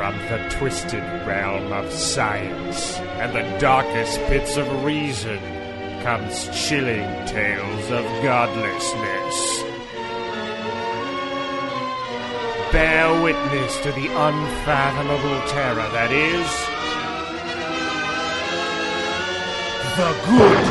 From 0.00 0.16
the 0.30 0.48
twisted 0.48 1.02
realm 1.26 1.74
of 1.74 1.92
science 1.92 2.96
and 3.20 3.36
the 3.36 3.58
darkest 3.58 4.18
pits 4.28 4.56
of 4.56 4.82
reason 4.82 5.38
comes 6.02 6.48
chilling 6.58 7.04
tales 7.26 7.90
of 7.90 8.02
godlessness. 8.22 9.62
Bear 12.72 13.22
witness 13.22 13.78
to 13.82 13.92
the 13.92 14.06
unfathomable 14.06 15.42
terror 15.50 15.90
that 15.92 16.10
is 16.10 16.48
the 19.98 20.12
Good 20.30 20.69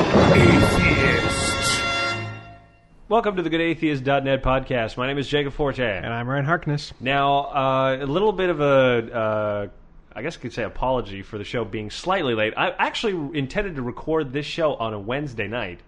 Welcome 3.10 3.38
to 3.38 3.41
the 3.41 3.50
GoodAtheist.net 3.50 4.44
podcast. 4.44 4.96
My 4.96 5.07
name 5.07 5.18
is 5.18 5.28
Jacob 5.28 5.54
Forte. 5.54 5.84
And 5.84 6.14
I'm 6.14 6.30
Ryan 6.30 6.46
Harkness. 6.46 6.94
Now, 7.00 7.46
uh, 7.46 7.98
a 8.02 8.05
little 8.05 8.32
bit 8.32 8.51
of 8.51 8.61
a, 8.61 9.11
uh, 9.11 9.68
I 10.15 10.21
guess 10.21 10.38
I 10.38 10.39
could 10.39 10.54
say 10.54 10.61
apology 10.61 11.24
for 11.24 11.39
the 11.39 11.43
show 11.43 11.65
being 11.65 11.89
slightly 11.89 12.36
late. 12.36 12.54
I 12.56 12.70
actually 12.78 13.36
intended 13.36 13.78
to 13.78 13.82
record 13.82 14.32
this 14.32 14.46
show 14.46 14.75
on 14.75 14.93
a 14.93 15.00
Wednesday 15.00 15.48
night, 15.48 15.79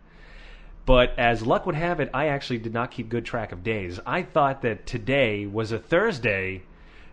but 0.87 1.13
as 1.19 1.45
luck 1.45 1.67
would 1.67 1.75
have 1.75 1.99
it, 1.99 2.09
I 2.11 2.29
actually 2.29 2.57
did 2.57 2.73
not 2.73 2.89
keep 2.89 3.07
good 3.07 3.23
track 3.23 3.51
of 3.51 3.63
days. 3.63 3.99
I 4.03 4.23
thought 4.23 4.63
that 4.63 4.87
today 4.87 5.45
was 5.45 5.71
a 5.71 5.77
Thursday. 5.77 6.63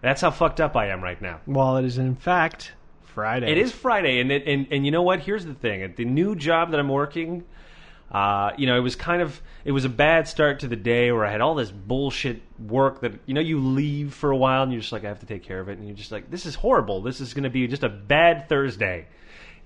That's 0.00 0.22
how 0.22 0.30
fucked 0.30 0.58
up 0.58 0.74
I 0.74 0.86
am 0.86 1.04
right 1.04 1.20
now. 1.20 1.40
Well, 1.46 1.76
it 1.76 1.84
is 1.84 1.98
in 1.98 2.16
fact 2.16 2.72
Friday. 3.02 3.52
It 3.52 3.58
is 3.58 3.72
Friday, 3.72 4.20
and 4.20 4.32
it, 4.32 4.44
and 4.46 4.68
and 4.70 4.86
you 4.86 4.90
know 4.90 5.02
what? 5.02 5.20
Here's 5.20 5.44
the 5.44 5.52
thing: 5.52 5.92
the 5.98 6.06
new 6.06 6.34
job 6.34 6.70
that 6.70 6.80
I'm 6.80 6.88
working, 6.88 7.44
uh, 8.10 8.52
you 8.56 8.66
know, 8.66 8.76
it 8.76 8.80
was 8.80 8.96
kind 8.96 9.20
of 9.20 9.40
it 9.64 9.72
was 9.72 9.84
a 9.84 9.90
bad 9.90 10.26
start 10.26 10.60
to 10.60 10.68
the 10.68 10.76
day 10.76 11.12
where 11.12 11.26
I 11.26 11.30
had 11.30 11.40
all 11.40 11.54
this 11.54 11.70
bullshit 11.70 12.40
work 12.58 13.02
that 13.02 13.12
you 13.26 13.34
know 13.34 13.40
you 13.40 13.60
leave 13.60 14.14
for 14.14 14.30
a 14.30 14.36
while 14.36 14.62
and 14.62 14.72
you're 14.72 14.80
just 14.80 14.92
like 14.92 15.04
I 15.04 15.08
have 15.08 15.20
to 15.20 15.26
take 15.26 15.42
care 15.42 15.60
of 15.60 15.68
it, 15.68 15.78
and 15.78 15.86
you're 15.86 15.96
just 15.96 16.10
like 16.10 16.30
this 16.30 16.46
is 16.46 16.54
horrible. 16.54 17.02
This 17.02 17.20
is 17.20 17.34
going 17.34 17.44
to 17.44 17.50
be 17.50 17.66
just 17.66 17.82
a 17.82 17.88
bad 17.88 18.48
Thursday, 18.48 19.06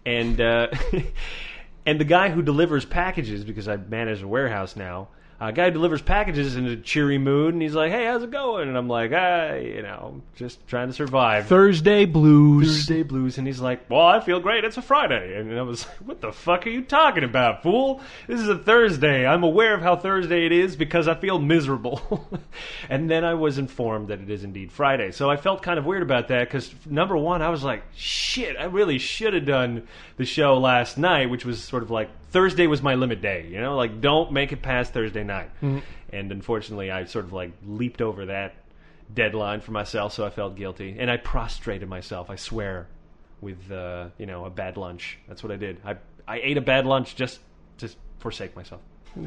and 0.05 0.41
uh, 0.41 0.69
and 1.87 2.01
the 2.01 2.05
guy 2.05 2.31
who 2.31 2.43
delivers 2.43 2.85
packages 2.85 3.45
because 3.45 3.69
I 3.69 3.77
manage 3.77 4.23
a 4.23 4.29
warehouse 4.29 4.75
now. 4.75 5.09
A 5.45 5.51
guy 5.51 5.71
delivers 5.71 6.01
packages 6.01 6.55
in 6.55 6.67
a 6.67 6.77
cheery 6.77 7.19
mood, 7.19 7.53
and 7.53 7.61
he's 7.61 7.75
like, 7.75 7.91
"Hey, 7.91 8.07
how's 8.07 8.23
it 8.23 8.31
going?" 8.31 8.69
And 8.69 8.79
I'm 8.79 8.87
like, 8.87 9.11
"Ah, 9.13 9.55
you 9.55 9.83
know, 9.83 10.23
just 10.37 10.65
trying 10.69 10.87
to 10.87 10.93
survive." 10.93 11.47
Thursday 11.47 12.05
blues. 12.05 12.69
Thursday 12.69 13.03
blues, 13.03 13.39
and 13.39 13.47
he's 13.49 13.59
like, 13.59 13.91
"Well, 13.91 14.07
I 14.07 14.21
feel 14.21 14.39
great. 14.39 14.63
It's 14.63 14.77
a 14.77 14.83
Friday." 14.83 15.37
And 15.37 15.59
I 15.59 15.63
was 15.63 15.85
like, 15.85 15.97
"What 15.97 16.21
the 16.21 16.31
fuck 16.31 16.65
are 16.65 16.71
you 16.71 16.83
talking 16.83 17.25
about, 17.25 17.65
fool? 17.65 18.01
This 18.29 18.41
is 18.41 18.49
a 18.49 18.57
Thursday. 18.57 19.27
I'm 19.27 19.43
aware 19.43 19.75
of 19.75 19.83
how 19.83 19.97
Thursday 19.97 20.47
it 20.47 20.53
is 20.53 20.77
because 20.77 21.09
I 21.09 21.17
feel 21.17 21.41
miserable." 21.41 22.31
and 22.89 23.11
then 23.11 23.25
I 23.25 23.35
was 23.35 23.59
informed 23.59 24.09
that 24.09 24.21
it 24.21 24.31
is 24.31 24.45
indeed 24.45 24.71
Friday, 24.71 25.11
so 25.11 25.29
I 25.29 25.37
felt 25.37 25.61
kind 25.61 25.77
of 25.77 25.85
weird 25.85 26.05
about 26.05 26.29
that 26.29 26.47
because 26.47 26.73
number 26.87 27.17
one, 27.17 27.43
I 27.43 27.49
was 27.49 27.65
like, 27.65 27.83
"Shit, 27.97 28.57
I 28.57 28.67
really 28.67 28.99
should 28.99 29.35
have 29.35 29.47
done 29.47 29.89
the 30.19 30.25
show 30.25 30.57
last 30.59 30.99
night," 30.99 31.31
which 31.31 31.45
was 31.45 31.61
sort 31.61 31.83
of 31.83 31.91
like 31.91 32.11
Thursday 32.33 32.67
was 32.67 32.83
my 32.83 32.95
limit 32.95 33.23
day. 33.23 33.47
You 33.49 33.61
know, 33.61 33.77
like 33.77 34.01
don't 34.01 34.33
make 34.33 34.53
it 34.53 34.63
past 34.63 34.93
Thursday 34.93 35.23
night. 35.25 35.51
And 36.11 36.33
unfortunately, 36.33 36.91
I 36.91 37.05
sort 37.05 37.25
of 37.27 37.33
like 37.33 37.53
leaped 37.65 38.03
over 38.03 38.27
that 38.27 38.55
deadline 39.15 39.61
for 39.61 39.73
myself, 39.73 40.13
so 40.15 40.27
I 40.27 40.31
felt 40.31 40.57
guilty, 40.57 40.97
and 40.99 41.11
I 41.11 41.17
prostrated 41.19 41.89
myself. 41.89 42.31
I 42.31 42.37
swear, 42.37 42.89
with 43.41 43.71
uh, 43.71 44.09
you 44.19 44.27
know 44.27 44.45
a 44.45 44.51
bad 44.51 44.77
lunch. 44.77 45.19
That's 45.29 45.43
what 45.43 45.53
I 45.53 45.57
did. 45.57 45.81
I 45.85 45.97
I 46.27 46.41
ate 46.41 46.57
a 46.57 46.63
bad 46.63 46.87
lunch 46.87 47.17
just 47.17 47.41
to 47.79 47.91
forsake 48.19 48.57
myself. 48.57 48.81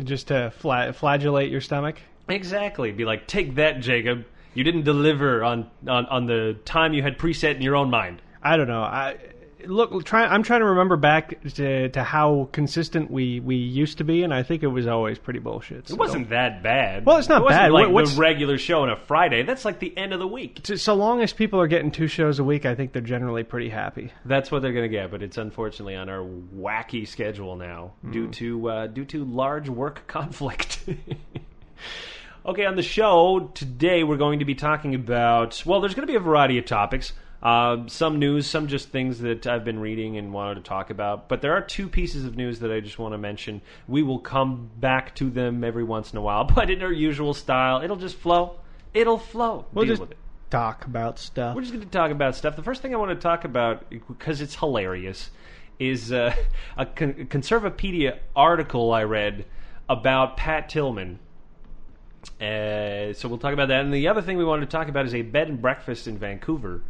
Just 0.03 0.27
to 0.29 0.51
fla- 0.57 0.93
flagellate 0.93 1.51
your 1.51 1.61
stomach. 1.61 1.97
Exactly. 2.27 2.91
Be 2.91 3.05
like, 3.05 3.27
take 3.27 3.55
that, 3.55 3.81
Jacob. 3.81 4.25
You 4.55 4.63
didn't 4.63 4.83
deliver 4.83 5.43
on 5.43 5.69
on, 5.87 6.05
on 6.07 6.25
the 6.25 6.57
time 6.65 6.93
you 6.93 7.03
had 7.03 7.19
preset 7.19 7.55
in 7.55 7.61
your 7.61 7.75
own 7.75 7.89
mind. 7.89 8.21
I 8.41 8.57
don't 8.57 8.67
know. 8.67 8.81
I 8.81 9.17
look. 9.67 10.03
Try. 10.05 10.25
I'm 10.25 10.43
trying 10.43 10.61
to 10.61 10.67
remember 10.67 10.97
back 10.97 11.41
to, 11.55 11.89
to 11.89 12.03
how 12.03 12.49
consistent 12.51 13.11
we, 13.11 13.39
we 13.39 13.55
used 13.55 13.97
to 13.99 14.03
be, 14.03 14.23
and 14.23 14.33
I 14.33 14.43
think 14.43 14.63
it 14.63 14.67
was 14.67 14.87
always 14.87 15.17
pretty 15.19 15.39
bullshit. 15.39 15.89
It 15.89 15.97
wasn't 15.97 16.29
that 16.29 16.63
bad. 16.63 17.05
Well, 17.05 17.17
it's 17.17 17.29
not 17.29 17.41
it 17.41 17.45
wasn't 17.45 17.61
bad. 17.61 17.71
Like 17.71 17.89
What- 17.89 18.07
the 18.07 18.19
regular 18.19 18.57
show 18.57 18.81
on 18.83 18.89
a 18.89 18.95
Friday. 18.95 19.43
That's 19.43 19.65
like 19.65 19.79
the 19.79 19.95
end 19.97 20.13
of 20.13 20.19
the 20.19 20.27
week. 20.27 20.61
So, 20.63 20.75
so 20.75 20.93
long 20.95 21.21
as 21.21 21.33
people 21.33 21.59
are 21.59 21.67
getting 21.67 21.91
two 21.91 22.07
shows 22.07 22.39
a 22.39 22.43
week, 22.43 22.65
I 22.65 22.75
think 22.75 22.93
they're 22.93 23.01
generally 23.01 23.43
pretty 23.43 23.69
happy. 23.69 24.11
That's 24.25 24.51
what 24.51 24.61
they're 24.61 24.73
going 24.73 24.89
to 24.89 24.95
get, 24.95 25.11
but 25.11 25.21
it's 25.23 25.37
unfortunately 25.37 25.95
on 25.95 26.09
our 26.09 26.23
wacky 26.23 27.07
schedule 27.07 27.55
now 27.55 27.93
due 28.11 28.27
to 28.29 28.69
uh, 28.69 28.87
due 28.87 29.05
to 29.05 29.25
large 29.25 29.69
work 29.69 30.03
conflict. 30.07 30.83
okay, 32.45 32.65
on 32.65 32.75
the 32.75 32.83
show 32.83 33.51
today 33.53 34.03
we're 34.03 34.17
going 34.17 34.39
to 34.39 34.45
be 34.45 34.55
talking 34.55 34.95
about 34.95 35.61
well, 35.65 35.81
there's 35.81 35.93
going 35.95 36.07
to 36.07 36.11
be 36.11 36.17
a 36.17 36.21
variety 36.21 36.57
of 36.57 36.65
topics. 36.65 37.13
Uh, 37.45 37.87
some 37.87 38.17
news, 38.17 38.47
some 38.47 38.65
just 38.65 38.89
things 38.89 39.19
that 39.19 39.45
I've 39.45 39.63
been 39.63 39.77
reading 39.77 40.17
and 40.17 40.33
wanted 40.33 40.55
to 40.55 40.61
talk 40.61 40.89
about. 40.89 41.29
But 41.29 41.43
there 41.43 41.53
are 41.53 41.61
two 41.61 41.87
pieces 41.87 42.25
of 42.25 42.35
news 42.35 42.57
that 42.61 42.71
I 42.71 42.79
just 42.79 42.97
want 42.97 43.13
to 43.13 43.19
mention. 43.19 43.61
We 43.87 44.01
will 44.01 44.17
come 44.17 44.71
back 44.79 45.13
to 45.17 45.29
them 45.29 45.63
every 45.63 45.83
once 45.83 46.11
in 46.11 46.17
a 46.17 46.21
while, 46.21 46.43
but 46.55 46.71
in 46.71 46.81
our 46.81 46.91
usual 46.91 47.35
style, 47.35 47.83
it'll 47.83 47.97
just 47.97 48.17
flow. 48.17 48.59
It'll 48.95 49.19
flow. 49.19 49.67
We'll 49.73 49.85
Deal 49.85 49.91
just 49.91 50.01
with 50.01 50.11
it. 50.13 50.17
talk 50.49 50.87
about 50.87 51.19
stuff. 51.19 51.55
We're 51.55 51.61
just 51.61 51.71
going 51.71 51.85
to 51.85 51.91
talk 51.91 52.09
about 52.09 52.35
stuff. 52.35 52.55
The 52.55 52.63
first 52.63 52.81
thing 52.81 52.95
I 52.95 52.97
want 52.97 53.11
to 53.11 53.21
talk 53.21 53.45
about, 53.45 53.91
because 53.91 54.41
it's 54.41 54.55
hilarious, 54.55 55.29
is 55.77 56.11
uh, 56.11 56.33
a 56.77 56.87
con- 56.87 57.27
Conservapedia 57.29 58.17
article 58.35 58.91
I 58.91 59.03
read 59.03 59.45
about 59.87 60.35
Pat 60.35 60.67
Tillman. 60.67 61.19
Uh, 62.41 63.13
so 63.13 63.27
we'll 63.29 63.37
talk 63.37 63.53
about 63.53 63.67
that. 63.67 63.81
And 63.81 63.93
the 63.93 64.07
other 64.07 64.23
thing 64.23 64.39
we 64.39 64.45
wanted 64.45 64.65
to 64.65 64.71
talk 64.75 64.87
about 64.87 65.05
is 65.05 65.13
a 65.13 65.21
bed 65.21 65.47
and 65.47 65.61
breakfast 65.61 66.07
in 66.07 66.17
Vancouver 66.17 66.81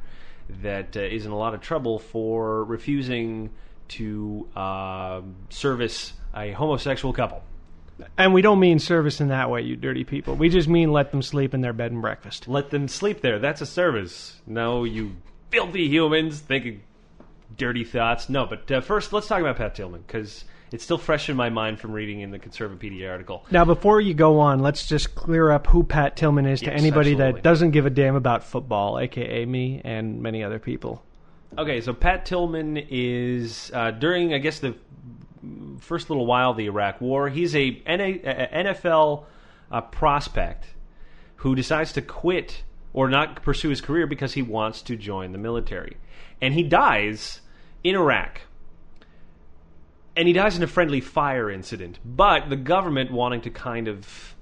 that 0.61 0.95
uh, 0.95 1.01
is 1.01 1.25
in 1.25 1.31
a 1.31 1.37
lot 1.37 1.53
of 1.53 1.61
trouble 1.61 1.99
for 1.99 2.63
refusing 2.63 3.49
to 3.87 4.47
uh, 4.55 5.21
service 5.49 6.13
a 6.35 6.51
homosexual 6.51 7.13
couple. 7.13 7.43
And 8.17 8.33
we 8.33 8.41
don't 8.41 8.59
mean 8.59 8.79
service 8.79 9.21
in 9.21 9.29
that 9.29 9.49
way, 9.49 9.61
you 9.61 9.75
dirty 9.77 10.03
people. 10.03 10.35
We 10.35 10.49
just 10.49 10.67
mean 10.67 10.91
let 10.91 11.11
them 11.11 11.21
sleep 11.21 11.53
in 11.53 11.61
their 11.61 11.71
bed 11.71 11.91
and 11.91 12.01
breakfast. 12.01 12.47
Let 12.47 12.69
them 12.69 12.87
sleep 12.87 13.21
there. 13.21 13.39
That's 13.39 13.61
a 13.61 13.65
service. 13.65 14.41
No, 14.45 14.83
you 14.83 15.15
filthy 15.49 15.87
humans 15.87 16.39
thinking 16.39 16.81
dirty 17.55 17.85
thoughts. 17.85 18.27
No, 18.27 18.45
but 18.45 18.69
uh, 18.69 18.81
first, 18.81 19.13
let's 19.13 19.27
talk 19.27 19.39
about 19.39 19.55
Pat 19.55 19.75
Tillman 19.75 20.03
because 20.05 20.43
it's 20.71 20.83
still 20.83 20.97
fresh 20.97 21.29
in 21.29 21.35
my 21.35 21.49
mind 21.49 21.79
from 21.79 21.91
reading 21.91 22.21
in 22.21 22.31
the 22.31 22.39
Conservapedia 22.39 23.09
article. 23.09 23.45
Now, 23.51 23.65
before 23.65 24.01
you 24.01 24.13
go 24.13 24.39
on, 24.39 24.59
let's 24.59 24.87
just 24.87 25.15
clear 25.15 25.51
up 25.51 25.67
who 25.67 25.83
Pat 25.83 26.15
Tillman 26.17 26.45
is 26.45 26.61
to 26.61 26.73
anybody 26.73 27.11
absolutely. 27.11 27.33
that 27.33 27.43
doesn't 27.43 27.71
give 27.71 27.85
a 27.85 27.89
damn 27.89 28.15
about 28.15 28.43
football, 28.43 28.99
aka 28.99 29.45
me 29.45 29.81
and 29.83 30.21
many 30.21 30.43
other 30.43 30.59
people. 30.59 31.03
Okay, 31.57 31.79
so 31.81 31.93
Pat 31.93 32.25
Tillman 32.25 32.77
is 32.77 33.71
uh, 33.73 33.91
during, 33.91 34.33
I 34.33 34.39
guess, 34.39 34.59
the 34.59 34.75
first 35.79 36.09
little 36.09 36.25
while 36.25 36.53
the 36.53 36.65
Iraq 36.65 36.99
War. 36.99 37.29
He's 37.29 37.55
a 37.55 37.81
a- 37.85 38.63
NFL 38.63 39.25
uh, 39.71 39.81
prospect 39.81 40.65
who 41.37 41.55
decides 41.55 41.93
to 41.93 42.01
quit 42.01 42.63
or 42.93 43.09
not 43.09 43.41
pursue 43.41 43.69
his 43.69 43.81
career 43.81 44.07
because 44.07 44.33
he 44.33 44.41
wants 44.41 44.81
to 44.83 44.95
join 44.95 45.31
the 45.31 45.37
military, 45.37 45.97
and 46.41 46.53
he 46.53 46.63
dies 46.63 47.41
in 47.83 47.95
Iraq. 47.95 48.41
And 50.15 50.27
he 50.27 50.33
dies 50.33 50.55
in 50.55 50.63
a 50.63 50.67
friendly 50.67 51.01
fire 51.01 51.51
incident, 51.51 51.99
but 52.05 52.49
the 52.49 52.55
government 52.55 53.11
wanting 53.11 53.41
to 53.41 53.49
kind 53.49 53.89
of, 53.89 54.35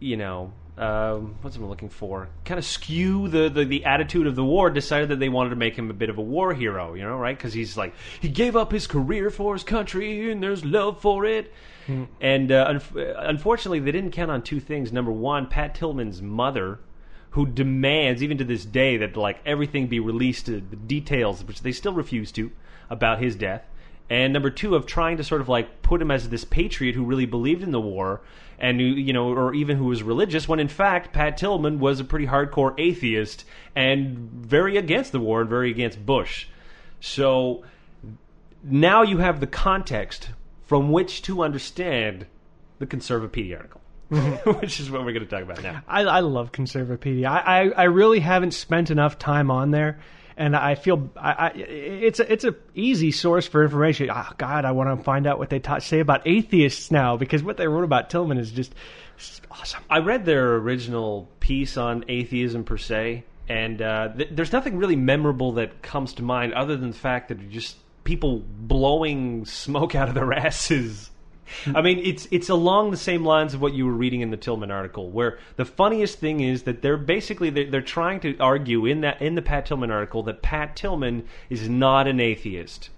you 0.00 0.16
know, 0.16 0.52
um, 0.76 1.36
what's 1.40 1.54
I'm 1.54 1.68
looking 1.68 1.88
for? 1.88 2.28
Kind 2.44 2.58
of 2.58 2.64
skew 2.64 3.28
the, 3.28 3.48
the 3.48 3.64
the 3.64 3.84
attitude 3.84 4.26
of 4.26 4.34
the 4.34 4.44
war. 4.44 4.70
Decided 4.70 5.10
that 5.10 5.20
they 5.20 5.28
wanted 5.28 5.50
to 5.50 5.56
make 5.56 5.76
him 5.76 5.88
a 5.88 5.94
bit 5.94 6.10
of 6.10 6.18
a 6.18 6.22
war 6.22 6.52
hero, 6.52 6.94
you 6.94 7.02
know, 7.02 7.16
right? 7.16 7.36
Because 7.36 7.52
he's 7.52 7.76
like 7.76 7.94
he 8.20 8.28
gave 8.28 8.56
up 8.56 8.72
his 8.72 8.88
career 8.88 9.30
for 9.30 9.52
his 9.54 9.62
country, 9.62 10.32
and 10.32 10.42
there's 10.42 10.64
love 10.64 11.00
for 11.00 11.24
it. 11.24 11.52
And 12.20 12.50
uh, 12.50 12.72
unf- 12.72 13.14
unfortunately, 13.18 13.78
they 13.78 13.92
didn't 13.92 14.12
count 14.12 14.32
on 14.32 14.42
two 14.42 14.58
things. 14.58 14.90
Number 14.90 15.12
one, 15.12 15.46
Pat 15.46 15.76
Tillman's 15.76 16.20
mother, 16.22 16.80
who 17.30 17.46
demands 17.46 18.20
even 18.20 18.38
to 18.38 18.44
this 18.44 18.64
day 18.64 18.96
that 18.96 19.16
like 19.16 19.38
everything 19.46 19.86
be 19.86 20.00
released, 20.00 20.46
to 20.46 20.60
the 20.60 20.76
details, 20.76 21.44
which 21.44 21.60
they 21.60 21.72
still 21.72 21.92
refuse 21.92 22.32
to, 22.32 22.50
about 22.90 23.22
his 23.22 23.36
death 23.36 23.62
and 24.10 24.32
number 24.32 24.50
two 24.50 24.74
of 24.74 24.86
trying 24.86 25.16
to 25.16 25.24
sort 25.24 25.40
of 25.40 25.48
like 25.48 25.82
put 25.82 26.00
him 26.00 26.10
as 26.10 26.28
this 26.28 26.44
patriot 26.44 26.94
who 26.94 27.04
really 27.04 27.26
believed 27.26 27.62
in 27.62 27.70
the 27.70 27.80
war 27.80 28.20
and 28.58 28.80
who 28.80 28.86
you 28.86 29.12
know 29.12 29.28
or 29.28 29.54
even 29.54 29.76
who 29.76 29.86
was 29.86 30.02
religious 30.02 30.48
when 30.48 30.60
in 30.60 30.68
fact 30.68 31.12
Pat 31.12 31.36
Tillman 31.36 31.78
was 31.78 32.00
a 32.00 32.04
pretty 32.04 32.26
hardcore 32.26 32.74
atheist 32.78 33.44
and 33.74 34.16
very 34.16 34.76
against 34.76 35.12
the 35.12 35.20
war 35.20 35.40
and 35.40 35.50
very 35.50 35.70
against 35.70 36.04
Bush. 36.04 36.46
So 37.00 37.64
now 38.62 39.02
you 39.02 39.18
have 39.18 39.40
the 39.40 39.46
context 39.46 40.30
from 40.66 40.90
which 40.90 41.22
to 41.22 41.42
understand 41.42 42.26
the 42.78 42.86
Conservapedia 42.86 43.56
article 43.56 43.80
which 44.60 44.80
is 44.80 44.90
what 44.90 45.04
we're 45.04 45.12
going 45.12 45.24
to 45.24 45.30
talk 45.30 45.42
about 45.42 45.62
now. 45.62 45.82
I, 45.88 46.02
I 46.02 46.20
love 46.20 46.52
Conservapedia. 46.52 47.26
I, 47.26 47.38
I, 47.38 47.68
I 47.70 47.82
really 47.84 48.20
haven't 48.20 48.52
spent 48.52 48.90
enough 48.90 49.18
time 49.18 49.50
on 49.50 49.70
there, 49.70 50.00
and 50.36 50.56
I 50.56 50.74
feel 50.74 51.10
I, 51.16 51.32
I, 51.32 51.48
it's 51.56 52.20
a, 52.20 52.32
it's 52.32 52.44
a 52.44 52.54
easy 52.74 53.12
source 53.12 53.46
for 53.46 53.62
information. 53.62 54.10
Oh, 54.10 54.30
God, 54.36 54.64
I 54.64 54.72
want 54.72 54.96
to 54.96 55.04
find 55.04 55.26
out 55.26 55.38
what 55.38 55.50
they 55.50 55.60
ta- 55.60 55.78
say 55.78 56.00
about 56.00 56.26
atheists 56.26 56.90
now 56.90 57.16
because 57.16 57.42
what 57.42 57.56
they 57.56 57.68
wrote 57.68 57.84
about 57.84 58.10
Tillman 58.10 58.38
is 58.38 58.50
just, 58.50 58.74
awesome. 59.50 59.82
I 59.88 59.98
read 59.98 60.24
their 60.24 60.56
original 60.56 61.28
piece 61.40 61.76
on 61.76 62.04
atheism 62.08 62.64
per 62.64 62.76
se, 62.76 63.24
and 63.48 63.80
uh, 63.80 64.08
th- 64.16 64.30
there's 64.32 64.52
nothing 64.52 64.76
really 64.76 64.96
memorable 64.96 65.52
that 65.52 65.82
comes 65.82 66.14
to 66.14 66.22
mind 66.22 66.54
other 66.54 66.76
than 66.76 66.90
the 66.90 66.96
fact 66.96 67.28
that 67.28 67.50
just 67.50 67.76
people 68.02 68.42
blowing 68.58 69.44
smoke 69.44 69.94
out 69.94 70.08
of 70.08 70.14
their 70.14 70.32
asses. 70.32 71.10
I 71.66 71.82
mean, 71.82 71.98
it's 71.98 72.26
it's 72.30 72.48
along 72.48 72.90
the 72.90 72.96
same 72.96 73.24
lines 73.24 73.54
of 73.54 73.60
what 73.60 73.74
you 73.74 73.86
were 73.86 73.92
reading 73.92 74.20
in 74.20 74.30
the 74.30 74.36
Tillman 74.36 74.70
article, 74.70 75.10
where 75.10 75.38
the 75.56 75.64
funniest 75.64 76.18
thing 76.18 76.40
is 76.40 76.64
that 76.64 76.82
they're 76.82 76.96
basically 76.96 77.50
they're, 77.50 77.70
they're 77.70 77.82
trying 77.82 78.20
to 78.20 78.36
argue 78.38 78.86
in 78.86 79.02
that 79.02 79.20
in 79.20 79.34
the 79.34 79.42
Pat 79.42 79.66
Tillman 79.66 79.90
article 79.90 80.22
that 80.24 80.42
Pat 80.42 80.76
Tillman 80.76 81.26
is 81.50 81.68
not 81.68 82.06
an 82.06 82.20
atheist. 82.20 82.90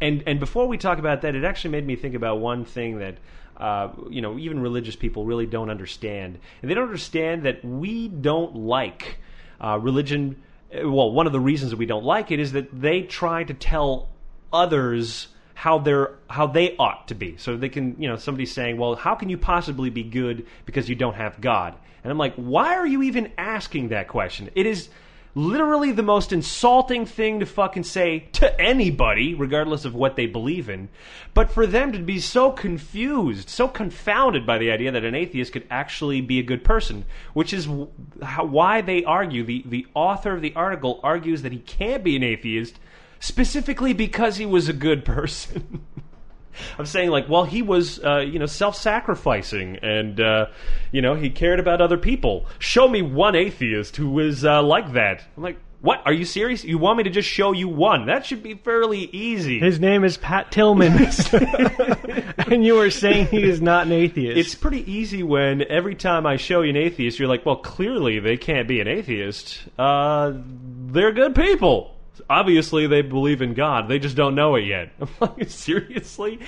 And 0.00 0.22
and 0.26 0.38
before 0.40 0.66
we 0.66 0.78
talk 0.78 0.98
about 0.98 1.22
that, 1.22 1.34
it 1.34 1.44
actually 1.44 1.70
made 1.70 1.86
me 1.86 1.96
think 1.96 2.14
about 2.14 2.38
one 2.38 2.64
thing 2.64 2.98
that 2.98 3.16
uh, 3.56 3.88
you 4.10 4.22
know 4.22 4.38
even 4.38 4.60
religious 4.60 4.96
people 4.96 5.24
really 5.24 5.46
don't 5.46 5.70
understand, 5.70 6.38
and 6.62 6.70
they 6.70 6.74
don't 6.74 6.84
understand 6.84 7.42
that 7.44 7.64
we 7.64 8.08
don't 8.08 8.54
like 8.54 9.18
uh, 9.60 9.78
religion. 9.80 10.42
Well, 10.72 11.10
one 11.10 11.26
of 11.26 11.32
the 11.32 11.40
reasons 11.40 11.70
that 11.70 11.78
we 11.78 11.86
don't 11.86 12.04
like 12.04 12.30
it 12.30 12.38
is 12.38 12.52
that 12.52 12.68
they 12.78 13.02
try 13.02 13.42
to 13.44 13.54
tell 13.54 14.08
others 14.52 15.28
how 15.58 15.76
they're 15.76 16.12
how 16.30 16.46
they 16.46 16.76
ought 16.76 17.08
to 17.08 17.16
be. 17.16 17.36
So 17.36 17.56
they 17.56 17.68
can, 17.68 18.00
you 18.00 18.08
know, 18.08 18.14
somebody's 18.14 18.52
saying, 18.52 18.78
"Well, 18.78 18.94
how 18.94 19.16
can 19.16 19.28
you 19.28 19.36
possibly 19.36 19.90
be 19.90 20.04
good 20.04 20.46
because 20.64 20.88
you 20.88 20.94
don't 20.94 21.16
have 21.16 21.40
God?" 21.40 21.74
And 22.04 22.12
I'm 22.12 22.16
like, 22.16 22.34
"Why 22.36 22.76
are 22.76 22.86
you 22.86 23.02
even 23.02 23.32
asking 23.36 23.88
that 23.88 24.06
question?" 24.06 24.50
It 24.54 24.66
is 24.66 24.88
literally 25.34 25.90
the 25.90 26.04
most 26.04 26.32
insulting 26.32 27.06
thing 27.06 27.40
to 27.40 27.46
fucking 27.46 27.82
say 27.82 28.28
to 28.34 28.60
anybody, 28.60 29.34
regardless 29.34 29.84
of 29.84 29.96
what 29.96 30.14
they 30.14 30.26
believe 30.26 30.68
in. 30.68 30.90
But 31.34 31.50
for 31.50 31.66
them 31.66 31.90
to 31.90 31.98
be 31.98 32.20
so 32.20 32.52
confused, 32.52 33.48
so 33.48 33.66
confounded 33.66 34.46
by 34.46 34.58
the 34.58 34.70
idea 34.70 34.92
that 34.92 35.04
an 35.04 35.16
atheist 35.16 35.52
could 35.52 35.66
actually 35.72 36.20
be 36.20 36.38
a 36.38 36.44
good 36.44 36.62
person, 36.62 37.04
which 37.34 37.52
is 37.52 37.66
why 37.66 38.80
they 38.80 39.02
argue, 39.02 39.42
the, 39.42 39.64
the 39.66 39.86
author 39.92 40.34
of 40.34 40.40
the 40.40 40.54
article 40.54 41.00
argues 41.02 41.42
that 41.42 41.50
he 41.50 41.58
can't 41.58 42.04
be 42.04 42.14
an 42.14 42.22
atheist 42.22 42.78
specifically 43.20 43.92
because 43.92 44.36
he 44.36 44.46
was 44.46 44.68
a 44.68 44.72
good 44.72 45.04
person. 45.04 45.84
I'm 46.78 46.86
saying 46.86 47.10
like, 47.10 47.28
well, 47.28 47.44
he 47.44 47.62
was, 47.62 48.02
uh, 48.04 48.18
you 48.18 48.38
know, 48.38 48.46
self-sacrificing, 48.46 49.78
and 49.82 50.20
uh, 50.20 50.46
you 50.92 51.02
know, 51.02 51.14
he 51.14 51.30
cared 51.30 51.60
about 51.60 51.80
other 51.80 51.98
people. 51.98 52.46
Show 52.58 52.88
me 52.88 53.02
one 53.02 53.36
atheist 53.36 53.96
who 53.96 54.10
was 54.10 54.44
uh, 54.44 54.62
like 54.62 54.92
that. 54.94 55.24
I'm 55.36 55.42
like, 55.42 55.58
what? 55.80 56.02
Are 56.04 56.12
you 56.12 56.24
serious? 56.24 56.64
You 56.64 56.78
want 56.78 56.98
me 56.98 57.04
to 57.04 57.10
just 57.10 57.28
show 57.28 57.52
you 57.52 57.68
one? 57.68 58.06
That 58.06 58.26
should 58.26 58.42
be 58.42 58.54
fairly 58.54 59.04
easy. 59.12 59.60
His 59.60 59.78
name 59.78 60.02
is 60.02 60.16
Pat 60.16 60.50
Tillman, 60.50 60.92
and 62.50 62.64
you 62.64 62.74
were 62.74 62.90
saying 62.90 63.28
he 63.28 63.44
is 63.44 63.62
not 63.62 63.86
an 63.86 63.92
atheist. 63.92 64.36
It's 64.36 64.54
pretty 64.56 64.90
easy 64.90 65.22
when 65.22 65.62
every 65.70 65.94
time 65.94 66.26
I 66.26 66.36
show 66.36 66.62
you 66.62 66.70
an 66.70 66.76
atheist, 66.76 67.20
you're 67.20 67.28
like, 67.28 67.46
well, 67.46 67.56
clearly 67.56 68.18
they 68.18 68.36
can't 68.36 68.66
be 68.66 68.80
an 68.80 68.88
atheist. 68.88 69.60
Uh, 69.78 70.32
they're 70.34 71.12
good 71.12 71.36
people. 71.36 71.94
Obviously, 72.28 72.86
they 72.86 73.02
believe 73.02 73.42
in 73.42 73.54
God. 73.54 73.88
They 73.88 73.98
just 73.98 74.16
don't 74.16 74.34
know 74.34 74.56
it 74.56 74.62
yet. 74.62 74.90
I'm 75.00 75.08
like, 75.20 75.50
seriously? 75.50 76.40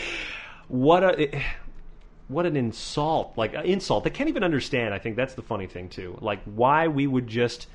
What 0.69 1.03
a. 1.03 1.43
What 2.29 2.47
an 2.47 2.57
insult! 2.57 3.33
Like 3.37 3.55
insult. 3.55 4.05
They 4.05 4.11
can't 4.11 4.29
even 4.29 4.45
understand. 4.45 4.95
I 4.95 4.99
think 4.99 5.17
that's 5.17 5.35
the 5.35 5.43
funny 5.43 5.67
thing 5.67 5.89
too. 5.89 6.17
Like 6.21 6.41
why 6.45 6.87
we 6.87 7.09
would 7.09 7.27
just 7.27 7.67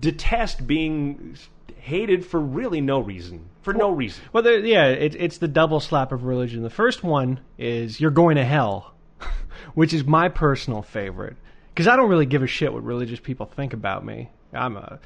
detest 0.00 0.66
being 0.66 1.36
hated 1.76 2.24
for 2.24 2.40
really 2.40 2.80
no 2.80 3.00
reason. 3.00 3.50
For 3.60 3.74
no 3.74 3.90
reason. 3.90 4.24
well, 4.32 4.42
there, 4.42 4.58
yeah, 4.64 4.86
it, 4.86 5.14
it's 5.14 5.36
the 5.36 5.48
double 5.48 5.80
slap 5.80 6.12
of 6.12 6.24
religion. 6.24 6.62
The 6.62 6.70
first 6.70 7.04
one 7.04 7.40
is 7.58 8.00
you're 8.00 8.10
going 8.10 8.36
to 8.36 8.44
hell, 8.44 8.94
which 9.74 9.92
is 9.92 10.04
my 10.04 10.30
personal 10.30 10.80
favorite 10.80 11.36
because 11.80 11.88
I 11.88 11.96
don't 11.96 12.10
really 12.10 12.26
give 12.26 12.42
a 12.42 12.46
shit 12.46 12.72
what 12.72 12.84
religious 12.84 13.20
people 13.20 13.46
think 13.46 13.72
about 13.72 14.04
me. 14.04 14.30
I'm 14.52 14.76
a, 14.76 14.98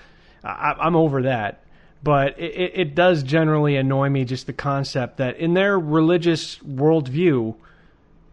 I, 0.44 0.76
I'm 0.78 0.96
over 0.96 1.22
that. 1.22 1.64
But 2.02 2.38
it, 2.38 2.72
it, 2.74 2.94
does 2.94 3.22
generally 3.22 3.76
annoy 3.76 4.10
me 4.10 4.26
just 4.26 4.46
the 4.46 4.52
concept 4.52 5.16
that 5.16 5.38
in 5.38 5.54
their 5.54 5.78
religious 5.78 6.58
worldview, 6.58 7.54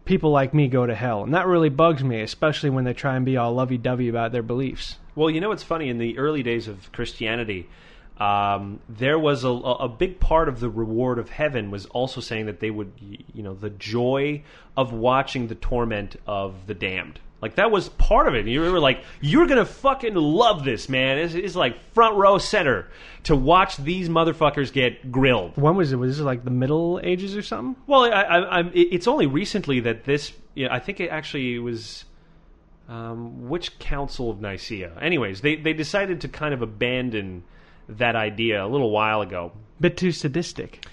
people 0.04 0.30
like 0.30 0.52
me 0.52 0.68
go 0.68 0.84
to 0.84 0.94
hell, 0.94 1.22
and 1.22 1.32
that 1.32 1.46
really 1.46 1.70
bugs 1.70 2.04
me, 2.04 2.20
especially 2.20 2.68
when 2.68 2.84
they 2.84 2.92
try 2.92 3.16
and 3.16 3.24
be 3.24 3.38
all 3.38 3.54
lovey-dovey 3.54 4.08
about 4.08 4.30
their 4.30 4.42
beliefs. 4.42 4.96
Well, 5.14 5.30
you 5.30 5.40
know 5.40 5.48
what's 5.48 5.62
funny? 5.62 5.88
In 5.88 5.96
the 5.96 6.18
early 6.18 6.42
days 6.42 6.68
of 6.68 6.92
Christianity, 6.92 7.66
um, 8.18 8.80
there 8.90 9.18
was 9.18 9.42
a, 9.42 9.48
a 9.48 9.88
big 9.88 10.20
part 10.20 10.48
of 10.48 10.60
the 10.60 10.68
reward 10.68 11.18
of 11.18 11.30
heaven 11.30 11.70
was 11.70 11.86
also 11.86 12.20
saying 12.20 12.46
that 12.46 12.60
they 12.60 12.70
would, 12.70 12.92
you 13.00 13.42
know, 13.42 13.54
the 13.54 13.70
joy 13.70 14.42
of 14.76 14.92
watching 14.92 15.48
the 15.48 15.54
torment 15.54 16.16
of 16.26 16.66
the 16.66 16.74
damned. 16.74 17.20
Like 17.42 17.56
that 17.56 17.72
was 17.72 17.88
part 17.88 18.28
of 18.28 18.34
it. 18.36 18.46
You 18.46 18.60
were 18.60 18.78
like, 18.78 19.02
you're 19.20 19.48
gonna 19.48 19.64
fucking 19.66 20.14
love 20.14 20.64
this, 20.64 20.88
man. 20.88 21.18
It's, 21.18 21.34
it's 21.34 21.56
like 21.56 21.76
front 21.92 22.14
row 22.16 22.38
center 22.38 22.86
to 23.24 23.34
watch 23.34 23.76
these 23.78 24.08
motherfuckers 24.08 24.72
get 24.72 25.10
grilled. 25.10 25.56
When 25.56 25.74
was 25.74 25.92
it? 25.92 25.96
Was 25.96 26.18
this 26.18 26.24
like 26.24 26.44
the 26.44 26.52
Middle 26.52 27.00
Ages 27.02 27.36
or 27.36 27.42
something? 27.42 27.82
Well, 27.88 28.04
I, 28.04 28.08
I, 28.08 28.58
I'm, 28.58 28.70
it's 28.72 29.08
only 29.08 29.26
recently 29.26 29.80
that 29.80 30.04
this. 30.04 30.32
You 30.54 30.68
know, 30.68 30.72
I 30.72 30.78
think 30.78 31.00
it 31.00 31.08
actually 31.08 31.58
was. 31.58 32.04
Um, 32.88 33.48
which 33.48 33.78
Council 33.78 34.28
of 34.30 34.40
Nicaea? 34.40 34.92
Anyways, 35.00 35.40
they 35.40 35.56
they 35.56 35.72
decided 35.72 36.20
to 36.22 36.28
kind 36.28 36.52
of 36.54 36.62
abandon 36.62 37.42
that 37.88 38.16
idea 38.16 38.64
a 38.64 38.68
little 38.68 38.90
while 38.90 39.20
ago. 39.20 39.52
Bit 39.80 39.96
too 39.96 40.12
sadistic. 40.12 40.84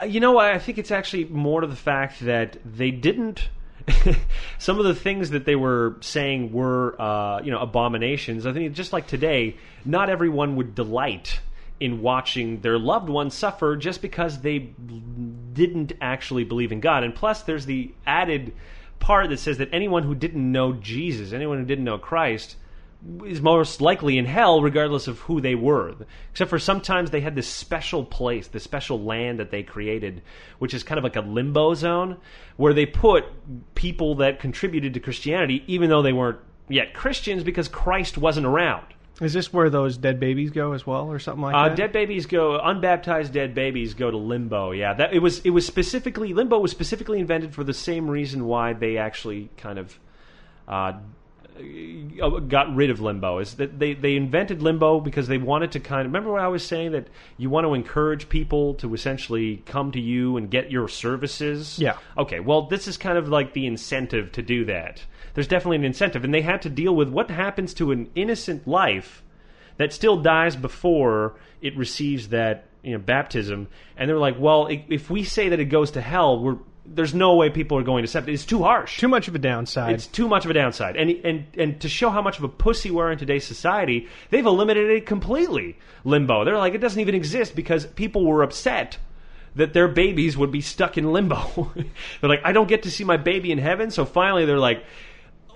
Uh, 0.00 0.06
You 0.06 0.20
know, 0.20 0.38
I 0.38 0.58
think 0.58 0.78
it's 0.78 0.90
actually 0.90 1.24
more 1.24 1.60
to 1.60 1.66
the 1.66 1.76
fact 1.76 2.20
that 2.20 2.58
they 2.64 2.90
didn't. 2.90 3.48
some 4.58 4.78
of 4.78 4.84
the 4.84 4.94
things 4.94 5.30
that 5.30 5.44
they 5.44 5.56
were 5.56 5.96
saying 6.00 6.52
were, 6.52 7.00
uh, 7.00 7.40
you 7.42 7.50
know, 7.50 7.60
abominations. 7.60 8.46
I 8.46 8.52
think 8.52 8.72
just 8.74 8.92
like 8.92 9.06
today, 9.06 9.56
not 9.84 10.10
everyone 10.10 10.56
would 10.56 10.74
delight 10.74 11.40
in 11.78 12.02
watching 12.02 12.60
their 12.60 12.78
loved 12.78 13.08
ones 13.08 13.34
suffer 13.34 13.74
just 13.74 14.02
because 14.02 14.40
they 14.40 14.58
didn't 14.58 15.92
actually 16.00 16.44
believe 16.44 16.72
in 16.72 16.80
God. 16.80 17.04
And 17.04 17.14
plus, 17.14 17.42
there's 17.42 17.66
the 17.66 17.92
added 18.06 18.52
part 18.98 19.30
that 19.30 19.38
says 19.38 19.58
that 19.58 19.70
anyone 19.72 20.02
who 20.02 20.14
didn't 20.14 20.52
know 20.52 20.74
Jesus, 20.74 21.32
anyone 21.32 21.58
who 21.58 21.64
didn't 21.64 21.84
know 21.84 21.98
Christ, 21.98 22.56
is 23.24 23.40
most 23.40 23.80
likely 23.80 24.18
in 24.18 24.26
hell 24.26 24.60
regardless 24.62 25.08
of 25.08 25.20
who 25.20 25.40
they 25.40 25.54
were. 25.54 25.94
Except 26.32 26.50
for 26.50 26.58
sometimes 26.58 27.10
they 27.10 27.20
had 27.20 27.34
this 27.34 27.48
special 27.48 28.04
place, 28.04 28.48
this 28.48 28.62
special 28.64 29.02
land 29.02 29.38
that 29.38 29.50
they 29.50 29.62
created, 29.62 30.22
which 30.58 30.74
is 30.74 30.82
kind 30.82 30.98
of 30.98 31.04
like 31.04 31.16
a 31.16 31.20
limbo 31.22 31.74
zone, 31.74 32.18
where 32.56 32.74
they 32.74 32.86
put 32.86 33.24
people 33.74 34.16
that 34.16 34.38
contributed 34.40 34.94
to 34.94 35.00
Christianity, 35.00 35.64
even 35.66 35.88
though 35.88 36.02
they 36.02 36.12
weren't 36.12 36.38
yet 36.68 36.92
Christians, 36.94 37.42
because 37.42 37.68
Christ 37.68 38.18
wasn't 38.18 38.46
around. 38.46 38.86
Is 39.20 39.34
this 39.34 39.52
where 39.52 39.68
those 39.68 39.98
dead 39.98 40.18
babies 40.18 40.50
go 40.50 40.72
as 40.72 40.86
well, 40.86 41.10
or 41.10 41.18
something 41.18 41.42
like 41.42 41.54
Uh, 41.54 41.68
that? 41.68 41.76
dead 41.76 41.92
babies 41.92 42.24
go 42.26 42.58
unbaptized 42.58 43.32
dead 43.32 43.54
babies 43.54 43.92
go 43.92 44.10
to 44.10 44.16
limbo. 44.16 44.70
Yeah, 44.70 44.94
that 44.94 45.12
it 45.12 45.18
was 45.18 45.40
it 45.40 45.50
was 45.50 45.66
specifically 45.66 46.32
limbo 46.32 46.58
was 46.58 46.70
specifically 46.70 47.18
invented 47.20 47.54
for 47.54 47.62
the 47.62 47.74
same 47.74 48.08
reason 48.10 48.46
why 48.46 48.72
they 48.72 48.96
actually 48.96 49.50
kind 49.58 49.78
of 49.78 49.98
uh, 50.66 50.70
uh, 50.70 50.98
got 52.48 52.74
rid 52.74 52.90
of 52.90 53.00
limbo 53.00 53.38
is 53.38 53.54
that 53.54 53.78
they, 53.78 53.94
they 53.94 54.16
invented 54.16 54.62
limbo 54.62 55.00
because 55.00 55.28
they 55.28 55.38
wanted 55.38 55.72
to 55.72 55.80
kind 55.80 56.02
of 56.02 56.06
remember 56.06 56.32
what 56.32 56.40
I 56.40 56.48
was 56.48 56.66
saying 56.66 56.92
that 56.92 57.08
you 57.36 57.50
want 57.50 57.66
to 57.66 57.74
encourage 57.74 58.28
people 58.28 58.74
to 58.74 58.94
essentially 58.94 59.62
come 59.66 59.92
to 59.92 60.00
you 60.00 60.36
and 60.36 60.50
get 60.50 60.70
your 60.70 60.88
services. 60.88 61.78
Yeah. 61.78 61.96
Okay. 62.18 62.40
Well, 62.40 62.62
this 62.62 62.88
is 62.88 62.96
kind 62.96 63.18
of 63.18 63.28
like 63.28 63.52
the 63.52 63.66
incentive 63.66 64.32
to 64.32 64.42
do 64.42 64.64
that. 64.66 65.04
There's 65.34 65.48
definitely 65.48 65.76
an 65.76 65.84
incentive, 65.84 66.24
and 66.24 66.34
they 66.34 66.42
had 66.42 66.62
to 66.62 66.68
deal 66.68 66.94
with 66.94 67.08
what 67.08 67.30
happens 67.30 67.72
to 67.74 67.92
an 67.92 68.10
innocent 68.14 68.66
life 68.66 69.22
that 69.76 69.92
still 69.92 70.20
dies 70.20 70.56
before 70.56 71.36
it 71.62 71.76
receives 71.76 72.28
that 72.28 72.66
you 72.82 72.92
know 72.92 72.98
baptism. 72.98 73.68
And 73.96 74.08
they're 74.08 74.18
like, 74.18 74.38
well, 74.38 74.68
if 74.70 75.08
we 75.08 75.24
say 75.24 75.48
that 75.50 75.60
it 75.60 75.66
goes 75.66 75.92
to 75.92 76.00
hell, 76.00 76.42
we're 76.42 76.58
there's 76.92 77.14
no 77.14 77.36
way 77.36 77.50
people 77.50 77.78
are 77.78 77.82
going 77.82 78.02
to 78.02 78.06
accept 78.06 78.28
it. 78.28 78.32
It's 78.32 78.44
too 78.44 78.64
harsh. 78.64 78.98
Too 78.98 79.08
much 79.08 79.28
of 79.28 79.34
a 79.34 79.38
downside. 79.38 79.94
It's 79.94 80.08
too 80.08 80.28
much 80.28 80.44
of 80.44 80.50
a 80.50 80.54
downside, 80.54 80.96
and 80.96 81.10
and 81.24 81.46
and 81.56 81.80
to 81.80 81.88
show 81.88 82.10
how 82.10 82.20
much 82.20 82.38
of 82.38 82.44
a 82.44 82.48
pussy 82.48 82.90
we're 82.90 83.12
in 83.12 83.18
today's 83.18 83.46
society, 83.46 84.08
they've 84.30 84.44
eliminated 84.44 84.90
it 84.90 85.06
completely. 85.06 85.78
Limbo. 86.04 86.44
They're 86.44 86.58
like 86.58 86.74
it 86.74 86.78
doesn't 86.78 87.00
even 87.00 87.14
exist 87.14 87.54
because 87.54 87.86
people 87.86 88.26
were 88.26 88.42
upset 88.42 88.98
that 89.54 89.72
their 89.72 89.88
babies 89.88 90.36
would 90.36 90.50
be 90.50 90.60
stuck 90.60 90.98
in 90.98 91.12
limbo. 91.12 91.72
they're 92.20 92.30
like, 92.30 92.42
I 92.44 92.52
don't 92.52 92.68
get 92.68 92.84
to 92.84 92.90
see 92.90 93.04
my 93.04 93.16
baby 93.16 93.52
in 93.52 93.58
heaven, 93.58 93.90
so 93.90 94.04
finally 94.04 94.44
they're 94.44 94.58
like. 94.58 94.84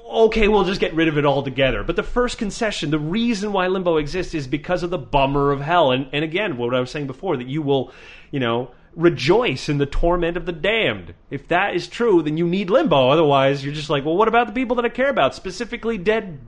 Okay, 0.07 0.49
we'll 0.49 0.65
just 0.65 0.83
get 0.83 0.93
rid 0.93 1.09
of 1.09 1.17
it 1.17 1.25
altogether. 1.25 1.83
But 1.83 1.97
the 1.97 2.03
first 2.03 2.37
concession, 2.37 2.91
the 2.91 2.99
reason 2.99 3.55
why 3.55 3.69
limbo 3.69 3.97
exists 3.97 4.35
is 4.35 4.47
because 4.47 4.83
of 4.83 4.91
the 4.91 4.99
bummer 4.99 5.51
of 5.51 5.63
hell. 5.63 5.93
And, 5.93 6.09
and 6.13 6.23
again, 6.23 6.59
what 6.59 6.75
I 6.75 6.81
was 6.81 6.91
saying 6.91 7.07
before, 7.07 7.39
that 7.39 7.47
you 7.47 7.63
will, 7.63 7.91
you 8.31 8.39
know, 8.39 8.71
rejoice 8.97 9.69
in 9.69 9.79
the 9.79 9.87
torment 9.87 10.37
of 10.37 10.47
the 10.47 10.53
damned. 10.53 11.15
If 11.31 11.49
that 11.49 11.75
is 11.75 11.89
true, 11.89 12.23
then 12.23 12.37
you 12.37 12.47
need 12.47 12.71
limbo. 12.71 13.11
Otherwise, 13.11 13.65
you're 13.65 13.75
just 13.75 13.91
like, 13.91 14.05
well, 14.05 14.17
what 14.17 14.29
about 14.29 14.47
the 14.47 14.53
people 14.53 14.77
that 14.77 14.85
I 14.85 14.89
care 14.89 15.09
about? 15.11 15.35
Specifically, 15.35 15.99
dead 15.99 16.39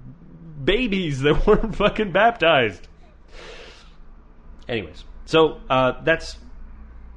babies 0.65 1.21
that 1.21 1.47
weren't 1.47 1.75
fucking 1.75 2.13
baptized. 2.13 2.87
Anyways, 4.69 5.05
so 5.25 5.61
uh, 5.71 6.03
that's. 6.03 6.39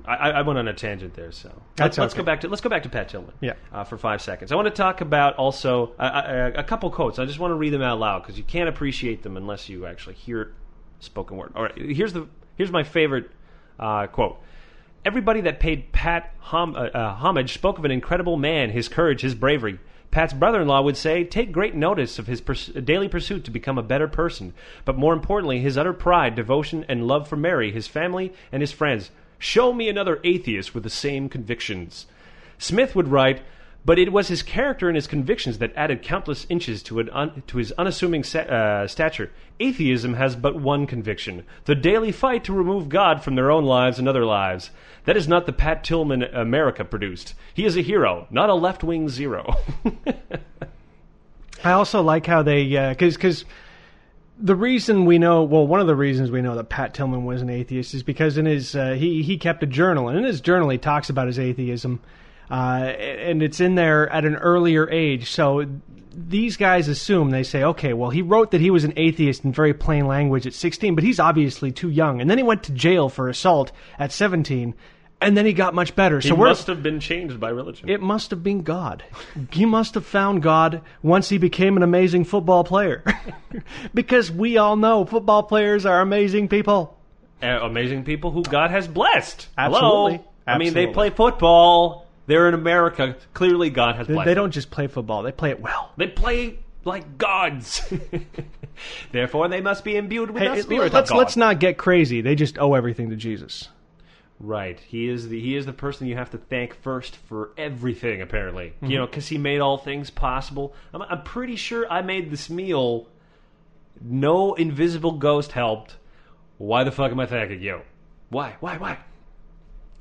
I, 0.06 0.32
I 0.32 0.42
went 0.42 0.58
on 0.58 0.68
a 0.68 0.74
tangent 0.74 1.14
there, 1.14 1.32
so 1.32 1.50
That's 1.76 1.98
let's, 1.98 1.98
let's 2.00 2.14
go 2.16 2.24
back 2.24 2.42
to 2.42 2.48
let's 2.48 2.62
go 2.62 2.70
back 2.70 2.84
to 2.84 2.90
Pat 2.90 3.10
Tillman. 3.10 3.34
Yeah. 3.42 3.54
uh, 3.72 3.84
for 3.84 3.98
five 3.98 4.22
seconds. 4.24 4.52
I 4.52 4.56
want 4.56 4.68
to 4.68 4.74
talk 4.74 5.02
about 5.02 5.36
also 5.36 5.94
uh, 6.00 6.02
uh, 6.02 6.52
a 6.56 6.64
couple 6.64 6.90
quotes. 6.90 7.20
I 7.20 7.26
just 7.26 7.38
want 7.38 7.52
to 7.52 7.56
read 7.56 7.74
them 7.74 7.84
out 7.84 8.00
loud 8.00 8.24
because 8.24 8.36
you 8.38 8.44
can't 8.44 8.70
appreciate 8.70 9.22
them 9.22 9.38
unless 9.38 9.70
you 9.70 9.86
actually 9.86 10.16
hear 10.16 10.54
spoken 11.00 11.38
word. 11.38 11.52
All 11.56 11.64
right, 11.64 11.78
here's 11.78 12.14
the 12.14 12.28
here's 12.58 12.72
my 12.72 12.84
favorite 12.84 13.30
uh, 13.80 14.08
quote. 14.08 14.40
Everybody 15.06 15.42
that 15.42 15.60
paid 15.60 15.92
Pat 15.94 16.34
hom- 16.40 16.76
uh, 16.76 16.90
uh, 16.94 17.14
homage 17.14 17.54
spoke 17.54 17.78
of 17.78 17.86
an 17.86 17.92
incredible 17.92 18.36
man, 18.36 18.72
his 18.72 18.90
courage, 18.90 19.22
his 19.22 19.34
bravery. 19.34 19.80
Pat's 20.12 20.34
brother 20.34 20.62
in 20.62 20.68
law 20.68 20.82
would 20.82 20.98
say, 20.98 21.24
Take 21.24 21.52
great 21.52 21.76
notice 21.76 22.20
of 22.20 22.28
his 22.28 22.42
purs- 22.42 22.68
daily 22.84 23.08
pursuit 23.08 23.46
to 23.46 23.52
become 23.52 23.78
a 23.78 23.84
better 23.84 24.08
person, 24.08 24.54
but 24.84 24.98
more 24.98 25.14
importantly, 25.14 25.60
his 25.60 25.78
utter 25.78 25.94
pride, 25.94 26.36
devotion, 26.36 26.84
and 26.90 27.08
love 27.08 27.28
for 27.28 27.38
Mary, 27.38 27.72
his 27.72 27.88
family, 27.88 28.34
and 28.52 28.62
his 28.62 28.72
friends. 28.72 29.12
Show 29.38 29.72
me 29.72 29.88
another 29.88 30.20
atheist 30.24 30.74
with 30.74 30.84
the 30.84 30.90
same 30.90 31.30
convictions. 31.30 32.08
Smith 32.58 32.96
would 32.96 33.08
write, 33.08 33.42
but 33.86 33.98
it 33.98 34.12
was 34.12 34.28
his 34.28 34.44
character 34.44 34.88
and 34.88 34.96
his 34.96 35.08
convictions 35.08 35.58
that 35.60 35.72
added 35.76 36.02
countless 36.02 36.46
inches 36.50 36.84
to, 36.84 37.00
un- 37.12 37.44
to 37.48 37.58
his 37.58 37.72
unassuming 37.74 38.24
sa- 38.24 38.40
uh, 38.40 38.88
stature. 38.88 39.32
Atheism 39.60 40.14
has 40.16 40.36
but 40.36 40.56
one 40.56 40.86
conviction 40.86 41.46
the 41.66 41.76
daily 41.76 42.12
fight 42.12 42.44
to 42.46 42.54
remove 42.54 42.90
God 42.90 43.24
from 43.24 43.36
their 43.36 43.52
own 43.52 43.66
lives 43.66 44.00
and 44.00 44.08
other 44.08 44.26
lives. 44.26 44.72
That 45.06 45.18
is 45.18 45.28
not 45.28 45.46
the 45.46 45.54
Pat 45.54 45.84
Tillman 45.84 46.24
America 46.24 46.86
produced. 46.86 47.34
He 47.54 47.66
is 47.66 47.78
a 47.78 47.82
hero, 47.82 48.28
not 48.30 48.50
a 48.50 48.54
left 48.54 48.84
wing 48.84 49.10
zero. 49.10 49.56
I 51.64 51.72
also 51.72 52.02
like 52.02 52.26
how 52.26 52.42
they 52.44 52.66
because 52.90 53.16
because 53.16 53.46
the 54.38 54.56
reason 54.56 55.06
we 55.06 55.18
know 55.18 55.44
well 55.44 55.68
one 55.68 55.82
of 55.82 55.88
the 55.88 55.96
reasons 55.96 56.32
we 56.32 56.42
know 56.42 56.56
that 56.56 56.70
Pat 56.70 56.94
Tillman 56.94 57.26
was 57.26 57.42
an 57.42 57.50
atheist 57.50 57.94
is 57.94 58.04
because 58.04 58.38
in 58.38 58.46
his 58.46 58.76
uh, 58.76 58.92
he 58.92 59.24
he 59.24 59.38
kept 59.38 59.64
a 59.64 59.68
journal 59.68 60.08
and 60.08 60.18
in 60.18 60.24
his 60.24 60.40
journal 60.40 60.70
he 60.70 60.78
talks 60.78 61.10
about 61.10 61.28
his 61.28 61.38
atheism 61.38 62.00
uh, 62.50 62.54
and 62.54 63.44
it's 63.44 63.60
in 63.60 63.76
there 63.76 64.10
at 64.10 64.26
an 64.26 64.36
earlier 64.36 64.90
age 64.90 65.32
so 65.32 65.66
these 66.12 66.58
guys 66.58 66.88
assume 66.88 67.30
they 67.30 67.44
say 67.44 67.64
okay 67.64 67.94
well 67.94 68.10
he 68.10 68.22
wrote 68.22 68.52
that 68.52 68.62
he 68.62 68.72
was 68.72 68.84
an 68.84 68.94
atheist 68.98 69.46
in 69.46 69.52
very 69.52 69.74
plain 69.74 70.06
language 70.06 70.46
at 70.46 70.54
16 70.54 70.96
but 70.96 71.04
he's 71.04 71.20
obviously 71.20 71.72
too 71.72 71.90
young 71.90 72.22
and 72.22 72.30
then 72.30 72.38
he 72.38 72.44
went 72.44 72.64
to 72.64 72.72
jail 72.72 73.10
for 73.10 73.30
assault 73.30 73.72
at 73.98 74.12
17 74.12 74.74
and 75.22 75.36
then 75.36 75.46
he 75.46 75.54
got 75.54 75.74
much 75.74 75.96
better 75.96 76.20
he 76.20 76.30
so 76.30 76.36
must 76.36 76.68
have 76.68 76.82
been 76.82 77.00
changed 77.00 77.40
by 77.40 77.50
religion. 77.50 77.90
it 77.90 78.02
must 78.02 78.32
have 78.32 78.44
been 78.44 78.62
God. 78.62 79.04
He 79.52 79.66
must 79.66 79.96
have 79.96 80.06
found 80.06 80.42
God 80.42 80.82
once 81.02 81.30
he 81.30 81.38
became 81.38 81.78
an 81.78 81.84
amazing 81.84 82.24
football 82.24 82.64
player. 82.64 83.04
because 83.94 84.32
we 84.32 84.58
all 84.58 84.76
know 84.76 85.06
football 85.06 85.44
players 85.44 85.86
are 85.86 86.02
amazing 86.02 86.48
people. 86.48 86.98
Uh, 87.42 87.60
amazing 87.62 88.04
people 88.04 88.32
who 88.32 88.44
God 88.44 88.72
has 88.72 88.88
blessed. 88.88 89.48
Absolutely. 89.58 90.18
Hello? 90.18 90.26
I 90.48 90.58
mean, 90.58 90.74
they 90.74 90.88
play 90.88 91.10
football. 91.10 92.06
They're 92.30 92.48
in 92.48 92.54
America. 92.54 93.16
Clearly, 93.34 93.70
God 93.72 93.96
has 93.96 94.06
blessed 94.08 94.26
they 94.26 94.34
them. 94.36 94.44
don't 94.44 94.52
just 94.52 94.70
play 94.70 94.86
football, 94.88 95.24
they 95.24 95.32
play 95.32 95.50
it 95.50 95.60
well. 95.60 95.92
They 95.98 96.08
play 96.08 96.60
like 96.86 97.18
gods. 97.18 97.82
Therefore, 99.12 99.48
they 99.48 99.62
must 99.62 99.84
be 99.84 99.96
imbued 99.98 100.32
with 100.32 100.44
Hey, 100.44 100.56
the 100.56 100.62
spirit 100.62 100.94
let's 100.94 101.10
of 101.10 101.14
God. 101.14 101.18
let's 101.20 101.36
not 101.38 101.60
get 101.60 101.78
crazy. 101.78 102.22
They 102.22 102.36
just 102.36 102.58
owe 102.60 102.76
everything 102.76 103.10
to 103.10 103.16
Jesus. 103.16 103.70
Right. 104.40 104.80
He 104.80 105.10
is 105.10 105.28
the 105.28 105.42
he 105.42 105.56
is 105.56 105.66
the 105.66 105.74
person 105.74 106.08
you 106.08 106.16
have 106.16 106.30
to 106.32 106.38
thank 106.38 106.74
first 106.76 107.16
for 107.18 107.50
everything. 107.58 108.22
Apparently, 108.22 108.68
Mm-hmm. 108.78 108.86
you 108.86 108.98
know, 109.00 109.06
because 109.06 109.28
he 109.28 109.38
made 109.38 109.60
all 109.60 109.78
things 109.78 110.10
possible. 110.10 110.74
I'm, 110.94 111.02
I'm 111.02 111.24
pretty 111.24 111.56
sure 111.58 111.92
I 111.92 112.02
made 112.04 112.30
this 112.32 112.50
meal. 112.50 113.08
No 114.02 114.54
invisible 114.54 115.14
ghost 115.14 115.52
helped. 115.52 115.98
Why 116.58 116.84
the 116.86 116.92
fuck 116.92 117.12
am 117.12 117.20
I 117.20 117.26
thanking 117.26 117.62
you? 117.62 117.82
Why? 118.30 118.56
Why? 118.62 118.78
Why? 118.78 119.00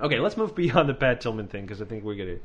Okay, 0.00 0.18
let's 0.20 0.36
move 0.36 0.54
beyond 0.54 0.88
the 0.88 0.94
Pat 0.94 1.20
Tillman 1.20 1.48
thing 1.48 1.62
because 1.62 1.82
I 1.82 1.84
think 1.84 2.04
we're 2.04 2.14
gonna 2.16 2.38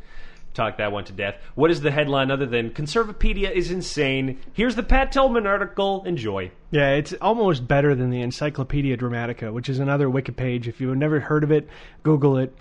talk 0.54 0.78
that 0.78 0.92
one 0.92 1.04
to 1.06 1.14
death. 1.14 1.36
What 1.56 1.70
is 1.72 1.82
the 1.82 1.92
headline 1.92 2.32
other 2.32 2.46
than 2.46 2.72
Conservapedia 2.72 3.52
is 3.52 3.72
insane? 3.72 4.40
Here's 4.54 4.76
the 4.76 4.84
Pat 4.84 5.12
Tillman 5.12 5.46
article. 5.48 6.04
Enjoy. 6.06 6.52
Yeah, 6.72 6.92
it's 6.92 7.14
almost 7.22 7.68
better 7.68 7.94
than 7.96 8.10
the 8.10 8.22
Encyclopedia 8.22 8.98
Dramatica, 8.98 9.52
which 9.54 9.70
is 9.70 9.80
another 9.80 10.10
wiki 10.10 10.32
page. 10.32 10.68
If 10.68 10.82
you've 10.82 10.98
never 10.98 11.20
heard 11.20 11.44
of 11.44 11.52
it, 11.52 11.68
Google 12.04 12.38
it. 12.38 12.56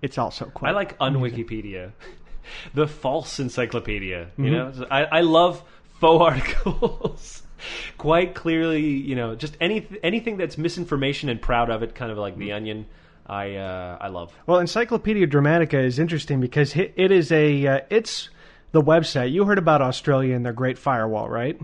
It's 0.00 0.16
also 0.18 0.46
quite 0.46 0.70
I 0.70 0.72
like 0.72 0.98
unwikipedia, 0.98 1.92
the 2.74 2.86
false 2.86 3.38
encyclopedia. 3.40 4.28
You 4.38 4.44
Mm-hmm. 4.44 4.80
know, 4.80 4.86
I, 4.90 5.04
I 5.04 5.20
love 5.22 5.62
faux 6.00 6.22
articles. 6.64 7.42
Quite 7.98 8.34
clearly, 8.34 8.82
you 8.86 9.16
know, 9.16 9.34
just 9.34 9.56
any 9.60 9.86
anything 10.02 10.36
that's 10.36 10.56
misinformation 10.56 11.28
and 11.28 11.42
proud 11.42 11.68
of 11.70 11.82
it, 11.82 11.94
kind 11.94 12.12
of 12.12 12.16
like 12.18 12.34
Mm-hmm. 12.34 12.40
the 12.42 12.52
Onion. 12.52 12.86
I 13.28 13.56
uh, 13.56 13.98
I 14.00 14.08
love. 14.08 14.32
Well, 14.46 14.58
Encyclopedia 14.58 15.26
Dramatica 15.26 15.84
is 15.84 15.98
interesting 15.98 16.40
because 16.40 16.74
it 16.74 16.94
is 16.96 17.30
a 17.30 17.66
uh, 17.66 17.80
it's 17.90 18.30
the 18.72 18.82
website. 18.82 19.32
You 19.32 19.44
heard 19.44 19.58
about 19.58 19.82
Australia 19.82 20.34
and 20.34 20.44
their 20.44 20.52
Great 20.52 20.78
Firewall, 20.78 21.28
right? 21.28 21.60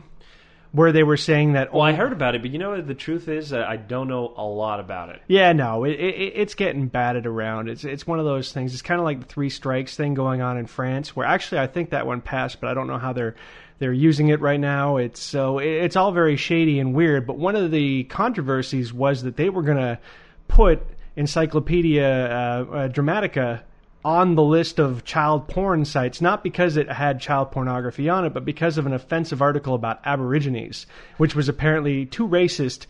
Where 0.72 0.90
they 0.90 1.04
were 1.04 1.16
saying 1.16 1.52
that. 1.52 1.72
Well, 1.72 1.82
I 1.82 1.92
heard 1.92 2.12
about 2.12 2.34
it, 2.34 2.42
but 2.42 2.50
you 2.50 2.58
know 2.58 2.80
the 2.80 2.94
truth 2.94 3.28
is? 3.28 3.52
Uh, 3.52 3.64
I 3.66 3.76
don't 3.76 4.08
know 4.08 4.34
a 4.36 4.44
lot 4.44 4.80
about 4.80 5.08
it. 5.10 5.22
Yeah, 5.28 5.52
no, 5.52 5.84
it, 5.84 5.92
it, 5.92 6.32
it's 6.34 6.54
getting 6.54 6.88
batted 6.88 7.26
around. 7.26 7.68
It's 7.68 7.84
it's 7.84 8.06
one 8.06 8.18
of 8.18 8.24
those 8.24 8.52
things. 8.52 8.72
It's 8.72 8.82
kind 8.82 9.00
of 9.00 9.04
like 9.04 9.20
the 9.20 9.26
three 9.26 9.50
strikes 9.50 9.96
thing 9.96 10.14
going 10.14 10.42
on 10.42 10.58
in 10.58 10.66
France, 10.66 11.14
where 11.14 11.26
actually 11.26 11.60
I 11.60 11.68
think 11.68 11.90
that 11.90 12.06
one 12.06 12.20
passed, 12.20 12.60
but 12.60 12.68
I 12.68 12.74
don't 12.74 12.88
know 12.88 12.98
how 12.98 13.12
they're 13.12 13.36
they're 13.78 13.92
using 13.92 14.28
it 14.28 14.40
right 14.40 14.60
now. 14.60 14.96
It's 14.96 15.20
so 15.20 15.60
it, 15.60 15.68
it's 15.68 15.96
all 15.96 16.12
very 16.12 16.36
shady 16.36 16.78
and 16.78 16.92
weird. 16.92 17.26
But 17.26 17.38
one 17.38 17.56
of 17.56 17.70
the 17.70 18.04
controversies 18.04 18.92
was 18.92 19.22
that 19.22 19.36
they 19.36 19.48
were 19.48 19.62
going 19.62 19.78
to 19.78 19.98
put 20.48 20.82
Encyclopedia 21.16 22.04
uh, 22.06 22.64
uh, 22.72 22.88
Dramatica 22.88 23.62
on 24.04 24.34
the 24.34 24.42
list 24.42 24.78
of 24.78 25.04
child 25.04 25.48
porn 25.48 25.84
sites, 25.84 26.20
not 26.20 26.42
because 26.42 26.76
it 26.76 26.90
had 26.90 27.20
child 27.20 27.50
pornography 27.50 28.08
on 28.08 28.24
it, 28.24 28.34
but 28.34 28.44
because 28.44 28.76
of 28.76 28.84
an 28.86 28.92
offensive 28.92 29.40
article 29.40 29.74
about 29.74 30.00
Aborigines, 30.04 30.86
which 31.16 31.34
was 31.34 31.48
apparently 31.48 32.04
too 32.06 32.28
racist. 32.28 32.86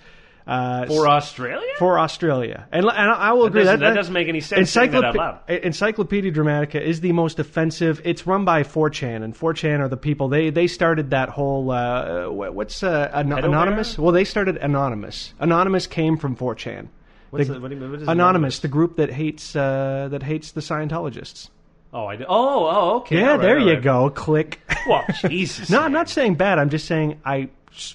Uh, 0.46 0.84
For 0.84 1.08
Australia? 1.08 1.66
for 1.78 1.98
Australia. 1.98 2.66
And, 2.70 2.84
and 2.84 3.10
I 3.10 3.32
will 3.32 3.46
agree 3.46 3.62
doesn't- 3.64 3.80
that, 3.80 3.88
that 3.90 3.94
doesn't 3.94 4.12
make 4.12 4.28
any 4.28 4.40
sense 4.40 4.70
that. 4.74 5.64
Encyclopedia 5.64 6.30
Dramatica 6.32 6.82
is 6.82 7.00
the 7.00 7.12
most 7.12 7.38
offensive. 7.38 8.02
It's 8.04 8.26
run 8.26 8.44
by 8.44 8.62
4chan, 8.62 9.22
and 9.22 9.34
4chan 9.34 9.80
are 9.80 9.88
the 9.88 9.96
people 9.96 10.28
they 10.28 10.50
they 10.50 10.66
started 10.66 11.10
that 11.10 11.30
whole 11.30 11.70
uh, 11.70 12.28
what's 12.28 12.82
uh, 12.82 13.10
an- 13.14 13.32
anonymous? 13.32 13.98
Well, 13.98 14.12
they 14.12 14.24
started 14.24 14.58
anonymous. 14.58 15.32
Anonymous 15.40 15.86
came 15.86 16.18
from 16.18 16.36
4chan. 16.36 16.88
What's 17.34 17.48
The- 17.48 17.54
the- 17.54 17.60
what 17.60 17.70
do 17.70 17.76
you 17.76 17.82
what 17.82 17.86
is 18.00 18.02
anonymous, 18.02 18.08
Anonymous? 18.08 18.58
the 18.60 18.68
group 18.68 18.96
that 18.96 19.10
hates 19.10 19.54
uh, 19.56 20.08
that 20.10 20.22
hates 20.22 20.52
the 20.52 20.60
Scientologists. 20.62 21.50
Oh, 21.92 22.06
I 22.06 22.16
do. 22.16 22.24
Oh, 22.28 22.66
oh, 22.66 22.96
okay. 22.98 23.18
Yeah, 23.20 23.32
right, 23.32 23.40
there 23.40 23.58
all 23.58 23.66
you 23.66 23.74
right. 23.74 23.82
go. 23.82 24.10
Click. 24.10 24.60
Well, 24.88 25.04
Jesus. 25.28 25.70
no, 25.70 25.78
man. 25.78 25.86
I'm 25.86 25.92
not 25.92 26.08
saying 26.10 26.34
bad. 26.34 26.58
I'm 26.58 26.68
just 26.68 26.86
saying 26.86 27.18
I 27.24 27.36
Yeah, 27.36 27.48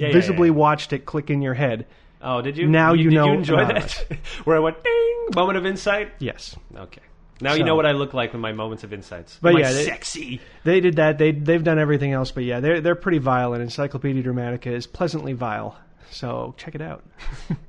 yeah, 0.08 0.12
visibly 0.12 0.48
yeah. 0.48 0.56
watched 0.56 0.92
it 0.94 1.06
click 1.06 1.30
in 1.30 1.42
your 1.42 1.54
head. 1.54 1.86
Oh, 2.22 2.42
did 2.42 2.58
you? 2.58 2.68
Now 2.68 2.94
you 2.94 3.10
did 3.12 3.16
know 3.16 3.28
you 3.28 3.34
enjoy 3.34 3.60
Anonymous. 3.60 4.04
that? 4.10 4.18
Where 4.46 4.56
I 4.56 4.60
went 4.60 4.84
ding, 4.84 5.26
moment 5.36 5.58
of 5.58 5.66
insight. 5.68 6.12
Yes. 6.20 6.56
Okay. 6.76 7.02
Now 7.42 7.54
you 7.54 7.64
know 7.64 7.76
what 7.76 7.86
I 7.86 7.92
look 7.92 8.14
like 8.14 8.34
with 8.34 8.42
my 8.42 8.52
moments 8.52 8.84
of 8.84 8.92
insights. 8.92 9.38
But 9.42 9.58
yeah, 9.58 9.72
they- 9.72 9.86
sexy. 9.86 10.42
They 10.64 10.80
did 10.82 10.96
that. 10.98 11.18
They 11.20 11.32
they've 11.32 11.64
done 11.64 11.78
everything 11.80 12.12
else, 12.12 12.32
but 12.32 12.44
yeah, 12.44 12.60
they're 12.60 12.82
they're 12.82 12.96
pretty 12.96 13.20
vile. 13.20 13.54
And 13.54 13.62
Encyclopedia 13.62 14.24
Dramatica 14.24 14.68
is 14.68 14.88
pleasantly 14.88 15.34
vile. 15.34 15.78
So 16.10 16.56
check 16.58 16.74
it 16.76 16.82
out. 16.82 17.04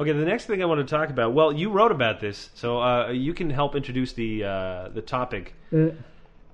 Okay, 0.00 0.12
the 0.12 0.24
next 0.24 0.46
thing 0.46 0.62
I 0.62 0.64
want 0.64 0.80
to 0.80 0.90
talk 0.90 1.10
about. 1.10 1.34
Well, 1.34 1.52
you 1.52 1.68
wrote 1.68 1.92
about 1.92 2.20
this, 2.20 2.48
so 2.54 2.80
uh, 2.80 3.10
you 3.10 3.34
can 3.34 3.50
help 3.50 3.76
introduce 3.76 4.14
the 4.14 4.44
uh, 4.44 4.88
the 4.88 5.02
topic. 5.02 5.52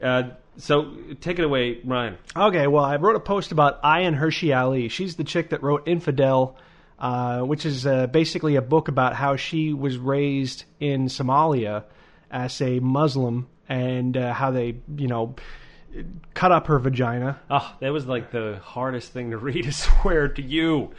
Uh, 0.02 0.30
so 0.56 0.92
take 1.20 1.38
it 1.38 1.44
away, 1.44 1.78
Ryan. 1.84 2.18
Okay, 2.34 2.66
well, 2.66 2.84
I 2.84 2.96
wrote 2.96 3.14
a 3.14 3.20
post 3.20 3.52
about 3.52 3.80
Ayaan 3.84 4.18
Hirsi 4.18 4.56
Ali. 4.56 4.88
She's 4.88 5.14
the 5.14 5.22
chick 5.22 5.50
that 5.50 5.62
wrote 5.62 5.86
Infidel, 5.86 6.56
uh, 6.98 7.42
which 7.42 7.64
is 7.64 7.86
uh, 7.86 8.08
basically 8.08 8.56
a 8.56 8.62
book 8.62 8.88
about 8.88 9.14
how 9.14 9.36
she 9.36 9.72
was 9.72 9.96
raised 9.96 10.64
in 10.80 11.06
Somalia 11.06 11.84
as 12.32 12.60
a 12.60 12.80
Muslim 12.80 13.46
and 13.68 14.16
uh, 14.16 14.32
how 14.32 14.50
they, 14.50 14.80
you 14.96 15.06
know, 15.06 15.36
cut 16.34 16.50
up 16.50 16.66
her 16.66 16.80
vagina. 16.80 17.38
Oh, 17.48 17.76
that 17.78 17.92
was 17.92 18.06
like 18.06 18.32
the 18.32 18.58
hardest 18.60 19.12
thing 19.12 19.30
to 19.30 19.38
read. 19.38 19.66
I 19.68 19.70
swear 19.70 20.26
to 20.26 20.42
you. 20.42 20.90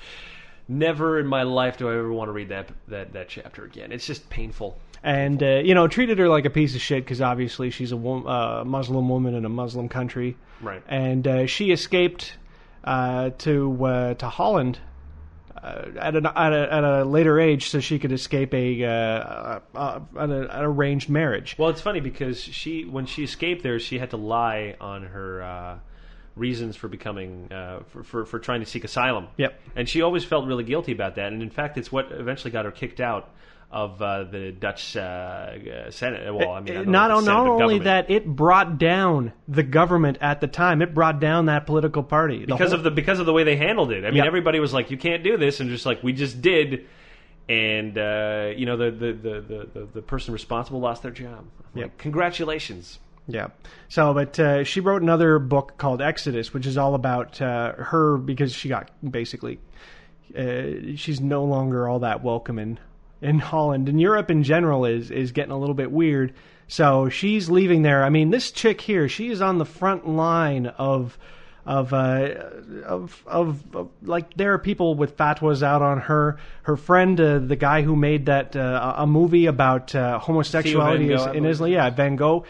Never 0.68 1.20
in 1.20 1.28
my 1.28 1.44
life 1.44 1.78
do 1.78 1.88
I 1.90 1.94
ever 1.98 2.12
want 2.12 2.28
to 2.28 2.34
read 2.34 2.50
that 2.50 2.70
that 2.90 3.14
that 3.14 3.30
chapter 3.30 3.64
again. 3.66 3.92
It's 3.92 4.06
just 4.06 4.30
painful. 4.30 4.78
and 5.04 5.42
uh, 5.42 5.62
you 5.64 5.74
know 5.74 5.88
treated 5.88 6.18
her 6.20 6.28
like 6.28 6.46
a 6.46 6.50
piece 6.50 6.76
of 6.76 6.82
shit 6.82 7.04
because 7.06 7.22
obviously 7.22 7.70
she's 7.70 7.92
a 7.92 7.98
wo- 7.98 8.26
uh, 8.26 8.64
Muslim 8.66 9.08
woman 9.10 9.34
in 9.36 9.46
a 9.46 9.50
Muslim 9.50 9.88
country, 9.90 10.36
Right. 10.62 10.82
And 10.88 11.28
uh, 11.28 11.46
she 11.46 11.72
escaped 11.72 12.34
uh, 12.84 13.30
to 13.40 13.86
uh, 13.86 14.14
to 14.16 14.28
Holland 14.28 14.80
uh, 15.56 15.86
at, 16.00 16.16
an, 16.16 16.26
at, 16.26 16.54
a, 16.54 16.74
at 16.74 16.84
a 16.84 17.04
later 17.06 17.40
age 17.40 17.70
so 17.70 17.80
she 17.80 17.98
could 18.00 18.12
escape 18.12 18.54
a, 18.54 18.84
uh, 18.84 19.60
uh, 19.76 20.00
an, 20.16 20.32
an 20.32 20.50
arranged 20.52 21.10
marriage. 21.10 21.56
Well, 21.58 21.70
it's 21.70 21.82
funny 21.82 22.00
because 22.00 22.40
she, 22.42 22.84
when 22.86 23.06
she 23.08 23.24
escaped 23.24 23.64
there, 23.64 23.80
she 23.80 23.98
had 24.00 24.12
to 24.12 24.18
lie 24.18 24.76
on 24.80 25.04
her 25.04 25.42
uh, 25.42 25.80
reasons 26.38 26.76
for 26.76 26.88
becoming, 26.88 27.52
uh, 27.52 27.82
for, 27.88 28.04
for 28.04 28.26
for 28.26 28.40
trying 28.40 28.60
to 28.62 28.66
seek 28.66 28.84
asylum. 28.84 29.28
Yep. 29.38 29.60
And 29.76 29.90
she 29.90 30.02
always 30.02 30.24
felt 30.24 30.46
really 30.48 30.64
guilty 30.64 30.92
about 30.92 31.16
that. 31.16 31.34
And 31.34 31.42
in 31.42 31.50
fact, 31.50 31.78
it's 31.78 31.92
what 31.92 32.12
eventually 32.12 32.52
got 32.52 32.66
her 32.66 32.72
kicked 32.72 33.00
out 33.00 33.30
of 33.70 34.02
uh, 34.02 34.24
the 34.24 34.52
Dutch 34.52 34.96
uh, 34.96 35.92
Senate. 35.92 36.34
Well, 36.34 36.52
I 36.52 36.62
mean, 36.62 36.78
I 36.78 36.84
not 36.84 37.10
not 37.10 37.24
Senate, 37.26 37.38
only 37.40 37.80
that, 37.80 38.10
it 38.10 38.26
brought 38.26 38.78
down 38.78 39.34
the 39.48 39.64
government 39.64 40.20
at 40.22 40.40
the 40.40 40.48
time. 40.48 40.82
It 40.82 40.94
brought 40.94 41.20
down 41.20 41.48
that 41.48 41.66
political 41.66 42.02
party 42.04 42.46
because 42.46 42.70
whole- 42.70 42.78
of 42.78 42.84
the 42.84 42.92
because 42.92 43.20
of 43.20 43.26
the 43.26 43.34
way 43.34 43.44
they 43.44 43.58
handled 43.58 43.92
it. 43.92 44.06
I 44.06 44.08
mean, 44.08 44.18
Yep. 44.18 44.26
everybody 44.28 44.60
was 44.60 44.74
like, 44.74 44.90
"You 44.90 44.98
can't 44.98 45.22
do 45.24 45.36
this," 45.36 45.60
and 45.60 45.70
just 45.70 45.86
like 45.86 46.02
we 46.04 46.14
just 46.14 46.42
did. 46.42 46.86
And 47.50 47.98
uh, 47.98 48.52
you 48.56 48.66
know 48.66 48.76
the 48.78 48.92
the, 48.92 49.14
the, 49.14 49.70
the, 49.74 49.88
the 49.96 50.02
person 50.02 50.34
responsible 50.34 50.80
lost 50.82 51.02
their 51.02 51.12
job. 51.12 51.46
Yep. 51.76 51.84
Like, 51.84 51.98
Congratulations. 51.98 53.00
Yeah. 53.28 53.48
So, 53.90 54.14
but 54.14 54.40
uh, 54.40 54.64
she 54.64 54.80
wrote 54.80 55.02
another 55.02 55.38
book 55.40 55.78
called 55.78 56.02
Exodus, 56.02 56.54
which 56.54 56.66
is 56.66 56.78
all 56.78 56.96
about 56.96 57.42
uh, 57.42 57.74
her 57.74 58.18
because 58.18 58.54
she 58.54 58.70
got 58.70 58.90
basically 59.10 59.60
uh, 60.38 60.96
she's 60.96 61.20
no 61.20 61.44
longer 61.44 61.88
all 61.88 62.00
that 62.00 62.24
welcome 62.24 62.60
in 62.60 62.80
in 63.22 63.40
Holland 63.40 63.90
and 63.90 64.00
Europe 64.00 64.30
in 64.32 64.44
general 64.44 64.86
is 64.86 65.12
is 65.12 65.32
getting 65.32 65.52
a 65.52 65.58
little 65.58 65.76
bit 65.76 65.92
weird. 65.92 66.34
So 66.70 67.10
she's 67.10 67.50
leaving 67.50 67.82
there. 67.82 68.04
I 68.04 68.10
mean, 68.10 68.30
this 68.30 68.52
chick 68.52 68.82
here, 68.82 69.08
she 69.08 69.30
is 69.30 69.42
on 69.42 69.58
the 69.58 69.66
front 69.66 70.08
line 70.08 70.68
of. 70.68 71.18
Of, 71.66 71.92
uh, 71.92 72.30
of 72.86 73.22
of 73.28 73.62
of 73.76 73.90
like 74.02 74.34
there 74.36 74.54
are 74.54 74.58
people 74.58 74.96
with 74.96 75.18
fatwas 75.18 75.64
out 75.64 75.82
on 75.82 76.00
her. 76.00 76.38
Her 76.62 76.78
friend, 76.78 77.20
uh, 77.20 77.40
the 77.40 77.58
guy 77.58 77.82
who 77.82 77.98
made 77.98 78.28
that 78.28 78.56
uh, 78.56 78.94
a 78.96 79.06
movie 79.06 79.48
about 79.48 79.94
uh, 79.94 80.18
homosexuality 80.18 81.10
Gogh, 81.10 81.16
is- 81.16 81.22
I 81.24 81.34
in. 81.34 81.46
Islam, 81.46 81.70
yeah, 81.70 81.90
Van 81.90 82.16
Gogh. 82.16 82.46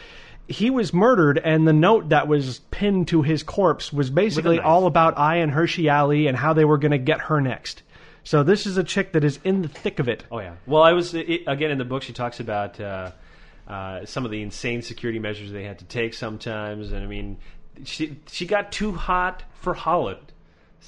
He 0.48 0.70
was 0.70 0.94
murdered, 0.94 1.38
and 1.38 1.68
the 1.68 1.74
note 1.74 2.10
that 2.10 2.28
was 2.28 2.60
pinned 2.72 3.10
to 3.10 3.22
his 3.22 3.44
corpse 3.44 3.92
was 3.92 4.10
basically 4.10 4.60
all 4.60 4.86
about 4.86 5.18
Ayaan 5.18 5.54
Hirsi 5.54 5.94
Ali 5.94 6.28
and 6.28 6.38
how 6.38 6.54
they 6.54 6.64
were 6.64 6.78
going 6.78 6.92
to 6.92 6.98
get 6.98 7.20
her 7.22 7.42
next. 7.42 7.84
So 8.24 8.44
this 8.44 8.66
is 8.66 8.78
a 8.78 8.84
chick 8.84 9.14
that 9.14 9.24
is 9.24 9.40
in 9.44 9.62
the 9.62 9.68
thick 9.68 10.00
of 10.00 10.08
it. 10.10 10.26
Oh 10.32 10.40
yeah. 10.40 10.56
Well, 10.66 10.84
I 10.84 10.94
was 10.94 11.14
it, 11.14 11.44
again 11.48 11.72
in 11.72 11.78
the 11.78 11.86
book. 11.86 12.04
She 12.04 12.14
talks 12.14 12.40
about 12.40 12.80
uh, 12.80 13.12
uh, 13.68 14.06
some 14.06 14.26
of 14.26 14.32
the 14.32 14.42
insane 14.42 14.82
security 14.82 15.20
measures 15.20 15.52
they 15.52 15.64
had 15.64 15.80
to 15.80 15.86
take 15.86 16.14
sometimes, 16.14 16.92
and 16.92 17.04
I 17.04 17.08
mean, 17.08 17.38
she 17.86 18.20
she 18.30 18.46
got 18.46 18.72
too 18.72 18.92
hot 18.92 19.44
for 19.54 19.74
Holland. 19.74 20.34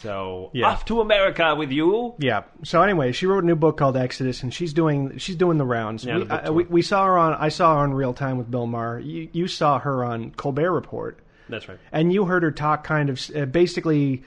So 0.01 0.49
Yeah. 0.53 0.67
off 0.69 0.85
to 0.85 1.01
America 1.01 1.53
with 1.55 1.71
you. 1.71 2.13
Yeah. 2.19 2.43
So 2.63 2.81
anyway, 2.81 3.11
she 3.11 3.25
wrote 3.25 3.43
a 3.43 3.47
new 3.47 3.55
book 3.55 3.77
called 3.77 3.97
Exodus, 3.97 4.43
and 4.43 4.53
she's 4.53 4.73
doing 4.73 5.17
she's 5.17 5.35
doing 5.35 5.57
the 5.57 5.65
rounds. 5.65 6.05
Yeah, 6.05 6.17
we, 6.19 6.23
the 6.23 6.45
I- 6.45 6.49
we, 6.49 6.63
we 6.65 6.81
saw 6.81 7.05
her 7.05 7.17
on 7.17 7.33
I 7.33 7.49
saw 7.49 7.75
her 7.75 7.81
on 7.81 7.93
Real 7.93 8.13
Time 8.13 8.37
with 8.37 8.49
Bill 8.49 8.65
Maher. 8.65 8.99
You, 8.99 9.27
you 9.33 9.47
saw 9.47 9.79
her 9.79 10.03
on 10.03 10.31
Colbert 10.31 10.71
Report. 10.71 11.19
That's 11.49 11.67
right. 11.67 11.79
and 11.91 12.13
you 12.13 12.25
heard 12.25 12.43
her 12.43 12.51
talk 12.51 12.83
kind 12.83 13.09
of 13.09 13.19
uh, 13.35 13.45
basically 13.45 14.23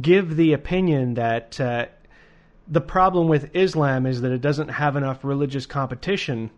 give 0.00 0.36
the 0.36 0.52
opinion 0.52 1.14
that 1.14 1.60
uh, 1.60 1.86
the 2.68 2.80
problem 2.80 3.26
with 3.28 3.54
Islam 3.54 4.06
is 4.06 4.20
that 4.20 4.30
it 4.30 4.40
doesn't 4.40 4.68
have 4.68 4.94
enough 4.96 5.24
religious 5.24 5.66
competition, 5.66 6.50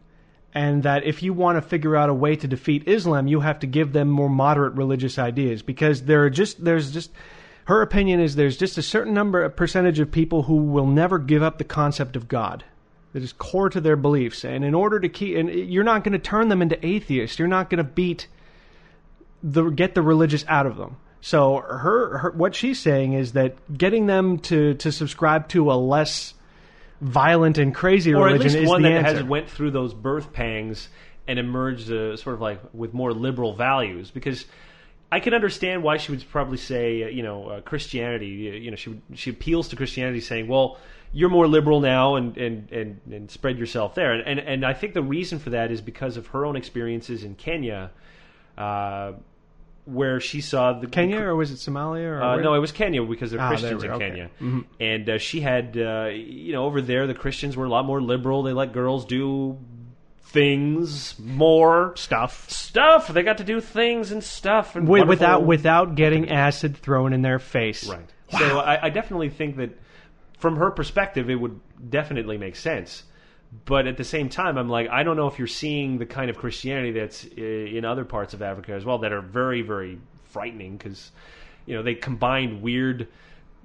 and 0.52 0.82
that 0.82 1.04
if 1.04 1.23
you 1.23 1.32
want 1.32 1.56
to 1.56 1.62
figure 1.62 1.96
out 1.96 2.11
a 2.11 2.14
way 2.14 2.37
to 2.37 2.46
defeat 2.46 2.87
Islam, 2.87 3.26
you 3.26 3.40
have 3.40 3.58
to 3.61 3.66
give 3.66 3.92
them 3.94 4.08
more 4.11 4.28
moderate 4.28 4.75
religious 4.75 5.18
ideas 5.18 5.62
because 5.62 6.02
there 6.02 6.23
are 6.25 6.30
just 6.30 6.62
there's 6.62 6.92
just 6.92 7.11
her 7.64 7.83
opinion 7.83 8.21
is 8.21 8.37
there's 8.37 8.56
just 8.56 8.78
a 8.78 8.83
certain 8.83 9.14
number 9.14 9.42
a 9.44 9.50
percentage 9.50 9.99
of 9.99 10.11
people 10.11 10.44
who 10.44 10.56
will 10.56 10.87
never 10.87 11.18
give 11.18 11.42
up 11.42 11.59
the 11.59 11.64
concept 11.64 12.16
of 12.16 12.28
God 12.28 12.64
that 13.12 13.23
is 13.23 13.33
core 13.33 13.71
to 13.71 13.80
their 13.80 13.97
beliefs 13.97 14.44
and 14.44 14.64
in 14.64 14.75
order 14.75 15.00
to 15.00 15.09
keep 15.09 15.37
and 15.37 15.49
you're 15.49 15.85
not 15.85 16.04
going 16.04 16.12
to 16.12 16.18
turn 16.18 16.49
them 16.49 16.62
into 16.62 16.85
atheists 16.85 17.38
you're 17.38 17.49
not 17.49 17.71
going 17.71 17.78
to 17.78 17.85
beat 17.85 18.26
the 19.44 19.68
get 19.68 19.94
the 19.94 20.02
religious 20.02 20.44
out 20.49 20.66
of 20.66 20.76
them. 20.76 20.97
So 21.21 21.56
her, 21.56 22.18
her 22.18 22.30
what 22.33 22.54
she's 22.54 22.80
saying 22.80 23.12
is 23.12 23.33
that 23.33 23.76
getting 23.76 24.06
them 24.06 24.38
to 24.40 24.75
to 24.75 24.90
subscribe 24.90 25.49
to 25.49 25.71
a 25.71 25.75
less 25.75 26.35
violent 27.00 27.59
and 27.59 27.75
crazy 27.75 28.14
or 28.14 28.28
at 28.28 28.33
religion 28.33 28.52
least 28.52 28.64
is 28.64 28.68
one 28.68 28.83
that 28.83 28.92
answer. 28.92 29.14
has 29.16 29.25
went 29.25 29.50
through 29.50 29.71
those 29.71 29.92
birth 29.92 30.33
pangs 30.33 30.88
and 31.28 31.38
emerged 31.38 31.92
uh, 31.92 32.16
sort 32.16 32.35
of 32.35 32.40
like 32.40 32.61
with 32.73 32.94
more 32.94 33.12
liberal 33.12 33.54
values 33.54 34.11
because 34.11 34.47
I 35.14 35.21
can 35.21 35.33
understand 35.33 35.83
why 35.83 35.99
she 35.99 36.11
would 36.11 36.25
probably 36.30 36.59
say 36.59 37.04
uh, 37.04 37.09
you 37.09 37.23
know 37.23 37.49
uh, 37.49 37.61
Christianity 37.61 38.26
you 38.26 38.71
know 38.71 38.76
she 38.76 38.90
would, 38.90 39.02
she 39.14 39.30
appeals 39.30 39.68
to 39.68 39.76
Christianity 39.76 40.21
saying 40.21 40.49
well 40.49 40.78
you're 41.12 41.30
more 41.30 41.47
liberal 41.47 41.80
now 41.80 42.16
and 42.16 42.37
and, 42.37 42.73
and, 42.73 43.00
and 43.11 43.30
spread 43.30 43.56
yourself 43.59 43.94
there 43.94 44.12
and, 44.12 44.27
and 44.27 44.40
and 44.40 44.66
I 44.66 44.74
think 44.74 44.94
the 44.94 45.03
reason 45.03 45.38
for 45.38 45.50
that 45.50 45.70
is 45.70 45.81
because 45.81 46.16
of 46.16 46.27
her 46.29 46.44
own 46.44 46.57
experiences 46.57 47.22
in 47.22 47.37
Kenya 47.37 47.92
uh, 48.59 49.12
where 49.85 50.18
she 50.18 50.40
saw 50.40 50.72
the 50.72 50.87
Kenya 50.87 51.20
or 51.20 51.37
was 51.37 51.50
it 51.50 51.57
Somalia 51.57 52.07
or 52.07 52.22
uh, 52.22 52.37
no, 52.37 52.55
it 52.55 52.59
was 52.59 52.72
Kenya 52.72 53.05
because 53.05 53.31
they're 53.31 53.40
Ah, 53.40 53.48
Christians 53.48 53.85
in 53.85 53.90
okay. 53.90 54.29
Mm-hmm. 54.40 54.61
Kenya, 54.79 54.94
and 54.94 55.11
uh, 55.11 55.18
she 55.18 55.40
had, 55.40 55.77
uh, 55.77 56.09
you 56.12 56.53
know, 56.53 56.64
over 56.64 56.81
there 56.81 57.07
the 57.07 57.14
Christians 57.14 57.57
were 57.57 57.66
a 57.66 57.68
lot 57.68 57.85
more 57.85 58.00
liberal. 58.00 58.42
They 58.42 58.53
let 58.53 58.72
girls 58.72 59.05
do 59.05 59.59
things 60.24 61.18
more 61.18 61.92
stuff 61.96 62.48
stuff. 62.50 63.08
They 63.08 63.22
got 63.22 63.38
to 63.38 63.44
do 63.44 63.60
things 63.60 64.10
and 64.10 64.22
stuff 64.24 64.74
and 64.74 64.87
Wi- 64.87 65.00
wonderful- 65.00 65.08
without 65.10 65.46
without 65.46 65.94
getting 65.94 66.28
acid 66.30 66.76
thrown 66.76 67.12
in 67.12 67.22
their 67.22 67.38
face. 67.38 67.87
right. 67.88 68.10
So 68.30 68.58
I, 68.58 68.87
I 68.87 68.90
definitely 68.90 69.28
think 69.30 69.56
that 69.58 69.78
from 70.38 70.56
her 70.56 70.70
perspective, 70.70 71.30
it 71.30 71.37
would 71.37 71.60
definitely 71.88 72.37
make 72.38 72.56
sense. 72.56 73.04
But 73.66 73.87
at 73.87 73.96
the 73.96 74.02
same 74.04 74.28
time, 74.28 74.58
I'm 74.58 74.68
like, 74.68 74.88
I 74.88 75.04
don't 75.04 75.16
know 75.16 75.28
if 75.28 75.38
you're 75.38 75.46
seeing 75.46 75.98
the 75.98 76.06
kind 76.06 76.28
of 76.28 76.37
Christianity 76.37 76.90
that's 76.90 77.24
uh, 77.24 77.40
in 77.40 77.84
other 77.84 78.04
parts 78.04 78.34
of 78.34 78.42
Africa 78.42 78.72
as 78.72 78.84
well 78.84 78.98
that 78.98 79.12
are 79.12 79.20
very, 79.20 79.62
very 79.62 80.00
frightening 80.24 80.76
because, 80.76 81.12
you 81.66 81.76
know, 81.76 81.82
they 81.84 81.94
combine 81.94 82.60
weird 82.62 83.06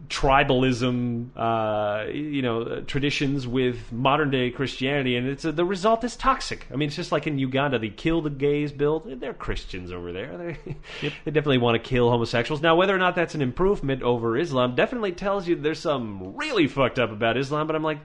tribalism, 0.08 1.30
uh, 1.36 2.10
you 2.12 2.42
know, 2.42 2.82
traditions 2.82 3.48
with 3.48 3.92
modern 3.92 4.32
day 4.32 4.50
Christianity, 4.50 5.16
and 5.16 5.28
it's 5.28 5.46
uh, 5.46 5.52
the 5.52 5.66
result 5.66 6.04
is 6.04 6.16
toxic. 6.16 6.68
I 6.72 6.76
mean, 6.76 6.88
it's 6.88 6.96
just 6.96 7.12
like 7.12 7.28
in 7.28 7.38
Uganda, 7.38 7.80
they 7.80 7.90
kill 7.90 8.22
the 8.22 8.30
gays 8.30 8.72
bill. 8.72 9.04
They're 9.06 9.34
Christians 9.34 9.92
over 9.92 10.12
there. 10.12 10.38
They 10.38 10.76
they 11.26 11.32
definitely 11.32 11.60
want 11.60 11.82
to 11.82 11.88
kill 11.88 12.10
homosexuals. 12.10 12.62
Now, 12.62 12.76
whether 12.76 12.96
or 12.96 13.00
not 13.00 13.16
that's 13.16 13.36
an 13.36 13.42
improvement 13.42 14.02
over 14.02 14.38
Islam 14.38 14.76
definitely 14.76 15.12
tells 15.12 15.48
you 15.48 15.56
there's 15.56 15.80
some 15.80 16.36
really 16.36 16.68
fucked 16.68 17.00
up 17.00 17.12
about 17.12 17.38
Islam. 17.38 17.68
But 17.68 17.76
I'm 17.76 17.84
like. 17.84 18.00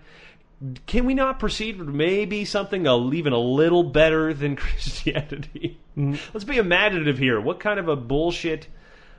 Can 0.86 1.04
we 1.04 1.14
not 1.14 1.40
proceed 1.40 1.78
with 1.78 1.88
maybe 1.88 2.44
something 2.44 2.86
even 2.86 3.32
a 3.32 3.38
little 3.38 3.82
better 3.82 4.32
than 4.32 4.56
Christianity? 4.56 5.78
Let's 5.96 6.44
be 6.44 6.56
imaginative 6.56 7.18
here. 7.18 7.40
What 7.40 7.58
kind 7.60 7.78
of 7.78 7.88
a 7.88 7.96
bullshit 7.96 8.68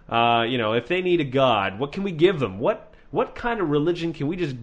uh, 0.10 0.46
you 0.48 0.58
know, 0.58 0.74
if 0.74 0.88
they 0.88 1.02
need 1.02 1.22
a 1.22 1.26
god, 1.26 1.80
what 1.80 1.92
can 1.92 2.04
we 2.04 2.12
give 2.12 2.40
them? 2.40 2.60
What 2.60 2.94
what 3.12 3.36
kind 3.36 3.62
of 3.62 3.70
religion 3.70 4.14
can 4.14 4.28
we 4.28 4.36
just 4.36 4.56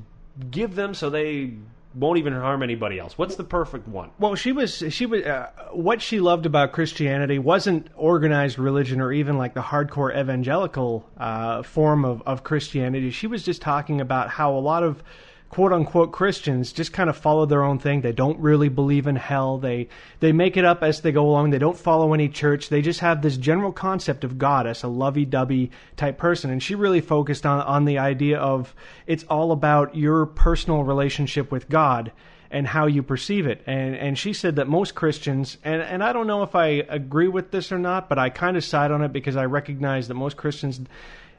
give 0.50 0.74
them 0.74 0.94
so 0.94 1.10
they 1.10 1.54
won't 1.94 2.18
even 2.18 2.32
harm 2.32 2.62
anybody 2.62 2.98
else? 2.98 3.18
What's 3.18 3.36
the 3.36 3.44
perfect 3.44 3.88
one? 3.88 4.10
Well, 4.18 4.34
she 4.34 4.52
was 4.52 4.82
she 4.90 5.06
was 5.06 5.22
uh, 5.24 5.50
what 5.72 6.00
she 6.00 6.20
loved 6.20 6.46
about 6.46 6.72
Christianity 6.72 7.38
wasn't 7.38 7.88
organized 7.96 8.58
religion 8.58 9.00
or 9.00 9.12
even 9.12 9.36
like 9.36 9.54
the 9.54 9.62
hardcore 9.62 10.16
evangelical 10.18 11.08
uh, 11.18 11.62
form 11.62 12.04
of 12.04 12.22
of 12.22 12.44
Christianity. 12.44 13.10
She 13.10 13.26
was 13.26 13.42
just 13.42 13.62
talking 13.62 14.00
about 14.00 14.28
how 14.28 14.56
a 14.56 14.60
lot 14.60 14.82
of 14.82 15.02
quote 15.52 15.70
unquote 15.70 16.12
Christians 16.12 16.72
just 16.72 16.94
kind 16.94 17.10
of 17.10 17.16
follow 17.16 17.44
their 17.44 17.62
own 17.62 17.78
thing. 17.78 18.00
They 18.00 18.12
don't 18.12 18.38
really 18.40 18.70
believe 18.70 19.06
in 19.06 19.16
hell. 19.16 19.58
They 19.58 19.88
they 20.18 20.32
make 20.32 20.56
it 20.56 20.64
up 20.64 20.82
as 20.82 21.02
they 21.02 21.12
go 21.12 21.28
along. 21.28 21.50
They 21.50 21.58
don't 21.58 21.76
follow 21.76 22.14
any 22.14 22.30
church. 22.30 22.70
They 22.70 22.80
just 22.80 23.00
have 23.00 23.20
this 23.20 23.36
general 23.36 23.70
concept 23.70 24.24
of 24.24 24.38
God 24.38 24.66
as 24.66 24.82
a 24.82 24.88
lovey-dovey 24.88 25.70
type 25.94 26.16
person. 26.16 26.50
And 26.50 26.62
she 26.62 26.74
really 26.74 27.02
focused 27.02 27.44
on 27.44 27.60
on 27.60 27.84
the 27.84 27.98
idea 27.98 28.38
of 28.38 28.74
it's 29.06 29.24
all 29.24 29.52
about 29.52 29.94
your 29.94 30.24
personal 30.24 30.84
relationship 30.84 31.52
with 31.52 31.68
God 31.68 32.12
and 32.50 32.66
how 32.66 32.86
you 32.86 33.02
perceive 33.02 33.46
it. 33.46 33.62
And 33.66 33.94
and 33.94 34.18
she 34.18 34.32
said 34.32 34.56
that 34.56 34.68
most 34.68 34.94
Christians 34.94 35.58
and 35.62 35.82
and 35.82 36.02
I 36.02 36.14
don't 36.14 36.26
know 36.26 36.42
if 36.42 36.54
I 36.54 36.66
agree 36.88 37.28
with 37.28 37.50
this 37.50 37.70
or 37.70 37.78
not, 37.78 38.08
but 38.08 38.18
I 38.18 38.30
kind 38.30 38.56
of 38.56 38.64
side 38.64 38.90
on 38.90 39.02
it 39.02 39.12
because 39.12 39.36
I 39.36 39.44
recognize 39.44 40.08
that 40.08 40.14
most 40.14 40.38
Christians 40.38 40.80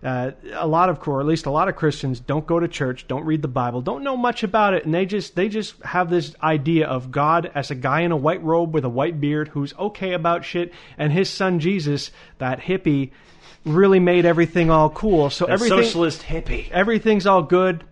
uh, 0.03 0.31
a 0.53 0.67
lot 0.67 0.89
of 0.89 1.05
or 1.07 1.19
at 1.21 1.25
least 1.25 1.45
a 1.45 1.51
lot 1.51 1.69
of 1.69 1.75
Christians 1.75 2.19
don't 2.19 2.45
go 2.45 2.59
to 2.59 2.67
church, 2.67 3.07
don't 3.07 3.25
read 3.25 3.41
the 3.41 3.47
Bible, 3.47 3.81
don't 3.81 4.03
know 4.03 4.17
much 4.17 4.43
about 4.43 4.73
it, 4.73 4.85
and 4.85 4.93
they 4.93 5.05
just 5.05 5.35
they 5.35 5.47
just 5.49 5.81
have 5.83 6.09
this 6.09 6.35
idea 6.43 6.87
of 6.87 7.11
God 7.11 7.49
as 7.55 7.71
a 7.71 7.75
guy 7.75 8.01
in 8.01 8.11
a 8.11 8.17
white 8.17 8.43
robe 8.43 8.73
with 8.73 8.83
a 8.83 8.89
white 8.89 9.21
beard 9.21 9.47
who's 9.49 9.73
okay 9.77 10.13
about 10.13 10.43
shit, 10.45 10.73
and 10.97 11.11
his 11.13 11.29
son 11.29 11.59
Jesus, 11.59 12.11
that 12.39 12.59
hippie, 12.59 13.11
really 13.65 13.99
made 13.99 14.25
everything 14.25 14.69
all 14.69 14.89
cool. 14.89 15.29
So 15.29 15.45
A 15.47 15.51
everything 15.51 15.77
socialist 15.83 16.21
hippie. 16.23 16.69
everything's 16.71 17.25
all 17.25 17.43
good 17.43 17.83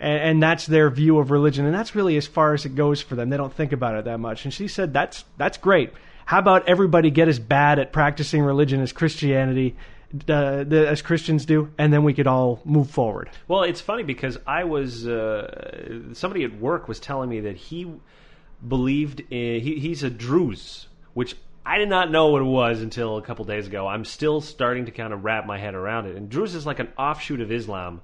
and, 0.00 0.18
and 0.20 0.42
that's 0.42 0.66
their 0.66 0.90
view 0.90 1.18
of 1.18 1.30
religion 1.30 1.64
and 1.64 1.74
that's 1.74 1.94
really 1.94 2.16
as 2.16 2.26
far 2.26 2.52
as 2.52 2.64
it 2.66 2.74
goes 2.74 3.00
for 3.00 3.14
them 3.14 3.30
they 3.30 3.36
don't 3.36 3.52
think 3.52 3.72
about 3.72 3.94
it 3.94 4.04
that 4.04 4.18
much 4.18 4.44
and 4.44 4.52
she 4.52 4.68
said 4.68 4.92
that's 4.92 5.24
that's 5.38 5.56
great 5.56 5.92
how 6.26 6.38
about 6.38 6.68
everybody 6.68 7.10
get 7.10 7.28
as 7.28 7.38
bad 7.38 7.78
at 7.78 7.92
practicing 7.92 8.42
religion 8.42 8.80
as 8.80 8.92
christianity 8.92 9.76
uh, 10.28 10.64
the, 10.64 10.86
as 10.88 11.02
christians 11.02 11.44
do 11.44 11.70
and 11.78 11.92
then 11.92 12.04
we 12.04 12.14
could 12.14 12.26
all 12.26 12.60
move 12.64 12.88
forward 12.90 13.28
Well, 13.48 13.62
it's 13.62 13.80
funny 13.80 14.02
because 14.02 14.38
I 14.46 14.64
was 14.64 15.06
uh, 15.06 16.14
somebody 16.14 16.44
at 16.44 16.58
work 16.60 16.88
was 16.88 17.00
telling 17.00 17.28
me 17.28 17.40
that 17.40 17.56
he 17.56 17.90
believed 18.66 19.20
in 19.30 19.60
he, 19.60 19.78
he's 19.78 20.02
a 20.02 20.10
Druze, 20.10 20.86
which 21.12 21.36
I 21.66 21.78
did 21.78 21.88
not 21.88 22.10
know 22.10 22.28
what 22.28 22.42
it 22.42 22.46
was 22.46 22.80
until 22.82 23.16
a 23.16 23.22
couple 23.22 23.44
days 23.44 23.66
ago. 23.66 23.86
I'm 23.86 24.04
still 24.04 24.40
starting 24.40 24.86
to 24.86 24.92
kind 24.92 25.12
of 25.12 25.24
wrap 25.24 25.46
my 25.46 25.58
head 25.58 25.74
around 25.74 26.06
it. 26.06 26.16
And 26.16 26.28
Druze 26.30 26.54
is 26.54 26.66
like 26.66 26.78
an 26.78 26.88
offshoot 26.98 27.40
of 27.40 27.50
Islam 27.50 28.00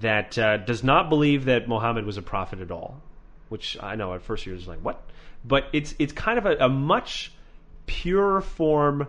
that 0.00 0.38
uh, 0.38 0.56
does 0.58 0.82
not 0.82 1.08
believe 1.08 1.44
that 1.46 1.68
Muhammad 1.68 2.04
was 2.06 2.16
a 2.16 2.22
prophet 2.22 2.60
at 2.60 2.70
all. 2.70 3.00
which 3.48 3.76
I 3.80 3.94
know 3.94 4.14
at 4.14 4.22
first 4.22 4.46
you're 4.46 4.56
just 4.56 4.68
like 4.68 4.80
what, 4.80 5.02
but 5.44 5.66
it's 5.72 5.94
it's 5.98 6.12
kind 6.12 6.38
of 6.38 6.46
a, 6.46 6.56
a 6.64 6.68
much 6.68 7.32
purer 7.86 8.40
form 8.40 9.06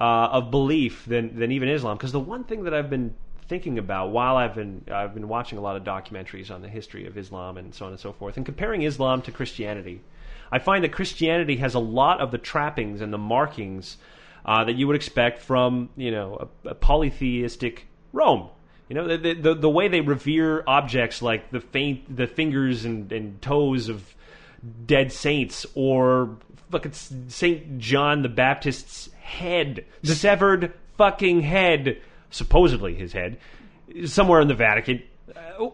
uh, 0.00 0.28
of 0.32 0.50
belief 0.50 1.04
than 1.04 1.38
than 1.38 1.52
even 1.52 1.68
Islam. 1.68 1.96
Because 1.96 2.12
the 2.12 2.20
one 2.20 2.44
thing 2.44 2.64
that 2.64 2.74
I've 2.74 2.90
been 2.90 3.14
thinking 3.48 3.78
about 3.78 4.10
while 4.10 4.36
I've 4.36 4.54
been 4.54 4.84
I've 4.90 5.12
been 5.12 5.28
watching 5.28 5.58
a 5.58 5.60
lot 5.60 5.76
of 5.76 5.84
documentaries 5.84 6.50
on 6.50 6.62
the 6.62 6.68
history 6.68 7.06
of 7.06 7.18
Islam 7.18 7.56
and 7.56 7.74
so 7.74 7.86
on 7.86 7.92
and 7.92 8.00
so 8.00 8.12
forth, 8.12 8.36
and 8.36 8.46
comparing 8.46 8.82
Islam 8.82 9.22
to 9.22 9.32
Christianity, 9.32 10.00
I 10.50 10.58
find 10.58 10.84
that 10.84 10.92
Christianity 10.92 11.56
has 11.56 11.74
a 11.74 11.80
lot 11.80 12.20
of 12.20 12.30
the 12.30 12.38
trappings 12.38 13.00
and 13.00 13.12
the 13.12 13.18
markings 13.18 13.98
uh, 14.44 14.64
that 14.64 14.74
you 14.74 14.86
would 14.86 14.96
expect 14.96 15.42
from 15.42 15.90
you 15.96 16.10
know 16.10 16.48
a, 16.64 16.70
a 16.70 16.74
polytheistic 16.74 17.86
Rome. 18.12 18.48
You 18.88 18.94
know 18.94 19.16
the, 19.16 19.34
the 19.34 19.54
the 19.54 19.70
way 19.70 19.88
they 19.88 20.00
revere 20.00 20.64
objects 20.66 21.20
like 21.20 21.50
the 21.50 21.60
faint 21.60 22.16
the 22.16 22.26
fingers 22.26 22.84
and, 22.84 23.12
and 23.12 23.40
toes 23.42 23.88
of 23.88 24.14
dead 24.86 25.12
saints 25.12 25.66
or 25.74 26.36
fucking 26.70 26.92
Saint 26.92 27.78
John 27.78 28.22
the 28.22 28.28
Baptist's 28.28 29.10
head, 29.30 29.86
the 30.02 30.14
severed 30.14 30.72
fucking 30.98 31.40
head, 31.40 32.00
supposedly 32.30 32.94
his 32.94 33.12
head, 33.12 33.38
somewhere 34.04 34.40
in 34.40 34.48
the 34.48 34.54
Vatican. 34.54 35.02
Uh, 35.34 35.68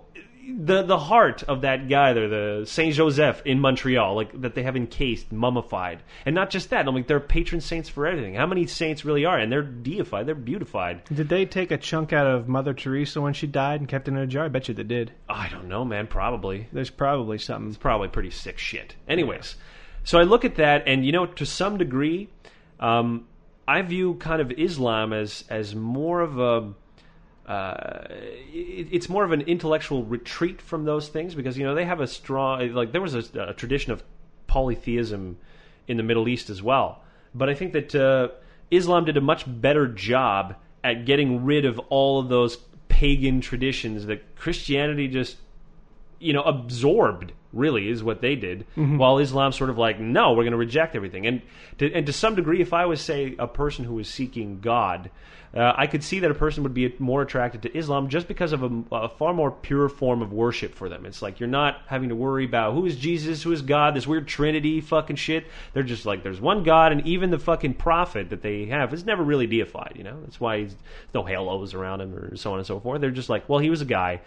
the 0.48 0.82
the 0.82 0.98
heart 0.98 1.42
of 1.42 1.62
that 1.62 1.88
guy 1.88 2.12
there, 2.12 2.28
the 2.28 2.66
Saint 2.66 2.94
Joseph 2.94 3.42
in 3.44 3.58
Montreal, 3.58 4.14
like 4.14 4.40
that 4.42 4.54
they 4.54 4.62
have 4.62 4.76
encased, 4.76 5.32
mummified, 5.32 6.02
and 6.24 6.34
not 6.34 6.50
just 6.50 6.70
that. 6.70 6.86
I'm 6.86 6.94
like 6.94 7.08
they're 7.08 7.18
patron 7.18 7.60
saints 7.60 7.88
for 7.88 8.06
everything. 8.06 8.34
How 8.34 8.46
many 8.46 8.66
saints 8.66 9.04
really 9.04 9.24
are? 9.24 9.38
And 9.38 9.50
they're 9.50 9.62
deified, 9.62 10.26
they're 10.26 10.36
beautified. 10.36 11.02
Did 11.12 11.28
they 11.28 11.46
take 11.46 11.72
a 11.72 11.76
chunk 11.76 12.12
out 12.12 12.28
of 12.28 12.48
Mother 12.48 12.74
Teresa 12.74 13.20
when 13.20 13.32
she 13.32 13.48
died 13.48 13.80
and 13.80 13.88
kept 13.88 14.06
it 14.06 14.12
in 14.12 14.18
a 14.18 14.26
jar? 14.26 14.44
I 14.44 14.48
bet 14.48 14.68
you 14.68 14.74
they 14.74 14.84
did. 14.84 15.12
I 15.28 15.48
don't 15.48 15.66
know, 15.66 15.84
man. 15.84 16.06
Probably. 16.06 16.68
There's 16.72 16.90
probably 16.90 17.38
something. 17.38 17.68
It's 17.68 17.78
probably 17.78 18.08
pretty 18.08 18.30
sick 18.30 18.58
shit. 18.58 18.94
Anyways, 19.08 19.56
so 20.04 20.20
I 20.20 20.22
look 20.22 20.44
at 20.44 20.54
that, 20.56 20.84
and 20.86 21.04
you 21.04 21.10
know, 21.10 21.26
to 21.26 21.44
some 21.44 21.76
degree, 21.78 22.28
um, 22.78 23.26
I 23.68 23.82
view 23.82 24.14
kind 24.14 24.40
of 24.40 24.50
Islam 24.52 25.12
as 25.12 25.44
as 25.48 25.74
more 25.74 26.20
of 26.20 26.38
a 26.38 26.72
uh, 27.50 28.06
it, 28.10 28.88
it's 28.90 29.08
more 29.08 29.24
of 29.24 29.32
an 29.32 29.42
intellectual 29.42 30.04
retreat 30.04 30.60
from 30.60 30.84
those 30.84 31.08
things 31.08 31.34
because 31.34 31.56
you 31.56 31.64
know 31.64 31.74
they 31.74 31.84
have 31.84 32.00
a 32.00 32.06
strong 32.06 32.72
like 32.72 32.92
there 32.92 33.00
was 33.00 33.14
a, 33.14 33.24
a 33.40 33.54
tradition 33.54 33.92
of 33.92 34.02
polytheism 34.46 35.38
in 35.88 35.96
the 35.96 36.02
Middle 36.02 36.28
East 36.28 36.50
as 36.50 36.62
well, 36.62 37.02
but 37.34 37.48
I 37.48 37.54
think 37.54 37.72
that 37.72 37.94
uh, 37.94 38.28
Islam 38.70 39.04
did 39.04 39.16
a 39.16 39.20
much 39.20 39.44
better 39.46 39.86
job 39.86 40.56
at 40.82 41.04
getting 41.04 41.44
rid 41.44 41.64
of 41.64 41.78
all 41.88 42.18
of 42.18 42.28
those 42.28 42.56
pagan 42.88 43.40
traditions 43.40 44.06
that 44.06 44.36
Christianity 44.36 45.08
just 45.08 45.36
you 46.18 46.32
know 46.32 46.42
absorbed 46.42 47.32
really 47.52 47.88
is 47.88 48.02
what 48.02 48.20
they 48.20 48.34
did 48.36 48.66
while 48.98 49.18
islam 49.18 49.52
sort 49.52 49.70
of 49.70 49.78
like 49.78 49.98
no 50.00 50.32
we're 50.32 50.42
going 50.42 50.50
to 50.52 50.56
reject 50.56 50.94
everything. 50.96 51.26
And 51.26 51.42
to, 51.78 51.92
and 51.92 52.06
to 52.06 52.12
some 52.12 52.34
degree 52.34 52.60
if 52.60 52.72
i 52.72 52.86
was 52.86 53.00
say 53.00 53.34
a 53.38 53.46
person 53.46 53.84
who 53.84 53.94
was 53.94 54.08
seeking 54.08 54.60
god 54.60 55.10
uh, 55.54 55.72
i 55.76 55.86
could 55.86 56.02
see 56.02 56.20
that 56.20 56.30
a 56.30 56.34
person 56.34 56.62
would 56.62 56.74
be 56.74 56.94
more 56.98 57.22
attracted 57.22 57.62
to 57.62 57.76
islam 57.76 58.08
just 58.08 58.28
because 58.28 58.52
of 58.52 58.62
a, 58.62 58.82
a 58.92 59.08
far 59.08 59.32
more 59.32 59.50
pure 59.50 59.88
form 59.88 60.22
of 60.22 60.32
worship 60.32 60.74
for 60.74 60.88
them. 60.88 61.06
It's 61.06 61.22
like 61.22 61.40
you're 61.40 61.48
not 61.48 61.80
having 61.86 62.08
to 62.08 62.14
worry 62.14 62.44
about 62.44 62.74
who 62.74 62.86
is 62.86 62.96
jesus 62.96 63.42
who 63.42 63.52
is 63.52 63.62
god 63.62 63.94
this 63.94 64.06
weird 64.06 64.26
trinity 64.26 64.80
fucking 64.80 65.16
shit. 65.16 65.46
They're 65.72 65.82
just 65.82 66.06
like 66.06 66.22
there's 66.22 66.40
one 66.40 66.62
god 66.62 66.92
and 66.92 67.06
even 67.06 67.30
the 67.30 67.38
fucking 67.38 67.74
prophet 67.74 68.30
that 68.30 68.42
they 68.42 68.66
have 68.66 68.92
is 68.92 69.04
never 69.04 69.22
really 69.22 69.46
deified 69.46 69.94
you 69.96 70.04
know? 70.04 70.18
That's 70.22 70.40
why 70.40 70.60
he's 70.60 70.76
no 71.14 71.22
halos 71.22 71.74
around 71.74 72.00
him 72.00 72.14
or 72.14 72.36
so 72.36 72.52
on 72.52 72.58
and 72.58 72.66
so 72.66 72.80
forth. 72.80 73.00
They're 73.00 73.10
just 73.10 73.28
like 73.28 73.48
well 73.48 73.60
he 73.60 73.70
was 73.70 73.80
a 73.80 73.86
guy. 73.86 74.20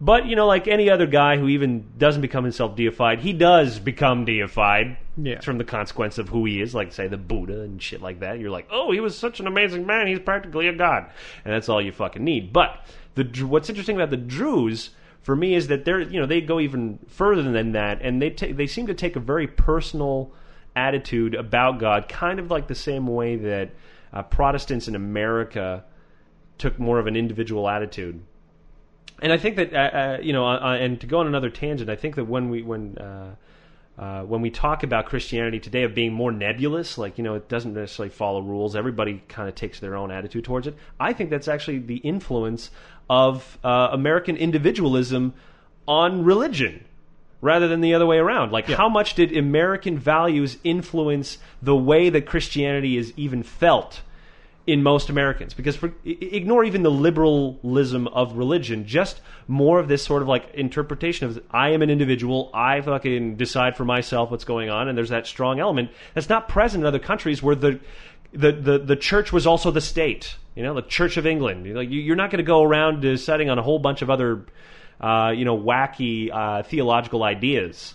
But 0.00 0.26
you 0.26 0.34
know, 0.34 0.46
like 0.46 0.66
any 0.66 0.90
other 0.90 1.06
guy 1.06 1.36
who 1.36 1.48
even 1.48 1.92
doesn't 1.96 2.22
become 2.22 2.44
himself 2.44 2.63
deified, 2.68 3.20
he 3.20 3.32
does 3.32 3.78
become 3.78 4.24
deified. 4.24 4.98
Yeah. 5.16 5.40
From 5.40 5.58
the 5.58 5.64
consequence 5.64 6.18
of 6.18 6.28
who 6.28 6.44
he 6.44 6.60
is, 6.60 6.74
like 6.74 6.92
say 6.92 7.06
the 7.06 7.16
Buddha 7.16 7.60
and 7.60 7.80
shit 7.80 8.02
like 8.02 8.18
that. 8.20 8.40
You're 8.40 8.50
like, 8.50 8.66
oh, 8.72 8.90
he 8.90 8.98
was 8.98 9.16
such 9.16 9.38
an 9.38 9.46
amazing 9.46 9.86
man. 9.86 10.08
He's 10.08 10.18
practically 10.18 10.66
a 10.66 10.72
god, 10.72 11.08
and 11.44 11.54
that's 11.54 11.68
all 11.68 11.80
you 11.80 11.92
fucking 11.92 12.24
need. 12.24 12.52
But 12.52 12.84
the 13.14 13.24
what's 13.46 13.68
interesting 13.68 13.94
about 13.94 14.10
the 14.10 14.16
Druze 14.16 14.90
for 15.22 15.36
me 15.36 15.54
is 15.54 15.68
that 15.68 15.84
they're 15.84 16.00
you 16.00 16.20
know 16.20 16.26
they 16.26 16.40
go 16.40 16.58
even 16.58 16.98
further 17.06 17.42
than 17.42 17.72
that, 17.72 18.02
and 18.02 18.20
they 18.20 18.30
ta- 18.30 18.52
they 18.52 18.66
seem 18.66 18.88
to 18.88 18.94
take 18.94 19.14
a 19.14 19.20
very 19.20 19.46
personal 19.46 20.32
attitude 20.74 21.34
about 21.34 21.78
God, 21.78 22.08
kind 22.08 22.40
of 22.40 22.50
like 22.50 22.66
the 22.66 22.74
same 22.74 23.06
way 23.06 23.36
that 23.36 23.70
uh, 24.12 24.22
Protestants 24.22 24.88
in 24.88 24.96
America 24.96 25.84
took 26.58 26.78
more 26.78 26.98
of 26.98 27.06
an 27.06 27.16
individual 27.16 27.68
attitude 27.68 28.20
and 29.24 29.32
I 29.32 29.38
think 29.38 29.56
that 29.56 29.72
uh, 29.72 29.78
uh, 29.78 30.18
you 30.22 30.34
know, 30.34 30.46
uh, 30.46 30.58
uh, 30.58 30.76
and 30.76 31.00
to 31.00 31.06
go 31.06 31.20
on 31.20 31.26
another 31.26 31.48
tangent, 31.48 31.88
I 31.88 31.96
think 31.96 32.16
that 32.16 32.26
when 32.26 32.50
we 32.50 32.62
when 32.62 32.98
uh, 32.98 33.34
uh, 33.98 34.22
when 34.24 34.42
we 34.42 34.50
talk 34.50 34.82
about 34.82 35.06
Christianity 35.06 35.58
today 35.58 35.84
of 35.84 35.94
being 35.94 36.12
more 36.12 36.30
nebulous, 36.30 36.98
like 36.98 37.16
you 37.16 37.24
know, 37.24 37.34
it 37.34 37.48
doesn't 37.48 37.72
necessarily 37.72 38.10
follow 38.10 38.42
rules. 38.42 38.76
Everybody 38.76 39.22
kind 39.26 39.48
of 39.48 39.54
takes 39.54 39.80
their 39.80 39.96
own 39.96 40.10
attitude 40.10 40.44
towards 40.44 40.66
it. 40.66 40.76
I 41.00 41.14
think 41.14 41.30
that's 41.30 41.48
actually 41.48 41.78
the 41.78 41.96
influence 41.96 42.70
of 43.08 43.58
uh, 43.64 43.88
American 43.92 44.36
individualism 44.36 45.32
on 45.88 46.22
religion. 46.24 46.84
Rather 47.40 47.68
than 47.68 47.82
the 47.82 47.92
other 47.92 48.06
way 48.06 48.16
around. 48.16 48.52
Like, 48.52 48.68
how 48.68 48.88
much 48.88 49.16
did 49.16 49.36
American 49.36 49.98
values 49.98 50.56
influence 50.64 51.36
the 51.60 51.76
way 51.76 52.08
that 52.08 52.24
Christianity 52.24 52.96
is 52.96 53.12
even 53.18 53.42
felt 53.42 54.00
in 54.66 54.82
most 54.82 55.10
Americans. 55.10 55.54
Because 55.54 55.76
for, 55.76 55.92
ignore 56.04 56.64
even 56.64 56.82
the 56.82 56.90
liberalism 56.90 58.08
of 58.08 58.36
religion, 58.36 58.86
just 58.86 59.20
more 59.46 59.78
of 59.78 59.88
this 59.88 60.02
sort 60.02 60.22
of 60.22 60.28
like 60.28 60.52
interpretation 60.54 61.26
of 61.26 61.42
I 61.50 61.70
am 61.70 61.82
an 61.82 61.90
individual, 61.90 62.50
I 62.54 62.80
fucking 62.80 63.36
decide 63.36 63.76
for 63.76 63.84
myself 63.84 64.30
what's 64.30 64.44
going 64.44 64.70
on, 64.70 64.88
and 64.88 64.96
there's 64.96 65.10
that 65.10 65.26
strong 65.26 65.60
element 65.60 65.90
that's 66.14 66.28
not 66.28 66.48
present 66.48 66.82
in 66.82 66.86
other 66.86 66.98
countries 66.98 67.42
where 67.42 67.54
the 67.54 67.80
the, 68.32 68.50
the, 68.50 68.78
the 68.78 68.96
church 68.96 69.32
was 69.32 69.46
also 69.46 69.70
the 69.70 69.80
state, 69.80 70.36
you 70.56 70.64
know, 70.64 70.74
the 70.74 70.82
Church 70.82 71.16
of 71.16 71.24
England. 71.24 71.72
Like 71.72 71.88
you, 71.88 72.00
you're 72.00 72.16
not 72.16 72.30
going 72.30 72.38
to 72.38 72.44
go 72.44 72.64
around 72.64 73.00
deciding 73.00 73.48
on 73.48 73.60
a 73.60 73.62
whole 73.62 73.78
bunch 73.78 74.02
of 74.02 74.10
other, 74.10 74.44
uh, 75.00 75.32
you 75.36 75.44
know, 75.44 75.56
wacky 75.56 76.32
uh, 76.32 76.64
theological 76.64 77.22
ideas 77.22 77.94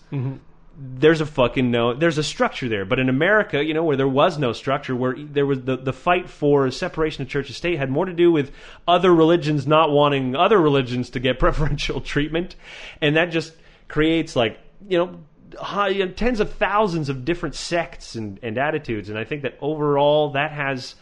there's 0.82 1.20
a 1.20 1.26
fucking 1.26 1.72
no 1.72 1.94
there's 1.94 2.18
a 2.18 2.24
structure 2.24 2.70
there. 2.70 2.86
But 2.86 3.00
in 3.00 3.10
america 3.10 3.64
you 3.64 3.74
know 3.74 3.84
where 3.84 3.98
there 3.98 4.08
was 4.08 4.38
no 4.38 4.54
structure 4.54 4.96
where 4.96 5.16
there 5.18 5.46
was 5.46 5.62
the, 5.62 5.78
the 5.78 5.94
fight 5.94 6.30
for 6.30 6.70
separation 6.72 7.22
of 7.22 7.30
church 7.30 7.48
and 7.48 7.56
state 7.56 7.78
had 7.78 7.90
more 7.90 8.06
to 8.06 8.14
do 8.14 8.32
with 8.32 8.52
other 8.88 9.14
religions 9.14 9.68
not 9.68 9.92
wanting 9.92 10.36
other 10.36 10.60
religions 10.60 11.10
to 11.12 11.20
get 11.20 11.40
preferential 11.40 12.02
treatment. 12.02 12.56
And 13.02 13.16
that 13.16 13.26
just 13.26 13.54
creates 13.88 14.36
like 14.36 14.60
you 14.88 14.98
know 14.98 15.20
high, 15.58 16.06
tens 16.08 16.40
of 16.40 16.54
thousands 16.54 17.10
of 17.10 17.26
different 17.26 17.56
sects 17.56 18.16
and, 18.16 18.40
and 18.42 18.58
attitudes. 18.58 19.10
And 19.10 19.18
i 19.18 19.24
think 19.24 19.42
that 19.42 19.58
overall 19.60 20.32
that 20.32 20.52
has 20.52 20.96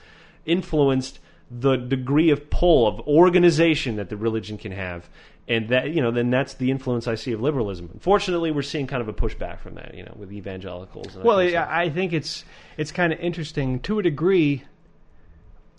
influenced 0.46 1.20
the 1.52 1.78
degree 1.78 2.32
of 2.32 2.50
pull 2.50 2.88
of 2.88 3.00
organization 3.08 3.98
that 3.98 4.10
the 4.10 4.18
religion 4.18 4.58
can 4.58 4.72
have 4.72 5.08
and 5.48 5.70
that 5.70 5.92
you 5.92 6.02
know 6.02 6.12
then 6.12 6.30
that's 6.30 6.56
the 6.56 6.70
influence 6.72 7.08
I 7.08 7.16
see 7.16 7.32
of 7.32 7.42
liberalism. 7.42 7.90
Unfortunately, 7.94 8.52
we're 8.52 8.62
seeing 8.62 8.88
kind 8.88 9.02
of 9.02 9.08
a 9.08 9.14
pushback 9.14 9.60
from 9.60 9.76
that, 9.76 9.94
you 9.96 10.04
know, 10.04 10.14
with 10.18 10.32
evangelicals. 10.32 11.16
And 11.16 11.24
Well, 11.24 11.38
kind 11.38 11.48
of 11.48 11.54
yeah. 11.54 11.68
I 11.70 11.90
think 11.90 12.14
it's 12.14 12.44
it's 12.78 12.92
kind 12.92 13.14
of 13.14 13.20
interesting 13.20 13.80
to 13.82 14.00
a 14.00 14.04
degree. 14.04 14.64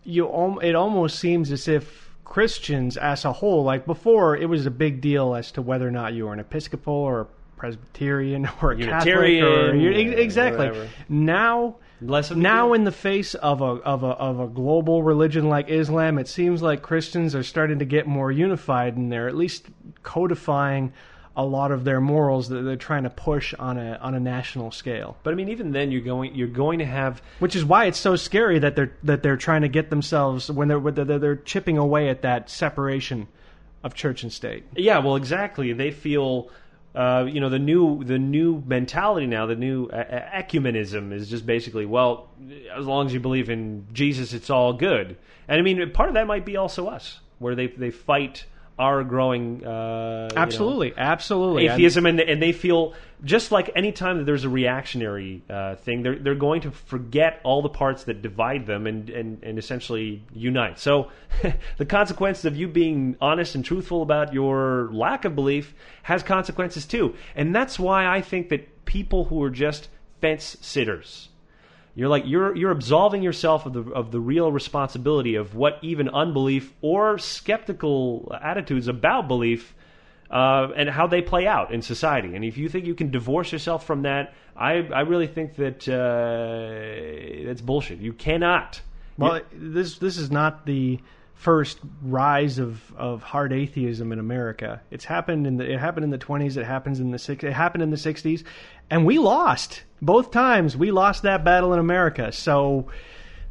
You 0.04 0.26
al- 0.28 0.59
it 0.61 0.74
almost 0.74 1.18
seems 1.18 1.52
as 1.52 1.68
if 1.68 2.09
Christians 2.24 2.96
as 2.96 3.24
a 3.24 3.33
whole, 3.33 3.62
like 3.64 3.85
before, 3.87 4.37
it 4.37 4.46
was 4.48 4.64
a 4.66 4.70
big 4.70 5.00
deal 5.00 5.35
as 5.35 5.52
to 5.52 5.62
whether 5.62 5.87
or 5.87 5.90
not 5.90 6.14
you 6.14 6.26
were 6.26 6.33
an 6.33 6.40
Episcopal 6.40 6.92
or 6.94 7.20
a 7.22 7.26
Presbyterian 7.57 8.48
or 8.62 8.72
a 8.72 8.78
Unitarian, 8.78 9.42
Catholic 9.44 9.72
or 9.72 9.76
you- 9.76 9.90
yeah, 9.90 10.12
ex- 10.12 10.20
exactly. 10.20 10.66
whatever. 10.68 10.88
Now, 11.09 11.76
Now 12.01 12.73
in 12.73 12.85
the 12.85 12.93
face 12.93 13.35
of 13.35 13.61
a 13.61 13.65
of 13.65 14.03
a 14.03 14.09
of 14.09 14.41
a 14.41 14.47
global 14.47 15.03
religion 15.03 15.49
like 15.49 15.69
Islam, 15.69 16.19
it 16.19 16.29
seems 16.29 16.63
like 16.63 16.83
Christians 16.83 17.35
are 17.35 17.43
starting 17.43 17.81
to 17.81 17.85
get 17.85 18.07
more 18.07 18.31
unified, 18.31 18.97
and 18.97 19.11
they're 19.11 19.29
at 19.29 19.37
least 19.37 19.67
codifying 20.03 20.93
a 21.37 21.45
lot 21.45 21.71
of 21.71 21.85
their 21.85 22.01
morals 22.01 22.49
that 22.49 22.63
they're 22.63 22.75
trying 22.77 23.05
to 23.05 23.11
push 23.11 23.55
on 23.55 23.79
a 23.79 23.97
on 24.03 24.15
a 24.15 24.21
national 24.21 24.73
scale. 24.73 25.17
but 25.23 25.33
I 25.33 25.37
mean, 25.37 25.49
even 25.51 25.71
then, 25.71 25.93
you're 25.93 26.01
going 26.03 26.35
you're 26.35 26.49
going 26.49 26.81
to 26.81 26.87
have 26.87 27.23
Which 27.39 27.55
is 27.55 27.65
why 27.65 27.87
it's 27.87 27.99
so 27.99 28.17
scary 28.17 28.59
that 28.59 28.75
they're 28.75 28.93
that 29.05 29.23
they're 29.23 29.37
trying 29.37 29.63
to 29.63 29.69
get 29.69 29.89
themselves 29.89 30.51
when 30.51 30.69
they're 30.69 30.81
they're, 30.81 31.19
they're 31.19 31.37
chipping 31.37 31.79
away 31.79 32.09
at 32.09 32.23
that 32.23 32.51
separation 32.51 33.29
of 33.85 33.95
church 33.95 34.23
and 34.23 34.33
state. 34.33 34.65
Yeah, 34.75 34.99
well, 34.99 35.17
exactly. 35.17 35.73
They 35.73 35.91
feel, 35.91 36.51
uh, 36.99 37.25
you 37.27 37.41
know, 37.41 37.49
the 37.49 37.61
new 37.61 38.03
the 38.03 38.19
new 38.19 38.61
mentality 38.67 39.29
now, 39.29 39.47
the 39.47 39.55
new 39.55 39.87
uh, 39.87 40.29
ecumenism 40.37 41.13
is 41.13 41.31
just 41.31 41.47
basically, 41.47 41.87
well, 41.87 42.29
as 42.77 42.87
long 42.87 43.07
as 43.07 43.15
you 43.15 43.21
believe 43.21 43.49
in 43.49 43.87
Jesus, 43.93 44.33
it's 44.33 44.51
all 44.51 44.73
good. 44.73 45.17
And 45.47 45.61
I 45.61 45.63
mean, 45.63 45.93
part 45.93 46.09
of 46.09 46.17
that 46.17 46.27
might 46.27 46.45
be 46.45 46.57
also 46.57 46.89
us, 46.89 47.21
where 47.39 47.55
they 47.55 47.69
they 47.69 47.93
fight 47.93 48.47
are 48.79 49.05
growing. 49.05 49.64
Uh, 49.64 50.29
you 50.31 50.37
know, 50.37 50.43
Absolutely, 50.43 50.95
absolutely. 50.97 51.67
atheism, 51.67 52.07
and, 52.07 52.21
and 52.21 52.41
they 52.43 52.53
feel 52.53 52.95
just 53.25 53.51
like 53.51 53.71
any 53.75 53.91
time 53.91 54.19
that 54.19 54.25
there's 54.25 54.45
a 54.45 54.49
reactionary 54.49 55.43
uh, 55.51 55.75
thing, 55.77 56.03
they're 56.03 56.19
they're 56.19 56.35
going 56.35 56.61
to 56.62 56.71
forget 56.71 57.41
all 57.43 57.62
the 57.62 57.69
parts 57.69 58.05
that 58.05 58.23
divide 58.23 58.67
them 58.67 58.87
and 58.87 59.11
and, 59.11 59.43
and 59.43 59.59
essentially 59.59 60.23
unite. 60.33 60.79
So 60.79 61.11
the 61.77 61.87
consequences 61.87 62.45
of 62.45 62.57
you 62.57 62.69
being 62.69 63.17
honest 63.21 63.55
and 63.55 63.64
truthful 63.64 64.03
about 64.03 64.33
your 64.33 64.91
lack 64.93 65.25
of 65.25 65.35
belief 65.35 65.75
has 66.03 66.23
consequences 66.23 66.87
too, 66.87 67.14
and 67.35 67.55
that's 67.55 67.79
why 67.79 68.07
I 68.07 68.21
think 68.21 68.51
that 68.51 68.85
people 68.85 69.25
who 69.25 69.43
are 69.43 69.51
just 69.51 69.88
fence 70.21 70.57
sitters. 70.61 71.29
You're 71.99 72.09
like 72.09 72.23
you're 72.27 72.55
you're 72.55 72.71
absolving 72.71 73.25
yourself 73.25 73.67
of 73.67 73.73
the 73.73 73.83
of 73.91 74.13
the 74.13 74.21
real 74.21 74.53
responsibility 74.53 75.35
of 75.35 75.57
what 75.57 75.81
even 75.83 76.09
unbelief 76.09 76.73
or 76.81 77.19
skeptical 77.19 78.33
attitudes 78.41 78.87
about 78.87 79.27
belief 79.27 79.75
uh, 80.31 80.69
and 80.77 80.89
how 80.89 81.09
they 81.09 81.23
play 81.23 81.49
out 81.49 81.73
in 81.75 81.83
society. 81.83 82.37
And 82.37 82.45
if 82.45 82.57
you 82.57 82.69
think 82.69 82.87
you 82.87 82.95
can 82.95 83.11
divorce 83.11 83.51
yourself 83.51 83.85
from 83.85 84.03
that, 84.03 84.33
I 84.57 84.75
I 84.75 85.01
really 85.01 85.27
think 85.27 85.57
that 85.57 85.89
uh, 85.89 87.45
that's 87.49 87.63
bullshit. 87.63 87.99
You 87.99 88.13
cannot. 88.13 88.81
Well, 89.17 89.41
this 89.53 89.99
this 89.99 90.19
is 90.19 90.31
not 90.31 90.67
the 90.67 91.01
first 91.38 91.79
rise 92.03 92.59
of, 92.59 92.92
of 92.96 93.22
hard 93.22 93.53
atheism 93.53 94.11
in 94.11 94.18
America. 94.18 94.81
It's 94.90 95.05
happened 95.05 95.46
in 95.46 95.57
the 95.57 95.72
it 95.72 95.79
happened 95.79 96.05
in 96.05 96.11
the 96.11 96.18
twenties. 96.18 96.57
It 96.57 96.66
happens 96.66 96.98
in 97.01 97.12
the 97.12 97.18
six. 97.18 97.44
It 97.44 97.53
happened 97.53 97.83
in 97.83 97.90
the 97.90 97.96
sixties, 97.96 98.42
and 98.90 99.07
we 99.07 99.18
lost 99.18 99.85
both 100.03 100.33
times. 100.33 100.77
We 100.77 100.90
lost 100.90 101.22
that 101.22 101.44
battle 101.44 101.72
in 101.72 101.79
America. 101.79 102.33
So. 102.33 102.88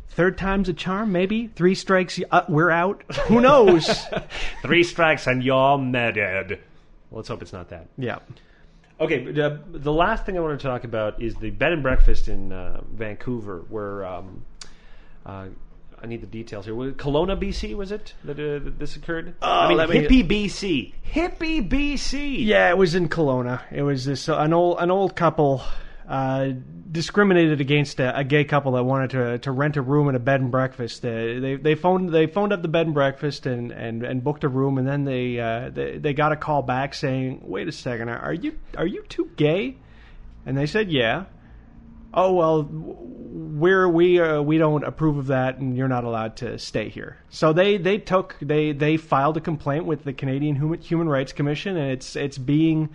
Third 0.09 0.39
time's 0.39 0.67
a 0.67 0.73
charm, 0.73 1.11
maybe. 1.11 1.45
Three 1.45 1.75
strikes, 1.75 2.19
uh, 2.31 2.41
we're 2.49 2.71
out. 2.71 3.03
Who 3.27 3.39
knows? 3.39 3.87
Three 4.63 4.81
strikes 4.81 5.27
and 5.27 5.43
you're 5.43 5.77
murdered. 5.77 6.59
Let's 7.11 7.27
hope 7.27 7.43
it's 7.43 7.53
not 7.53 7.69
that. 7.69 7.85
yeah. 7.99 8.17
Okay, 8.99 9.29
uh, 9.39 9.57
the 9.67 9.93
last 9.93 10.25
thing 10.25 10.35
I 10.35 10.41
want 10.41 10.59
to 10.59 10.67
talk 10.67 10.85
about 10.85 11.21
is 11.21 11.35
the 11.35 11.51
bed 11.51 11.71
and 11.71 11.83
breakfast 11.83 12.29
in 12.29 12.51
uh, 12.51 12.81
Vancouver, 12.91 13.63
where 13.69 14.05
um, 14.05 14.43
uh, 15.23 15.47
I 16.01 16.05
need 16.05 16.21
the 16.21 16.27
details 16.27 16.65
here. 16.65 16.75
Was 16.75 16.89
it 16.89 16.97
Kelowna, 16.97 17.39
BC, 17.39 17.75
was 17.75 17.91
it 17.91 18.13
that, 18.23 18.39
uh, 18.39 18.69
this 18.77 18.95
occurred? 18.95 19.33
I 19.41 19.67
mean, 19.67 19.77
let 19.77 19.89
me- 19.89 19.95
hippie 20.05 20.27
BC, 20.27 20.93
hippie 21.11 21.67
BC. 21.67 22.45
Yeah, 22.45 22.69
it 22.69 22.77
was 22.77 22.93
in 22.95 23.09
Kelowna. 23.09 23.61
It 23.71 23.81
was 23.81 24.05
this 24.05 24.29
uh, 24.29 24.37
an 24.37 24.53
old 24.53 24.77
an 24.79 24.91
old 24.91 25.15
couple 25.15 25.63
uh, 26.07 26.49
discriminated 26.91 27.59
against 27.59 27.99
a, 27.99 28.17
a 28.17 28.23
gay 28.23 28.43
couple 28.43 28.73
that 28.73 28.83
wanted 28.83 29.09
to 29.09 29.39
to 29.39 29.51
rent 29.51 29.75
a 29.75 29.81
room 29.81 30.07
at 30.07 30.15
a 30.15 30.19
bed 30.19 30.39
and 30.39 30.51
breakfast. 30.51 31.01
They 31.01 31.39
they, 31.39 31.55
they 31.55 31.75
phoned 31.75 32.11
they 32.11 32.27
phoned 32.27 32.53
up 32.53 32.61
the 32.61 32.67
bed 32.67 32.85
and 32.85 32.93
breakfast 32.93 33.45
and, 33.45 33.71
and, 33.71 34.03
and 34.03 34.23
booked 34.23 34.43
a 34.43 34.49
room, 34.49 34.77
and 34.77 34.87
then 34.87 35.03
they, 35.03 35.39
uh, 35.39 35.69
they 35.71 35.97
they 35.97 36.13
got 36.13 36.31
a 36.31 36.35
call 36.37 36.61
back 36.61 36.93
saying, 36.93 37.41
"Wait 37.43 37.67
a 37.67 37.71
second, 37.71 38.09
are 38.09 38.33
you 38.33 38.57
are 38.77 38.87
you 38.87 39.03
two 39.09 39.31
gay?" 39.35 39.77
And 40.45 40.57
they 40.57 40.67
said, 40.67 40.91
"Yeah." 40.91 41.25
Oh 42.17 42.33
well, 42.33 42.67
we're 42.67 43.87
we 43.87 44.19
uh, 44.19 44.41
we 44.41 44.57
don't 44.57 44.83
approve 44.83 45.17
of 45.17 45.27
that, 45.27 45.59
and 45.59 45.77
you're 45.77 45.87
not 45.87 46.03
allowed 46.03 46.35
to 46.37 46.57
stay 46.57 46.89
here. 46.89 47.17
So 47.29 47.53
they 47.53 47.77
they 47.77 47.99
took 47.99 48.35
they 48.41 48.71
they 48.71 48.97
filed 48.97 49.37
a 49.37 49.39
complaint 49.39 49.85
with 49.85 50.03
the 50.03 50.13
Canadian 50.13 50.79
Human 50.81 51.07
Rights 51.07 51.31
Commission, 51.31 51.77
and 51.77 51.91
it's 51.91 52.15
it's 52.15 52.39
being 52.39 52.89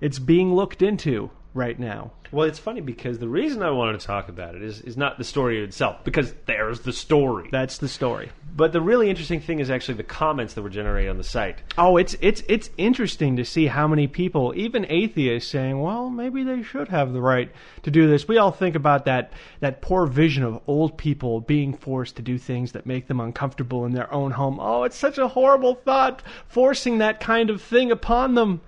it's 0.00 0.18
being 0.18 0.52
looked 0.52 0.82
into 0.82 1.30
right 1.56 1.78
now. 1.78 2.12
Well, 2.32 2.46
it's 2.46 2.58
funny 2.58 2.80
because 2.80 3.18
the 3.18 3.28
reason 3.28 3.62
I 3.62 3.70
wanted 3.70 4.00
to 4.00 4.06
talk 4.06 4.28
about 4.28 4.54
it 4.54 4.62
is, 4.62 4.80
is 4.80 4.96
not 4.96 5.16
the 5.16 5.24
story 5.24 5.62
itself, 5.62 6.04
because 6.04 6.34
there's 6.46 6.80
the 6.80 6.92
story. 6.92 7.48
That's 7.50 7.78
the 7.78 7.88
story. 7.88 8.30
But 8.54 8.72
the 8.72 8.80
really 8.80 9.10
interesting 9.10 9.40
thing 9.40 9.60
is 9.60 9.70
actually 9.70 9.94
the 9.94 10.02
comments 10.02 10.54
that 10.54 10.62
were 10.62 10.70
generated 10.70 11.10
on 11.10 11.18
the 11.18 11.24
site. 11.24 11.58
Oh, 11.76 11.96
it's 11.98 12.16
it's 12.20 12.42
it's 12.48 12.70
interesting 12.78 13.36
to 13.36 13.44
see 13.44 13.66
how 13.66 13.86
many 13.86 14.06
people, 14.06 14.54
even 14.56 14.86
atheists, 14.88 15.50
saying, 15.50 15.80
"Well, 15.80 16.08
maybe 16.08 16.42
they 16.42 16.62
should 16.62 16.88
have 16.88 17.12
the 17.12 17.20
right 17.20 17.50
to 17.82 17.90
do 17.90 18.08
this." 18.08 18.26
We 18.26 18.38
all 18.38 18.52
think 18.52 18.74
about 18.74 19.04
that 19.04 19.32
that 19.60 19.82
poor 19.82 20.06
vision 20.06 20.42
of 20.42 20.62
old 20.66 20.96
people 20.96 21.40
being 21.40 21.74
forced 21.74 22.16
to 22.16 22.22
do 22.22 22.38
things 22.38 22.72
that 22.72 22.86
make 22.86 23.08
them 23.08 23.20
uncomfortable 23.20 23.84
in 23.84 23.92
their 23.92 24.12
own 24.12 24.32
home. 24.32 24.58
Oh, 24.60 24.84
it's 24.84 24.96
such 24.96 25.18
a 25.18 25.28
horrible 25.28 25.74
thought, 25.74 26.22
forcing 26.48 26.98
that 26.98 27.20
kind 27.20 27.50
of 27.50 27.60
thing 27.60 27.90
upon 27.92 28.34
them, 28.34 28.62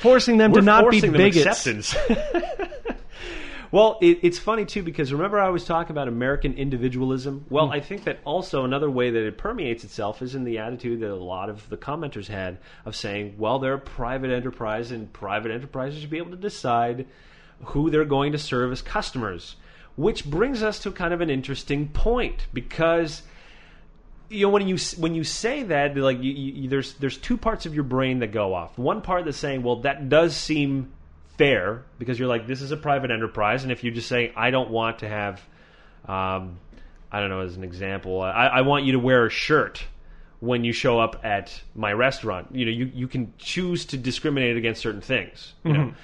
forcing 0.00 0.38
them 0.38 0.52
We're 0.52 0.60
to 0.60 0.64
not 0.64 0.90
be 0.90 1.00
bigots. 1.00 1.96
well, 3.72 3.98
it, 4.00 4.18
it's 4.22 4.38
funny 4.38 4.64
too 4.64 4.82
because 4.82 5.12
remember 5.12 5.38
I 5.38 5.50
was 5.50 5.64
talking 5.64 5.92
about 5.92 6.08
American 6.08 6.54
individualism. 6.54 7.44
Well, 7.50 7.66
Hmm. 7.66 7.72
I 7.72 7.80
think 7.80 8.04
that 8.04 8.18
also 8.24 8.64
another 8.64 8.90
way 8.90 9.10
that 9.10 9.26
it 9.26 9.38
permeates 9.38 9.84
itself 9.84 10.22
is 10.22 10.34
in 10.34 10.44
the 10.44 10.58
attitude 10.58 11.00
that 11.00 11.10
a 11.10 11.14
lot 11.14 11.48
of 11.48 11.68
the 11.68 11.76
commenters 11.76 12.26
had 12.28 12.58
of 12.84 12.96
saying, 12.96 13.34
"Well, 13.38 13.58
they're 13.58 13.74
a 13.74 13.78
private 13.78 14.30
enterprise, 14.30 14.90
and 14.90 15.12
private 15.12 15.52
enterprises 15.52 16.00
should 16.00 16.10
be 16.10 16.18
able 16.18 16.30
to 16.32 16.36
decide 16.36 17.06
who 17.66 17.90
they're 17.90 18.04
going 18.04 18.32
to 18.32 18.38
serve 18.38 18.72
as 18.72 18.82
customers." 18.82 19.56
Which 19.96 20.24
brings 20.24 20.62
us 20.62 20.78
to 20.80 20.92
kind 20.92 21.12
of 21.12 21.20
an 21.20 21.28
interesting 21.28 21.88
point 21.88 22.46
because 22.54 23.22
you 24.30 24.46
know 24.46 24.50
when 24.50 24.66
you 24.66 24.78
when 24.96 25.14
you 25.14 25.24
say 25.24 25.64
that 25.64 25.96
like 25.96 26.22
you, 26.22 26.32
you, 26.32 26.68
there's 26.68 26.94
there's 26.94 27.18
two 27.18 27.36
parts 27.36 27.66
of 27.66 27.74
your 27.74 27.84
brain 27.84 28.20
that 28.20 28.28
go 28.28 28.54
off. 28.54 28.78
One 28.78 29.02
part 29.02 29.24
that's 29.24 29.36
saying, 29.36 29.62
well, 29.62 29.80
that 29.82 30.08
does 30.08 30.36
seem 30.36 30.92
fair 31.36 31.84
because 31.98 32.18
you're 32.18 32.28
like 32.28 32.46
this 32.46 32.62
is 32.62 32.70
a 32.70 32.76
private 32.76 33.10
enterprise, 33.10 33.64
and 33.64 33.72
if 33.72 33.82
you 33.82 33.90
just 33.90 34.08
say 34.08 34.32
I 34.36 34.50
don't 34.50 34.70
want 34.70 35.00
to 35.00 35.08
have, 35.08 35.40
um, 36.06 36.58
I 37.10 37.20
don't 37.20 37.28
know, 37.28 37.40
as 37.40 37.56
an 37.56 37.64
example, 37.64 38.22
I, 38.22 38.46
I 38.46 38.60
want 38.60 38.84
you 38.84 38.92
to 38.92 39.00
wear 39.00 39.26
a 39.26 39.30
shirt 39.30 39.84
when 40.38 40.62
you 40.64 40.72
show 40.72 41.00
up 41.00 41.24
at 41.24 41.60
my 41.74 41.92
restaurant. 41.92 42.54
You 42.54 42.66
know, 42.66 42.72
you 42.72 42.90
you 42.94 43.08
can 43.08 43.34
choose 43.36 43.84
to 43.86 43.96
discriminate 43.96 44.56
against 44.56 44.80
certain 44.80 45.02
things. 45.02 45.54
You 45.64 45.72
know. 45.72 45.94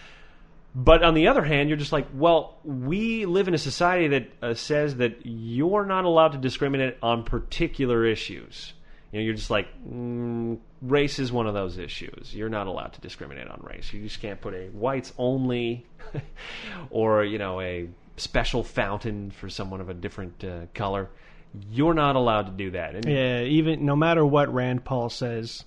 But 0.79 1.03
on 1.03 1.15
the 1.15 1.29
other 1.29 1.43
hand, 1.43 1.71
you're 1.71 1.79
just 1.79 1.91
like, 1.91 2.07
well, 2.13 2.59
we 2.63 3.25
live 3.25 3.49
in 3.49 3.55
a 3.55 3.59
society 3.59 4.09
that 4.09 4.31
uh, 4.43 4.53
says 4.53 4.97
that 4.97 5.23
you're 5.25 5.87
not 5.87 6.05
allowed 6.05 6.33
to 6.33 6.39
discriminate 6.39 6.99
on 7.03 7.25
particular 7.25 8.05
issues. 8.05 8.75
You 9.11 9.19
know, 9.19 9.25
you're 9.25 9.35
just 9.35 9.49
like, 9.49 9.69
mm, 9.89 10.59
race 10.83 11.19
is 11.19 11.33
one 11.33 11.47
of 11.47 11.55
those 11.55 11.79
issues. 11.79 12.35
You're 12.35 12.51
not 12.51 12.67
allowed 12.67 12.93
to 12.93 13.01
discriminate 13.01 13.49
on 13.49 13.63
race. 13.63 13.91
You 13.91 14.03
just 14.03 14.21
can't 14.21 14.39
put 14.39 14.53
a 14.53 14.67
whites 14.67 15.15
only, 15.17 15.87
or 16.91 17.25
you 17.25 17.39
know, 17.39 17.59
a 17.63 17.89
special 18.19 18.63
fountain 18.63 19.31
for 19.31 19.49
someone 19.49 19.81
of 19.81 19.89
a 19.89 19.95
different 19.95 20.45
uh, 20.45 20.67
color. 20.75 21.09
You're 21.71 21.95
not 21.95 22.17
allowed 22.17 22.47
to 22.49 22.53
do 22.53 22.73
that. 22.73 22.97
And 22.97 23.07
Yeah, 23.07 23.41
even 23.41 23.87
no 23.87 23.97
matter 23.97 24.27
what 24.27 24.53
Rand 24.53 24.85
Paul 24.85 25.09
says. 25.09 25.65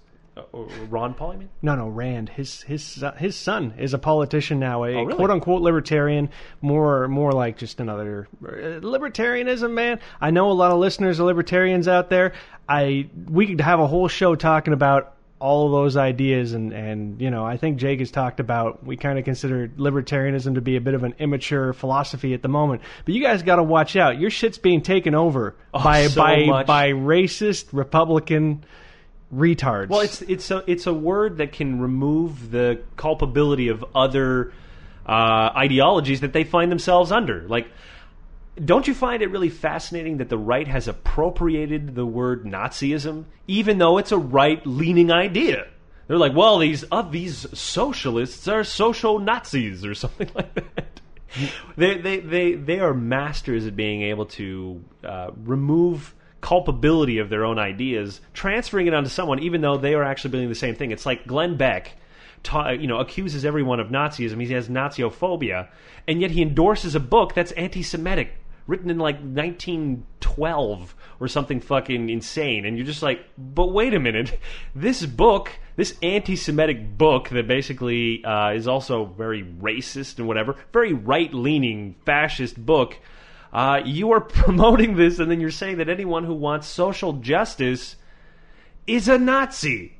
Uh, 0.54 0.58
Ron 0.89 1.13
Paul, 1.13 1.34
you 1.34 1.39
mean? 1.39 1.49
No, 1.62 1.75
no, 1.75 1.88
Rand. 1.88 2.30
His 2.30 2.62
his 2.63 2.84
son- 2.84 3.15
his 3.17 3.36
son 3.36 3.73
is 3.78 3.93
a 3.93 3.97
politician 3.99 4.60
now, 4.60 4.84
a 4.84 4.93
Oh, 4.95 5.04
really? 5.04 5.13
quote 5.15 5.30
unquote 5.32 5.62
libertarian, 5.62 6.30
more 6.62 7.08
more 7.08 7.32
like 7.32 7.58
just 7.58 7.80
another 7.80 8.28
uh, 8.43 8.80
libertarianism. 8.82 9.73
Man, 9.73 9.99
I 10.21 10.32
know 10.32 10.52
a 10.52 10.54
lot 10.54 10.71
of 10.71 10.80
listeners 10.80 11.19
are 11.19 11.23
libertarians 11.23 11.88
out 11.88 12.10
there. 12.10 12.34
I 12.67 13.10
we 13.30 13.47
could 13.47 13.62
have 13.62 13.80
a 13.80 13.88
whole 13.88 14.08
show 14.08 14.36
talking 14.36 14.73
about 14.73 15.15
all 15.41 15.65
of 15.67 15.71
those 15.71 15.95
ideas, 15.95 16.52
and 16.54 16.73
and 16.73 17.21
you 17.21 17.32
know, 17.32 17.45
I 17.45 17.56
think 17.56 17.78
Jake 17.78 17.99
has 17.99 18.12
talked 18.12 18.41
about. 18.41 18.86
We 18.86 18.97
kind 18.97 19.17
of 19.17 19.23
consider 19.23 19.69
libertarianism 19.69 20.56
to 20.56 20.62
be 20.62 20.75
a 20.75 20.82
bit 20.82 20.93
of 20.95 21.04
an 21.06 21.15
immature 21.17 21.71
philosophy 21.71 22.34
at 22.34 22.41
the 22.41 22.49
moment. 22.49 22.82
But 23.06 23.13
you 23.15 23.23
guys 23.23 23.41
got 23.41 23.56
to 23.56 23.63
watch 23.63 23.95
out. 23.95 24.19
Your 24.19 24.30
shit's 24.32 24.58
being 24.58 24.82
taken 24.82 25.15
over 25.15 25.56
by 25.71 26.08
so 26.08 26.21
by 26.21 26.45
much. 26.45 26.67
by 26.67 26.89
racist 26.91 27.67
Republican 27.71 28.65
retards. 29.34 29.89
Well, 29.89 30.02
it's 30.02 30.22
it's 30.24 30.52
a 30.52 30.63
it's 30.68 30.88
a 30.88 30.94
word 30.94 31.38
that 31.38 31.52
can 31.52 31.80
remove 31.80 32.52
the 32.52 32.82
culpability 32.96 33.68
of 33.68 33.86
other 33.94 34.54
uh, 35.06 35.52
ideologies 35.56 36.22
that 36.22 36.34
they 36.34 36.44
find 36.44 36.72
themselves 36.72 37.12
under. 37.12 37.48
Like, 37.48 37.68
don't 38.63 38.88
you 38.88 38.94
find 38.94 39.22
it 39.22 39.32
really 39.32 39.50
fascinating 39.50 40.18
that 40.18 40.30
the 40.30 40.38
right 40.38 40.68
has 40.68 40.88
appropriated 40.88 41.96
the 41.96 42.06
word 42.06 42.46
Nazism, 42.46 43.26
even 43.48 43.78
though 43.78 43.98
it's 43.98 44.12
a 44.12 44.18
right-leaning 44.18 45.12
idea? 45.12 45.68
They're 46.08 46.18
like, 46.18 46.36
well, 46.36 46.58
these 46.58 46.84
uh, 46.92 47.04
these 47.04 47.46
socialists 47.58 48.48
are 48.48 48.63
social 48.63 49.20
Nazis 49.20 49.86
or 49.86 49.94
something 49.96 50.30
like 50.34 50.54
that. 50.56 51.02
they, 51.78 51.98
they 51.98 52.20
they 52.20 52.54
they 52.56 52.80
are 52.80 52.94
masters 52.96 53.68
at 53.68 53.76
being 53.76 54.02
able 54.02 54.26
to 54.26 54.84
uh, 55.04 55.30
remove 55.44 56.15
culpability 56.41 57.19
of 57.19 57.30
their 57.30 57.45
own 57.45 57.60
ideas, 57.60 58.21
transferring 58.34 58.88
it 58.88 58.93
onto 58.93 59.10
someone, 59.10 59.39
even 59.39 59.62
though 59.62 59.78
they 59.78 59.93
are 59.93 60.04
actually 60.04 60.32
doing 60.32 60.49
the 60.49 60.56
same 60.56 60.75
thing. 60.75 60.91
It's 60.91 61.06
like 61.06 61.28
Glenn 61.28 61.58
Beck, 61.58 61.93
ta- 62.43 62.69
you 62.69 62.88
know, 62.88 62.99
accuses 62.99 63.45
everyone 63.45 63.80
of 63.80 63.88
Nazism. 63.88 64.41
He 64.41 64.54
has 64.54 64.69
Naziophobia, 64.69 65.67
and 66.08 66.21
yet 66.21 66.32
he 66.32 66.41
endorses 66.41 66.95
a 66.95 66.99
book 66.99 67.34
that's 67.34 67.52
anti-Semitic, 67.54 68.34
written 68.67 68.89
in 68.89 68.99
like 68.99 69.15
1912 69.15 70.95
or 71.19 71.28
something 71.28 71.60
fucking 71.60 72.10
insane. 72.10 72.65
And 72.65 72.78
you're 72.78 72.86
just 72.86 73.04
like, 73.04 73.25
but 73.38 73.73
wait 73.73 73.93
a 73.93 73.99
minute, 73.99 74.39
this 74.75 75.06
book, 75.06 75.52
this 75.75 75.97
anti-Semitic 76.02 76.97
book 76.97 77.30
that 77.30 77.47
basically 77.47 78.23
uh, 78.23 78.52
is 78.52 78.67
also 78.67 79.06
very 79.06 79.43
racist 79.43 80.19
and 80.19 80.28
whatever, 80.28 80.56
very 80.71 80.93
right-leaning 80.93 81.95
fascist 82.06 82.63
book. 82.63 82.97
Uh, 83.52 83.82
you 83.84 84.12
are 84.12 84.22
promoting 84.44 84.96
this, 84.96 85.20
and 85.20 85.30
then 85.30 85.40
you're 85.42 85.52
saying 85.52 85.78
that 85.78 85.90
anyone 85.90 86.24
who 86.24 86.34
wants 86.34 86.68
social 86.68 87.14
justice 87.14 87.96
is 88.88 89.08
a 89.08 89.18
Nazi. 89.18 89.94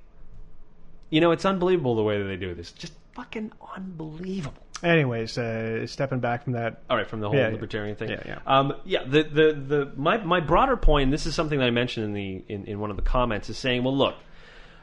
you 1.10 1.22
know, 1.22 1.32
it's 1.32 1.46
unbelievable 1.46 1.96
the 1.96 2.04
way 2.04 2.18
that 2.20 2.26
they 2.26 2.36
do 2.36 2.54
this. 2.54 2.72
Just 2.72 2.94
fucking 3.14 3.52
unbelievable. 3.76 4.62
Anyways, 4.82 5.38
uh, 5.38 5.86
stepping 5.88 6.20
back 6.20 6.44
from 6.46 6.54
that, 6.54 6.82
All 6.90 6.96
right, 6.96 7.08
from 7.08 7.20
the 7.20 7.28
whole 7.28 7.36
Yeah, 7.38 7.48
yeah. 7.48 7.54
libertarian 7.54 7.96
thing. 7.98 8.12
Yeah, 8.12 8.24
yeah. 8.26 8.40
Um, 8.48 8.74
yeah. 8.86 9.04
The, 9.04 9.24
the 9.24 9.54
the 9.54 9.92
my 9.98 10.18
my 10.18 10.40
broader 10.40 10.78
point, 10.78 11.04
and 11.06 11.14
this 11.14 11.26
is 11.26 11.36
something 11.36 11.60
that 11.60 11.66
I 11.66 11.72
mentioned 11.72 12.06
in 12.06 12.14
the 12.14 12.44
in, 12.48 12.66
in 12.66 12.80
one 12.80 12.90
of 12.90 12.96
the 12.96 13.02
comments, 13.04 13.50
is 13.50 13.58
saying, 13.58 13.84
well, 13.84 13.96
look, 13.98 14.16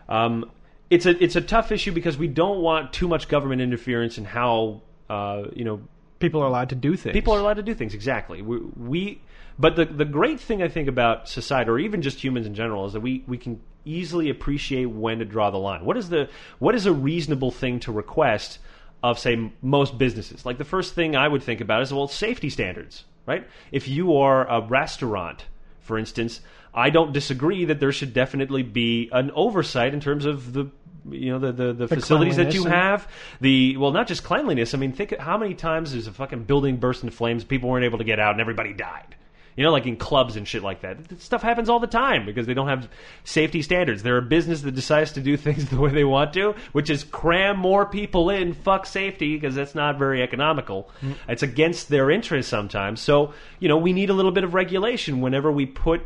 um, 0.08 0.50
it's 0.90 1.06
a 1.06 1.22
it's 1.22 1.34
a 1.36 1.40
tough 1.40 1.72
issue 1.72 1.92
because 1.92 2.18
we 2.18 2.28
don't 2.28 2.60
want 2.60 2.92
too 2.92 3.08
much 3.08 3.28
government 3.28 3.62
interference 3.62 4.18
in 4.18 4.26
how 4.26 4.82
uh, 5.08 5.44
you 5.54 5.64
know 5.64 5.80
people 6.26 6.42
are 6.42 6.46
allowed 6.46 6.68
to 6.70 6.74
do 6.74 6.96
things. 6.96 7.12
people 7.12 7.34
are 7.34 7.40
allowed 7.40 7.54
to 7.54 7.62
do 7.62 7.74
things 7.74 7.94
exactly. 7.94 8.42
We, 8.42 8.58
we 8.76 9.20
but 9.58 9.76
the 9.76 9.84
the 9.84 10.04
great 10.04 10.40
thing 10.40 10.62
I 10.62 10.68
think 10.68 10.88
about 10.88 11.28
society, 11.28 11.70
or 11.70 11.78
even 11.78 12.02
just 12.02 12.22
humans 12.22 12.46
in 12.46 12.54
general, 12.54 12.86
is 12.86 12.92
that 12.92 13.00
we 13.00 13.24
we 13.26 13.38
can 13.38 13.60
easily 13.84 14.28
appreciate 14.30 14.86
when 14.86 15.18
to 15.20 15.24
draw 15.24 15.50
the 15.50 15.58
line. 15.58 15.84
What 15.84 15.96
is 15.96 16.08
the 16.08 16.28
what 16.58 16.74
is 16.74 16.86
a 16.86 16.92
reasonable 16.92 17.50
thing 17.50 17.80
to 17.80 17.92
request 17.92 18.58
of 19.02 19.18
say 19.18 19.50
most 19.62 19.96
businesses? 19.96 20.44
Like 20.44 20.58
the 20.58 20.64
first 20.64 20.94
thing 20.94 21.16
I 21.16 21.28
would 21.28 21.42
think 21.42 21.60
about 21.60 21.82
is 21.82 21.92
well 21.92 22.08
safety 22.08 22.50
standards, 22.50 23.04
right? 23.24 23.46
If 23.72 23.88
you 23.88 24.16
are 24.16 24.46
a 24.46 24.60
restaurant, 24.60 25.44
for 25.80 25.96
instance, 25.96 26.40
I 26.74 26.90
don't 26.90 27.12
disagree 27.12 27.64
that 27.64 27.80
there 27.80 27.92
should 27.92 28.12
definitely 28.12 28.62
be 28.62 29.08
an 29.12 29.30
oversight 29.34 29.94
in 29.94 30.00
terms 30.00 30.26
of 30.26 30.52
the 30.52 30.66
you 31.10 31.30
know 31.30 31.38
the 31.38 31.52
the, 31.52 31.72
the, 31.72 31.88
facilities 31.88 32.36
that 32.36 32.54
you 32.54 32.64
have 32.64 33.08
the 33.40 33.76
well 33.76 33.92
not 33.92 34.06
just 34.06 34.24
cleanliness. 34.24 34.74
I 34.74 34.78
mean 34.78 34.92
think 34.92 35.16
how 35.18 35.36
many 35.38 35.54
times 35.54 35.92
there's 35.92 36.06
a 36.06 36.12
fucking 36.12 36.44
building 36.44 36.76
burst 36.76 37.02
into 37.02 37.14
flames 37.14 37.44
people 37.44 37.68
weren't 37.68 37.84
able 37.84 37.98
to 37.98 38.04
get 38.04 38.18
out 38.18 38.32
and 38.32 38.40
everybody 38.40 38.72
died. 38.72 39.16
You 39.56 39.64
know 39.64 39.72
like 39.72 39.86
in 39.86 39.96
clubs 39.96 40.36
and 40.36 40.46
shit 40.46 40.62
like 40.62 40.82
that. 40.82 41.08
That 41.08 41.22
stuff 41.22 41.42
happens 41.42 41.68
all 41.68 41.80
the 41.80 41.86
time 41.86 42.26
because 42.26 42.46
they 42.46 42.54
don't 42.54 42.68
have 42.68 42.88
safety 43.24 43.62
standards. 43.62 44.02
They're 44.02 44.18
a 44.18 44.22
business 44.22 44.60
that 44.62 44.72
decides 44.72 45.12
to 45.12 45.20
do 45.20 45.36
things 45.38 45.68
the 45.70 45.80
way 45.80 45.90
they 45.90 46.04
want 46.04 46.32
to 46.34 46.54
which 46.72 46.90
is 46.90 47.04
cram 47.04 47.58
more 47.58 47.86
people 47.86 48.30
in 48.30 48.52
fuck 48.52 48.86
safety 48.86 49.34
because 49.34 49.54
that's 49.54 49.74
not 49.74 49.98
very 49.98 50.22
economical. 50.22 50.90
Mm. 51.02 51.14
It's 51.28 51.42
against 51.42 51.88
their 51.88 52.10
interest 52.10 52.48
sometimes. 52.48 53.00
So 53.00 53.32
you 53.58 53.68
know 53.68 53.78
we 53.78 53.92
need 53.92 54.10
a 54.10 54.14
little 54.14 54.32
bit 54.32 54.44
of 54.44 54.54
regulation. 54.54 55.20
Whenever 55.20 55.50
we 55.50 55.66
put 55.66 56.02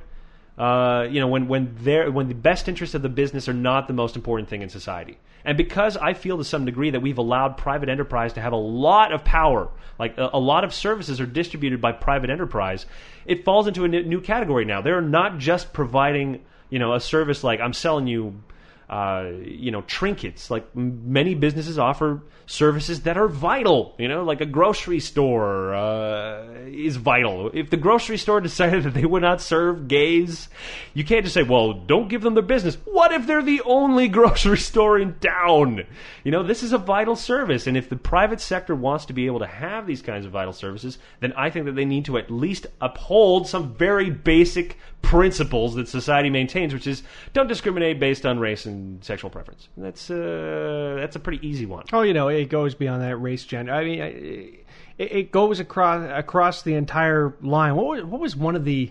uh, 0.58 1.06
you 1.10 1.20
know, 1.20 1.28
when 1.28 1.48
when 1.48 1.74
they're, 1.80 2.10
when 2.10 2.28
the 2.28 2.34
best 2.34 2.68
interests 2.68 2.94
of 2.94 3.02
the 3.02 3.08
business 3.08 3.48
are 3.48 3.54
not 3.54 3.86
the 3.86 3.94
most 3.94 4.16
important 4.16 4.48
thing 4.48 4.62
in 4.62 4.68
society, 4.68 5.18
and 5.44 5.56
because 5.56 5.96
I 5.96 6.14
feel 6.14 6.38
to 6.38 6.44
some 6.44 6.64
degree 6.64 6.90
that 6.90 7.00
we've 7.00 7.18
allowed 7.18 7.56
private 7.56 7.88
enterprise 7.88 8.34
to 8.34 8.40
have 8.40 8.52
a 8.52 8.56
lot 8.56 9.12
of 9.12 9.24
power, 9.24 9.70
like 9.98 10.18
a, 10.18 10.30
a 10.34 10.38
lot 10.38 10.64
of 10.64 10.74
services 10.74 11.20
are 11.20 11.26
distributed 11.26 11.80
by 11.80 11.92
private 11.92 12.30
enterprise, 12.30 12.86
it 13.24 13.44
falls 13.44 13.66
into 13.66 13.84
a 13.84 13.88
new 13.88 14.20
category 14.20 14.64
now. 14.64 14.82
They're 14.82 15.00
not 15.00 15.38
just 15.38 15.72
providing, 15.72 16.42
you 16.68 16.78
know, 16.78 16.94
a 16.94 17.00
service 17.00 17.42
like 17.42 17.60
I'm 17.60 17.72
selling 17.72 18.06
you 18.06 18.42
uh, 18.90 19.31
you 19.44 19.70
know, 19.70 19.83
trinkets. 19.83 20.50
Like 20.50 20.74
many 20.74 21.37
businesses 21.37 21.79
offer 21.79 22.22
services 22.46 23.03
that 23.03 23.16
are 23.16 23.29
vital. 23.29 23.94
You 23.98 24.09
know, 24.09 24.24
like 24.24 24.40
a 24.40 24.46
grocery 24.46 24.98
store 24.98 25.72
uh, 25.72 26.42
is 26.66 26.96
vital. 26.96 27.53
If 27.55 27.70
the 27.70 27.76
grocery 27.76 28.18
store 28.18 28.40
decided 28.40 28.83
that 28.83 28.94
they 28.94 29.05
would 29.05 29.22
not 29.22 29.40
serve 29.40 29.87
gays, 29.87 30.48
you 30.92 31.05
can't 31.05 31.22
just 31.22 31.35
say, 31.35 31.44
"Well, 31.44 31.72
don't 31.72 32.09
give 32.09 32.22
them 32.22 32.35
their 32.35 32.42
business." 32.42 32.76
What 32.85 33.12
if 33.12 33.29
they're 33.29 33.44
the 33.44 33.62
only 33.64 34.09
grocery 34.18 34.59
store 34.59 34.98
in 34.98 35.14
town? 35.20 35.85
You 36.24 36.33
know, 36.33 36.42
this 36.42 36.64
is 36.64 36.72
a 36.72 36.79
vital 36.79 37.14
service, 37.14 37.68
and 37.68 37.76
if 37.76 37.88
the 37.88 37.96
private 37.96 38.40
sector 38.40 38.74
wants 38.74 39.07
to 39.07 39.12
be 39.12 39.26
able 39.26 39.38
to 39.38 39.46
have 39.46 39.87
these 39.87 40.03
kinds 40.03 40.26
of 40.26 40.33
vital 40.33 40.53
services, 40.53 40.98
then 41.20 41.33
I 41.35 41.50
think 41.50 41.66
that 41.66 41.76
they 41.76 41.85
need 41.85 42.07
to 42.07 42.18
at 42.18 42.29
least 42.29 42.66
uphold 42.81 43.46
some 43.46 43.72
very 43.72 44.11
basic 44.11 44.79
principles 45.02 45.74
that 45.74 45.88
society 45.88 46.30
maintains, 46.30 46.72
which 46.72 46.86
is 46.86 47.02
don't 47.32 47.46
discriminate 47.46 47.98
based 47.98 48.24
on 48.26 48.38
race 48.38 48.66
and 48.66 49.02
sexual 49.04 49.30
preference. 49.30 49.68
That's 49.76 50.10
uh, 50.10 50.96
that's 50.98 51.16
a 51.16 51.20
pretty 51.20 51.46
easy 51.46 51.66
one. 51.66 51.84
Oh, 51.92 52.02
you 52.02 52.14
know, 52.14 52.28
it 52.28 52.48
goes 52.48 52.74
beyond 52.74 53.02
that 53.02 53.16
race, 53.16 53.44
gender. 53.44 53.72
I 53.72 53.84
mean, 53.84 54.00
it, 54.00 54.64
it 54.98 55.32
goes 55.32 55.60
across 55.60 56.08
across 56.12 56.62
the 56.62 56.74
entire 56.74 57.34
line. 57.40 57.74
What 57.74 57.86
was, 57.86 58.04
what 58.04 58.20
was 58.20 58.36
one 58.36 58.56
of 58.56 58.64
the 58.64 58.90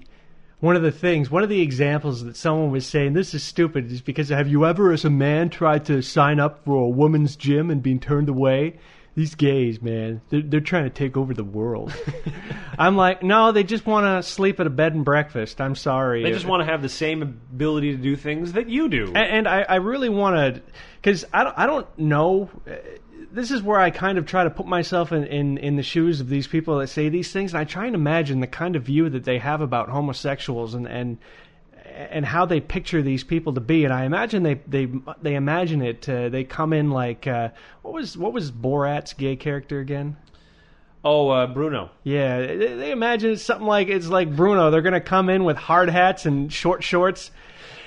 one 0.59 0.75
of 0.75 0.81
the 0.81 0.91
things, 0.91 1.31
one 1.31 1.43
of 1.43 1.49
the 1.49 1.61
examples 1.61 2.23
that 2.25 2.35
someone 2.35 2.71
was 2.71 2.85
saying 2.85 3.13
this 3.13 3.33
is 3.33 3.43
stupid 3.43 3.91
is 3.91 4.01
because 4.01 4.29
have 4.29 4.49
you 4.49 4.65
ever, 4.65 4.91
as 4.91 5.05
a 5.05 5.09
man, 5.09 5.49
tried 5.49 5.85
to 5.85 6.01
sign 6.01 6.39
up 6.39 6.65
for 6.65 6.83
a 6.83 6.89
woman's 6.89 7.35
gym 7.35 7.71
and 7.71 7.81
been 7.81 7.99
turned 7.99 8.27
away? 8.27 8.77
These 9.19 9.35
gays, 9.35 9.81
man, 9.81 10.21
they're, 10.29 10.41
they're 10.41 10.59
trying 10.61 10.85
to 10.85 10.89
take 10.89 11.17
over 11.17 11.33
the 11.33 11.43
world. 11.43 11.93
I'm 12.79 12.95
like, 12.95 13.21
no, 13.21 13.51
they 13.51 13.65
just 13.65 13.85
want 13.85 14.05
to 14.05 14.23
sleep 14.25 14.61
at 14.61 14.65
a 14.65 14.69
bed 14.69 14.93
and 14.93 15.03
breakfast. 15.03 15.59
I'm 15.59 15.75
sorry. 15.75 16.23
They 16.23 16.31
just 16.31 16.45
want 16.45 16.61
to 16.61 16.71
have 16.71 16.81
the 16.81 16.87
same 16.87 17.21
ability 17.21 17.97
to 17.97 18.01
do 18.01 18.15
things 18.15 18.53
that 18.53 18.69
you 18.69 18.87
do. 18.87 19.07
and, 19.07 19.17
and 19.17 19.47
I, 19.49 19.63
I 19.63 19.75
really 19.75 20.07
want 20.07 20.55
to 20.55 20.61
because 21.01 21.25
I 21.33 21.43
don't, 21.43 21.57
I 21.57 21.65
don't 21.65 21.99
know 21.99 22.49
this 23.29 23.51
is 23.51 23.61
where 23.61 23.77
I 23.77 23.89
kind 23.89 24.17
of 24.17 24.25
try 24.25 24.45
to 24.45 24.49
put 24.49 24.65
myself 24.65 25.11
in, 25.11 25.25
in, 25.25 25.57
in 25.57 25.75
the 25.75 25.83
shoes 25.83 26.21
of 26.21 26.29
these 26.29 26.47
people 26.47 26.79
that 26.79 26.87
say 26.87 27.09
these 27.09 27.33
things 27.33 27.53
and 27.53 27.59
I 27.59 27.65
try 27.65 27.87
and 27.87 27.95
imagine 27.95 28.39
the 28.39 28.47
kind 28.47 28.77
of 28.77 28.83
view 28.83 29.09
that 29.09 29.25
they 29.25 29.37
have 29.39 29.59
about 29.59 29.89
homosexuals 29.89 30.73
and 30.73 30.87
and 30.87 31.17
and 31.99 32.25
how 32.25 32.45
they 32.45 32.61
picture 32.61 33.01
these 33.01 33.23
people 33.23 33.53
to 33.53 33.61
be 33.61 33.83
and 33.83 33.93
I 33.93 34.05
imagine 34.05 34.43
they 34.43 34.61
they 34.67 34.87
they 35.21 35.35
imagine 35.35 35.81
it 35.81 36.07
uh, 36.07 36.29
they 36.29 36.43
come 36.43 36.71
in 36.73 36.91
like 36.91 37.27
uh, 37.27 37.49
what 37.81 37.93
was 37.93 38.17
what 38.17 38.33
was 38.33 38.51
Borat's 38.51 39.13
gay 39.13 39.35
character 39.35 39.79
again 39.79 40.15
oh, 41.03 41.29
uh, 41.29 41.47
Bruno. 41.47 41.91
yeah, 42.03 42.39
they, 42.39 42.75
they 42.75 42.91
imagine 42.91 43.31
it's 43.31 43.43
something 43.43 43.67
like 43.67 43.87
it's 43.87 44.07
like 44.07 44.35
Bruno. 44.35 44.71
They're 44.71 44.81
gonna 44.81 45.01
come 45.01 45.29
in 45.29 45.43
with 45.43 45.57
hard 45.57 45.89
hats 45.89 46.25
and 46.25 46.51
short 46.51 46.83
shorts, 46.83 47.31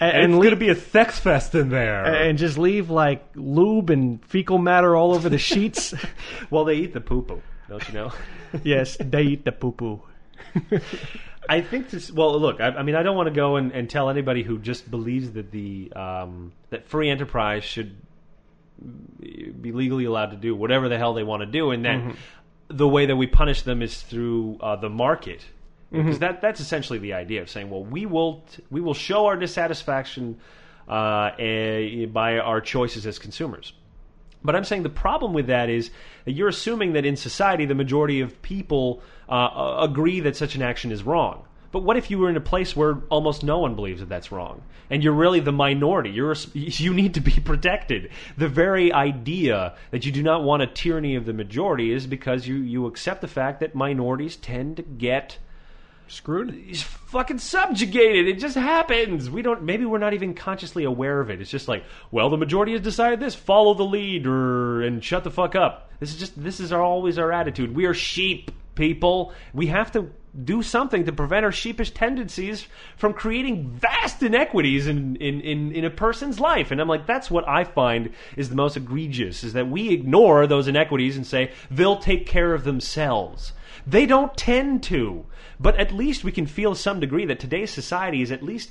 and, 0.01 0.17
and, 0.17 0.39
leave, 0.39 0.51
gonna 0.51 0.57
be 0.57 0.69
a 0.71 0.75
sex 0.75 1.19
fest 1.19 1.55
in 1.55 1.69
there. 1.69 2.05
and 2.05 2.39
just 2.39 2.59
leave 2.59 2.91
like 2.91 3.25
lube 3.35 3.91
and 3.91 4.25
fecal 4.27 4.59
matter 4.59 4.97
all 4.97 5.15
over 5.15 5.29
the 5.29 5.39
sheets. 5.51 5.95
well, 6.51 6.65
they 6.65 6.75
eat 6.75 6.93
the 6.93 7.01
poo 7.01 7.23
poo, 7.23 7.43
don't 7.69 7.87
you 7.89 7.95
know? 7.95 8.13
yes, 8.63 8.97
they 9.01 9.23
eat 9.23 9.45
the 9.45 9.53
poo 9.53 9.73
poo. 9.73 10.03
I 11.49 11.61
think 11.61 11.91
this. 11.91 12.11
Well, 12.11 12.39
look, 12.39 12.61
I, 12.61 12.69
I 12.69 12.83
mean, 12.83 12.95
I 12.95 13.03
don't 13.03 13.17
want 13.17 13.29
to 13.29 13.35
go 13.35 13.57
and, 13.57 13.73
and 13.73 13.91
tell 13.91 14.09
anybody 14.09 14.43
who 14.43 14.59
just 14.59 14.91
believes 14.91 15.33
that 15.33 15.51
the 15.51 15.93
um, 15.95 16.53
that 16.71 16.87
free 16.87 17.11
enterprise 17.11 17.65
should 17.65 17.97
be 19.61 19.73
legally 19.73 20.05
allowed 20.05 20.31
to 20.31 20.37
do 20.37 20.55
whatever 20.55 20.89
the 20.89 20.99
hell 20.99 21.15
they 21.15 21.23
want 21.23 21.41
to 21.41 21.47
do, 21.47 21.71
and 21.71 21.85
that 21.85 22.17
the 22.69 22.89
way 22.89 23.07
that 23.07 23.17
we 23.17 23.27
punish 23.27 23.63
them 23.63 23.83
is 23.83 24.01
through 24.01 24.59
uh, 24.61 24.77
the 24.77 24.89
market. 24.89 25.45
Because 25.91 26.21
that 26.21 26.41
that's 26.41 26.61
essentially 26.61 26.99
the 26.99 27.13
idea 27.13 27.43
of 27.43 27.51
saying, 27.51 27.69
well, 27.69 27.85
we 27.85 28.07
will 28.07 28.43
t- 28.51 28.63
we 28.71 28.81
will 28.81 28.95
show 28.95 29.27
our 29.27 29.37
dissatisfaction 29.37 30.39
uh, 30.89 31.33
eh, 31.39 32.07
by 32.07 32.39
our 32.39 32.63
choices 32.63 33.07
as 33.07 33.19
consumers. 33.19 33.75
But 34.45 34.57
I'm 34.57 34.65
saying 34.65 34.83
the 34.83 34.89
problem 34.89 35.33
with 35.33 35.47
that 35.47 35.69
is 35.69 35.91
that 36.25 36.33
you're 36.33 36.49
assuming 36.49 36.95
that 36.95 37.07
in 37.07 37.17
society 37.17 37.65
the 37.65 37.75
majority 37.75 38.21
of 38.21 38.41
people 38.43 39.03
uh, 39.29 39.77
agree 39.81 40.21
that 40.21 40.37
such 40.37 40.55
an 40.55 40.63
action 40.63 40.91
is 40.91 41.03
wrong. 41.03 41.45
But 41.73 41.85
what 41.85 41.97
if 41.97 42.11
you 42.11 42.19
were 42.19 42.29
in 42.29 42.37
a 42.37 42.41
place 42.41 42.77
where 42.77 42.99
almost 43.09 43.43
no 43.43 43.59
one 43.59 43.75
believes 43.75 44.01
that 44.01 44.09
that's 44.11 44.31
wrong, 44.31 44.63
and 44.91 45.03
you're 45.03 45.15
really 45.15 45.41
the 45.41 45.53
minority? 45.53 46.11
You're 46.11 46.37
you 46.53 46.93
need 46.93 47.15
to 47.15 47.21
be 47.21 47.33
protected. 47.33 48.11
The 48.37 48.49
very 48.49 48.93
idea 48.93 49.75
that 49.91 50.05
you 50.05 50.13
do 50.13 50.23
not 50.23 50.45
want 50.45 50.63
a 50.63 50.67
tyranny 50.67 51.17
of 51.17 51.25
the 51.25 51.33
majority 51.33 51.91
is 51.93 52.07
because 52.07 52.47
you 52.47 52.57
you 52.57 52.87
accept 52.87 53.23
the 53.23 53.29
fact 53.29 53.61
that 53.61 53.75
minorities 53.75 54.37
tend 54.37 54.77
to 54.77 54.83
get 54.83 55.39
Screwed. 56.13 56.53
he's 56.53 56.83
fucking 56.83 57.39
subjugated. 57.39 58.29
It 58.29 58.39
just 58.39 58.55
happens. 58.55 59.31
We 59.31 59.41
don't. 59.41 59.63
Maybe 59.63 59.87
we're 59.87 59.97
not 59.97 60.13
even 60.13 60.35
consciously 60.35 60.85
aware 60.85 61.21
of 61.21 61.31
it. 61.31 61.41
It's 61.41 61.51
just 61.51 61.69
like, 61.69 61.85
well, 62.11 62.29
the 62.29 62.37
majority 62.37 62.73
has 62.73 62.83
decided 62.83 63.19
this. 63.19 63.35
Follow 63.35 63.73
the 63.73 63.85
lead, 63.85 64.27
or 64.27 64.83
and 64.83 65.03
shut 65.03 65.25
the 65.25 65.31
fuck 65.31 65.57
up. 65.57 65.91
This 66.01 66.11
is 66.11 66.19
just. 66.19 66.41
This 66.41 66.61
is 66.61 66.71
our, 66.71 66.83
always 66.83 67.17
our 67.17 67.33
attitude. 67.33 67.75
We 67.75 67.87
are 67.87 67.95
sheep, 67.95 68.51
people. 68.75 69.33
We 69.53 69.67
have 69.67 69.93
to 69.93 70.11
do 70.45 70.63
something 70.63 71.05
to 71.05 71.13
prevent 71.13 71.45
our 71.45 71.53
sheepish 71.53 71.91
tendencies 71.91 72.67
from 72.97 73.13
creating 73.13 73.69
vast 73.69 74.23
inequities 74.23 74.87
in, 74.87 75.17
in, 75.17 75.41
in, 75.43 75.73
in 75.73 75.85
a 75.85 75.91
person's 75.91 76.41
life. 76.41 76.71
And 76.71 76.81
I'm 76.81 76.89
like, 76.89 77.07
that's 77.07 77.31
what 77.31 77.47
I 77.47 77.65
find 77.65 78.13
is 78.37 78.49
the 78.49 78.57
most 78.57 78.77
egregious, 78.77 79.45
is 79.45 79.53
that 79.53 79.69
we 79.69 79.91
ignore 79.91 80.47
those 80.47 80.69
inequities 80.69 81.17
and 81.17 81.27
say, 81.27 81.53
they'll 81.71 81.99
take 81.99 82.27
care 82.27 82.55
of 82.55 82.65
themselves. 82.65 83.53
They 83.87 84.07
don't 84.07 84.35
tend 84.37 84.83
to. 84.85 85.27
But 85.61 85.77
at 85.77 85.93
least 85.93 86.25
we 86.25 86.33
can 86.33 86.47
feel 86.47 86.75
some 86.75 86.99
degree 86.99 87.27
that 87.27 87.39
today's 87.39 87.71
society 87.71 88.23
is 88.23 88.33
at 88.33 88.43
least 88.43 88.71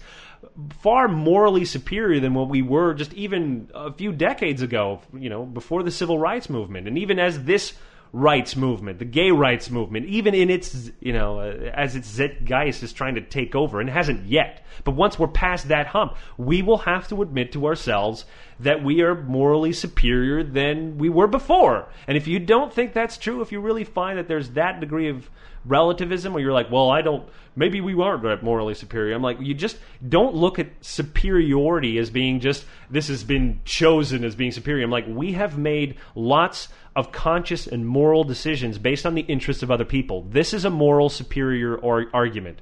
far 0.79 1.07
morally 1.07 1.65
superior 1.65 2.19
than 2.19 2.33
what 2.33 2.49
we 2.49 2.61
were 2.61 2.93
just 2.93 3.13
even 3.13 3.69
a 3.73 3.93
few 3.93 4.11
decades 4.11 4.61
ago, 4.61 4.99
you 5.13 5.29
know, 5.29 5.45
before 5.45 5.83
the 5.83 5.91
civil 5.91 6.17
rights 6.17 6.49
movement. 6.49 6.87
And 6.87 6.97
even 6.97 7.19
as 7.19 7.43
this 7.43 7.73
rights 8.13 8.55
movement, 8.55 8.99
the 8.99 9.05
gay 9.05 9.31
rights 9.31 9.69
movement, 9.69 10.05
even 10.05 10.33
in 10.33 10.49
its, 10.49 10.91
you 10.99 11.13
know, 11.13 11.39
uh, 11.39 11.71
as 11.73 11.95
its 11.95 12.09
zeitgeist 12.09 12.83
is 12.83 12.91
trying 12.91 13.15
to 13.15 13.21
take 13.21 13.55
over, 13.55 13.79
and 13.79 13.89
hasn't 13.89 14.25
yet. 14.25 14.65
But 14.83 14.95
once 14.95 15.17
we're 15.17 15.27
past 15.27 15.69
that 15.69 15.87
hump, 15.87 16.17
we 16.37 16.61
will 16.61 16.79
have 16.79 17.07
to 17.09 17.21
admit 17.21 17.53
to 17.53 17.65
ourselves 17.65 18.25
that 18.59 18.83
we 18.83 19.01
are 19.01 19.15
morally 19.15 19.73
superior 19.73 20.43
than 20.43 20.97
we 20.97 21.09
were 21.09 21.27
before. 21.27 21.87
And 22.07 22.17
if 22.17 22.27
you 22.27 22.39
don't 22.39 22.73
think 22.73 22.93
that's 22.93 23.17
true, 23.17 23.41
if 23.41 23.51
you 23.51 23.61
really 23.61 23.85
find 23.85 24.17
that 24.17 24.27
there's 24.27 24.51
that 24.51 24.79
degree 24.79 25.09
of 25.09 25.29
relativism 25.65 26.33
where 26.33 26.41
you're 26.41 26.53
like, 26.53 26.71
well, 26.71 26.89
I 26.89 27.01
don't. 27.01 27.27
Maybe 27.55 27.81
we 27.81 28.01
aren't 28.01 28.43
morally 28.43 28.73
superior. 28.73 29.13
I'm 29.13 29.21
like, 29.21 29.41
you 29.41 29.53
just 29.53 29.77
don't 30.07 30.33
look 30.35 30.57
at 30.57 30.69
superiority 30.79 31.97
as 31.97 32.09
being 32.09 32.39
just 32.39 32.65
this 32.89 33.09
has 33.09 33.23
been 33.23 33.59
chosen 33.65 34.23
as 34.23 34.35
being 34.35 34.51
superior. 34.51 34.85
I'm 34.85 34.91
like, 34.91 35.05
we 35.07 35.33
have 35.33 35.57
made 35.57 35.97
lots 36.15 36.69
of 36.95 37.11
conscious 37.11 37.67
and 37.67 37.85
moral 37.85 38.23
decisions 38.23 38.77
based 38.77 39.05
on 39.05 39.15
the 39.15 39.21
interests 39.23 39.63
of 39.63 39.71
other 39.71 39.85
people. 39.85 40.23
This 40.29 40.53
is 40.53 40.65
a 40.65 40.69
moral 40.69 41.09
superior 41.09 41.75
or 41.75 42.07
argument 42.13 42.61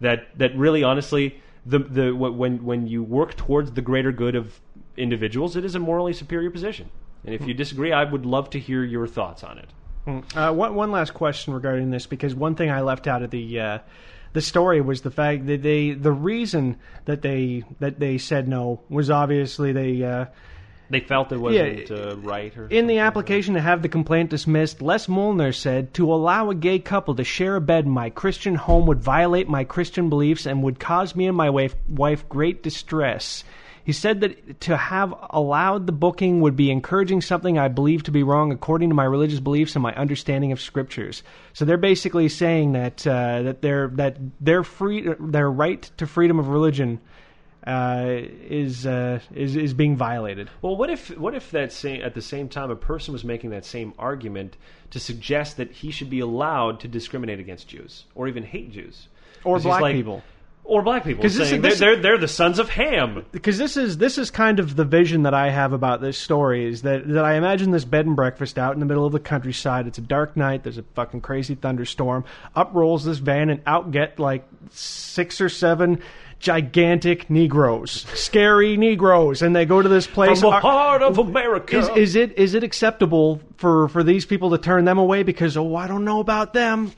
that 0.00 0.28
that 0.38 0.56
really 0.56 0.82
honestly 0.82 1.40
the 1.64 1.78
the 1.78 2.14
when 2.14 2.64
when 2.64 2.86
you 2.86 3.02
work 3.02 3.36
towards 3.36 3.72
the 3.72 3.82
greater 3.82 4.12
good 4.12 4.34
of 4.34 4.60
individuals, 4.96 5.56
it 5.56 5.64
is 5.64 5.74
a 5.74 5.78
morally 5.78 6.12
superior 6.12 6.50
position. 6.50 6.90
And 7.24 7.34
if 7.34 7.42
you 7.42 7.54
hmm. 7.54 7.58
disagree, 7.58 7.92
I 7.92 8.04
would 8.04 8.24
love 8.24 8.50
to 8.50 8.58
hear 8.58 8.84
your 8.84 9.06
thoughts 9.06 9.42
on 9.42 9.58
it. 9.58 9.70
Uh, 10.06 10.52
one, 10.52 10.74
one 10.74 10.90
last 10.92 11.14
question 11.14 11.52
regarding 11.52 11.90
this, 11.90 12.06
because 12.06 12.34
one 12.34 12.54
thing 12.54 12.70
I 12.70 12.82
left 12.82 13.06
out 13.06 13.22
of 13.22 13.30
the 13.30 13.60
uh, 13.60 13.78
the 14.32 14.40
story 14.40 14.80
was 14.80 15.00
the 15.00 15.10
fact 15.10 15.46
that 15.46 15.62
they 15.62 15.92
the 15.92 16.12
reason 16.12 16.76
that 17.06 17.22
they 17.22 17.64
that 17.80 17.98
they 17.98 18.18
said 18.18 18.48
no 18.48 18.80
was 18.88 19.10
obviously 19.10 19.72
they. 19.72 20.02
Uh, 20.04 20.26
They 20.88 21.00
felt 21.00 21.32
it 21.32 21.38
wasn't 21.38 21.90
uh, 21.90 22.16
right. 22.18 22.56
Or 22.56 22.68
in 22.68 22.86
the 22.86 23.00
application 23.00 23.54
to 23.54 23.60
have 23.60 23.82
the 23.82 23.88
complaint 23.88 24.30
dismissed, 24.30 24.80
Les 24.80 25.08
Molnar 25.08 25.50
said 25.52 25.92
to 25.94 26.14
allow 26.14 26.50
a 26.50 26.54
gay 26.54 26.78
couple 26.78 27.16
to 27.16 27.24
share 27.24 27.56
a 27.56 27.60
bed 27.60 27.86
in 27.86 27.90
my 27.90 28.10
Christian 28.10 28.54
home 28.54 28.86
would 28.86 29.00
violate 29.00 29.48
my 29.48 29.64
Christian 29.64 30.08
beliefs 30.08 30.46
and 30.46 30.62
would 30.62 30.78
cause 30.78 31.16
me 31.16 31.26
and 31.26 31.36
my 31.36 31.50
wife, 31.50 31.74
wife 31.88 32.28
great 32.28 32.62
distress. 32.62 33.42
He 33.86 33.92
said 33.92 34.20
that 34.22 34.60
to 34.62 34.76
have 34.76 35.14
allowed 35.30 35.86
the 35.86 35.92
booking 35.92 36.40
would 36.40 36.56
be 36.56 36.72
encouraging 36.72 37.20
something 37.20 37.56
I 37.56 37.68
believe 37.68 38.02
to 38.02 38.10
be 38.10 38.24
wrong 38.24 38.50
according 38.50 38.88
to 38.88 38.96
my 38.96 39.04
religious 39.04 39.38
beliefs 39.38 39.76
and 39.76 39.82
my 39.84 39.94
understanding 39.94 40.50
of 40.50 40.60
scriptures. 40.60 41.22
So 41.52 41.64
they're 41.64 41.76
basically 41.76 42.28
saying 42.28 42.72
that 42.72 43.06
uh, 43.06 43.42
that 43.42 43.62
their 43.62 43.86
that 43.94 44.16
their 44.40 44.64
free 44.64 45.14
their 45.20 45.48
right 45.48 45.88
to 45.98 46.06
freedom 46.08 46.40
of 46.40 46.48
religion 46.48 46.98
uh, 47.64 48.06
is 48.08 48.88
uh, 48.88 49.20
is 49.32 49.54
is 49.54 49.72
being 49.72 49.96
violated. 49.96 50.50
Well, 50.62 50.74
what 50.74 50.90
if 50.90 51.16
what 51.16 51.36
if 51.36 51.52
that 51.52 51.72
same 51.72 52.02
at 52.02 52.14
the 52.14 52.22
same 52.22 52.48
time 52.48 52.72
a 52.72 52.76
person 52.76 53.12
was 53.12 53.22
making 53.22 53.50
that 53.50 53.64
same 53.64 53.94
argument 54.00 54.56
to 54.90 54.98
suggest 54.98 55.58
that 55.58 55.70
he 55.70 55.92
should 55.92 56.10
be 56.10 56.18
allowed 56.18 56.80
to 56.80 56.88
discriminate 56.88 57.38
against 57.38 57.68
Jews 57.68 58.06
or 58.16 58.26
even 58.26 58.42
hate 58.42 58.72
Jews 58.72 59.06
or 59.44 59.60
black 59.60 59.80
like- 59.80 59.94
people. 59.94 60.24
Or 60.68 60.82
black 60.82 61.04
people 61.04 61.22
this 61.22 61.36
saying 61.36 61.56
is- 61.56 61.62
this- 61.62 61.78
they're, 61.78 61.94
they're 61.94 62.02
they're 62.02 62.18
the 62.18 62.28
sons 62.28 62.58
of 62.58 62.68
Ham. 62.70 63.24
because 63.32 63.56
this 63.58 63.76
is 63.76 63.98
this 63.98 64.18
is 64.18 64.30
kind 64.30 64.58
of 64.58 64.76
the 64.76 64.84
vision 64.84 65.22
that 65.22 65.34
I 65.34 65.50
have 65.50 65.72
about 65.72 66.00
this 66.00 66.18
story 66.18 66.66
is 66.66 66.82
that 66.82 67.06
that 67.08 67.24
I 67.24 67.34
imagine 67.34 67.70
this 67.70 67.84
bed 67.84 68.06
and 68.06 68.16
breakfast 68.16 68.58
out 68.58 68.74
in 68.74 68.80
the 68.80 68.86
middle 68.86 69.06
of 69.06 69.12
the 69.12 69.20
countryside. 69.20 69.86
It's 69.86 69.98
a 69.98 70.02
dark 70.02 70.36
night. 70.36 70.62
There's 70.64 70.78
a 70.78 70.84
fucking 70.94 71.20
crazy 71.20 71.54
thunderstorm. 71.54 72.24
Up 72.54 72.70
rolls 72.74 73.04
this 73.04 73.18
van 73.18 73.50
and 73.50 73.60
out 73.66 73.90
get 73.90 74.18
like 74.18 74.44
six 74.70 75.40
or 75.40 75.48
seven 75.48 76.00
gigantic 76.38 77.30
Negroes, 77.30 78.06
scary 78.14 78.76
Negroes, 78.76 79.42
and 79.42 79.56
they 79.56 79.64
go 79.64 79.80
to 79.80 79.88
this 79.88 80.06
place. 80.06 80.40
From 80.40 80.50
the 80.50 80.56
uh, 80.56 80.60
heart 80.60 81.02
of 81.02 81.18
America. 81.18 81.78
is, 81.78 81.88
is 81.96 82.14
it 82.16 82.36
is 82.38 82.54
it 82.54 82.62
acceptable 82.62 83.40
for 83.56 83.88
for 83.88 84.02
these 84.02 84.26
people 84.26 84.50
to 84.50 84.58
turn 84.58 84.84
them 84.84 84.98
away 84.98 85.22
because 85.22 85.56
oh 85.56 85.74
I 85.76 85.86
don't 85.86 86.04
know 86.04 86.20
about 86.20 86.52
them? 86.52 86.92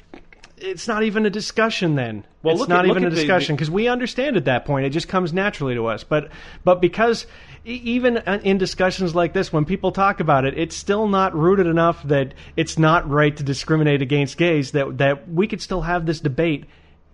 It's 0.60 0.88
not 0.88 1.02
even 1.02 1.26
a 1.26 1.30
discussion 1.30 1.94
then. 1.94 2.24
Well, 2.42 2.56
it's 2.56 2.68
not 2.68 2.84
at- 2.84 2.90
even 2.90 3.04
a 3.04 3.10
discussion 3.10 3.56
because 3.56 3.70
we 3.70 3.88
understand 3.88 4.36
at 4.36 4.44
that 4.46 4.64
point. 4.64 4.86
It 4.86 4.90
just 4.90 5.08
comes 5.08 5.32
naturally 5.32 5.74
to 5.74 5.86
us. 5.86 6.04
But 6.04 6.30
but 6.64 6.80
because 6.80 7.26
even 7.64 8.18
uh, 8.18 8.40
in 8.42 8.58
discussions 8.58 9.14
like 9.14 9.32
this, 9.32 9.52
when 9.52 9.64
people 9.64 9.92
talk 9.92 10.20
about 10.20 10.44
it, 10.44 10.56
it's 10.58 10.76
still 10.76 11.08
not 11.08 11.34
rooted 11.34 11.66
enough 11.66 12.02
that 12.04 12.34
it's 12.56 12.78
not 12.78 13.08
right 13.08 13.36
to 13.36 13.42
discriminate 13.42 14.02
against 14.02 14.36
gays. 14.36 14.72
That 14.72 14.98
that 14.98 15.28
we 15.30 15.46
could 15.46 15.60
still 15.60 15.82
have 15.82 16.06
this 16.06 16.20
debate. 16.20 16.64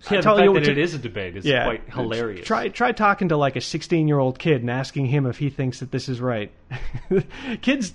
yeah, 0.03 0.09
I 0.11 0.17
the 0.17 0.23
tell 0.23 0.37
fact 0.37 0.45
you 0.45 0.55
that 0.55 0.61
what, 0.61 0.69
it 0.69 0.79
is 0.79 0.95
a 0.95 0.99
debate 0.99 1.37
is 1.37 1.45
yeah, 1.45 1.65
quite 1.65 1.83
hilarious. 1.91 2.47
Try 2.47 2.69
try 2.69 2.93
talking 2.93 3.29
to 3.31 3.37
like 3.37 3.57
a 3.57 3.61
16 3.61 4.07
year 4.07 4.19
old 4.19 4.39
kid 4.39 4.61
and 4.61 4.71
asking 4.71 5.07
him 5.07 5.27
if 5.27 5.39
he 5.39 5.51
thinks 5.51 5.81
that 5.81 5.91
this 5.91 6.09
is 6.09 6.21
right. 6.21 6.53
Kids, 7.63 7.95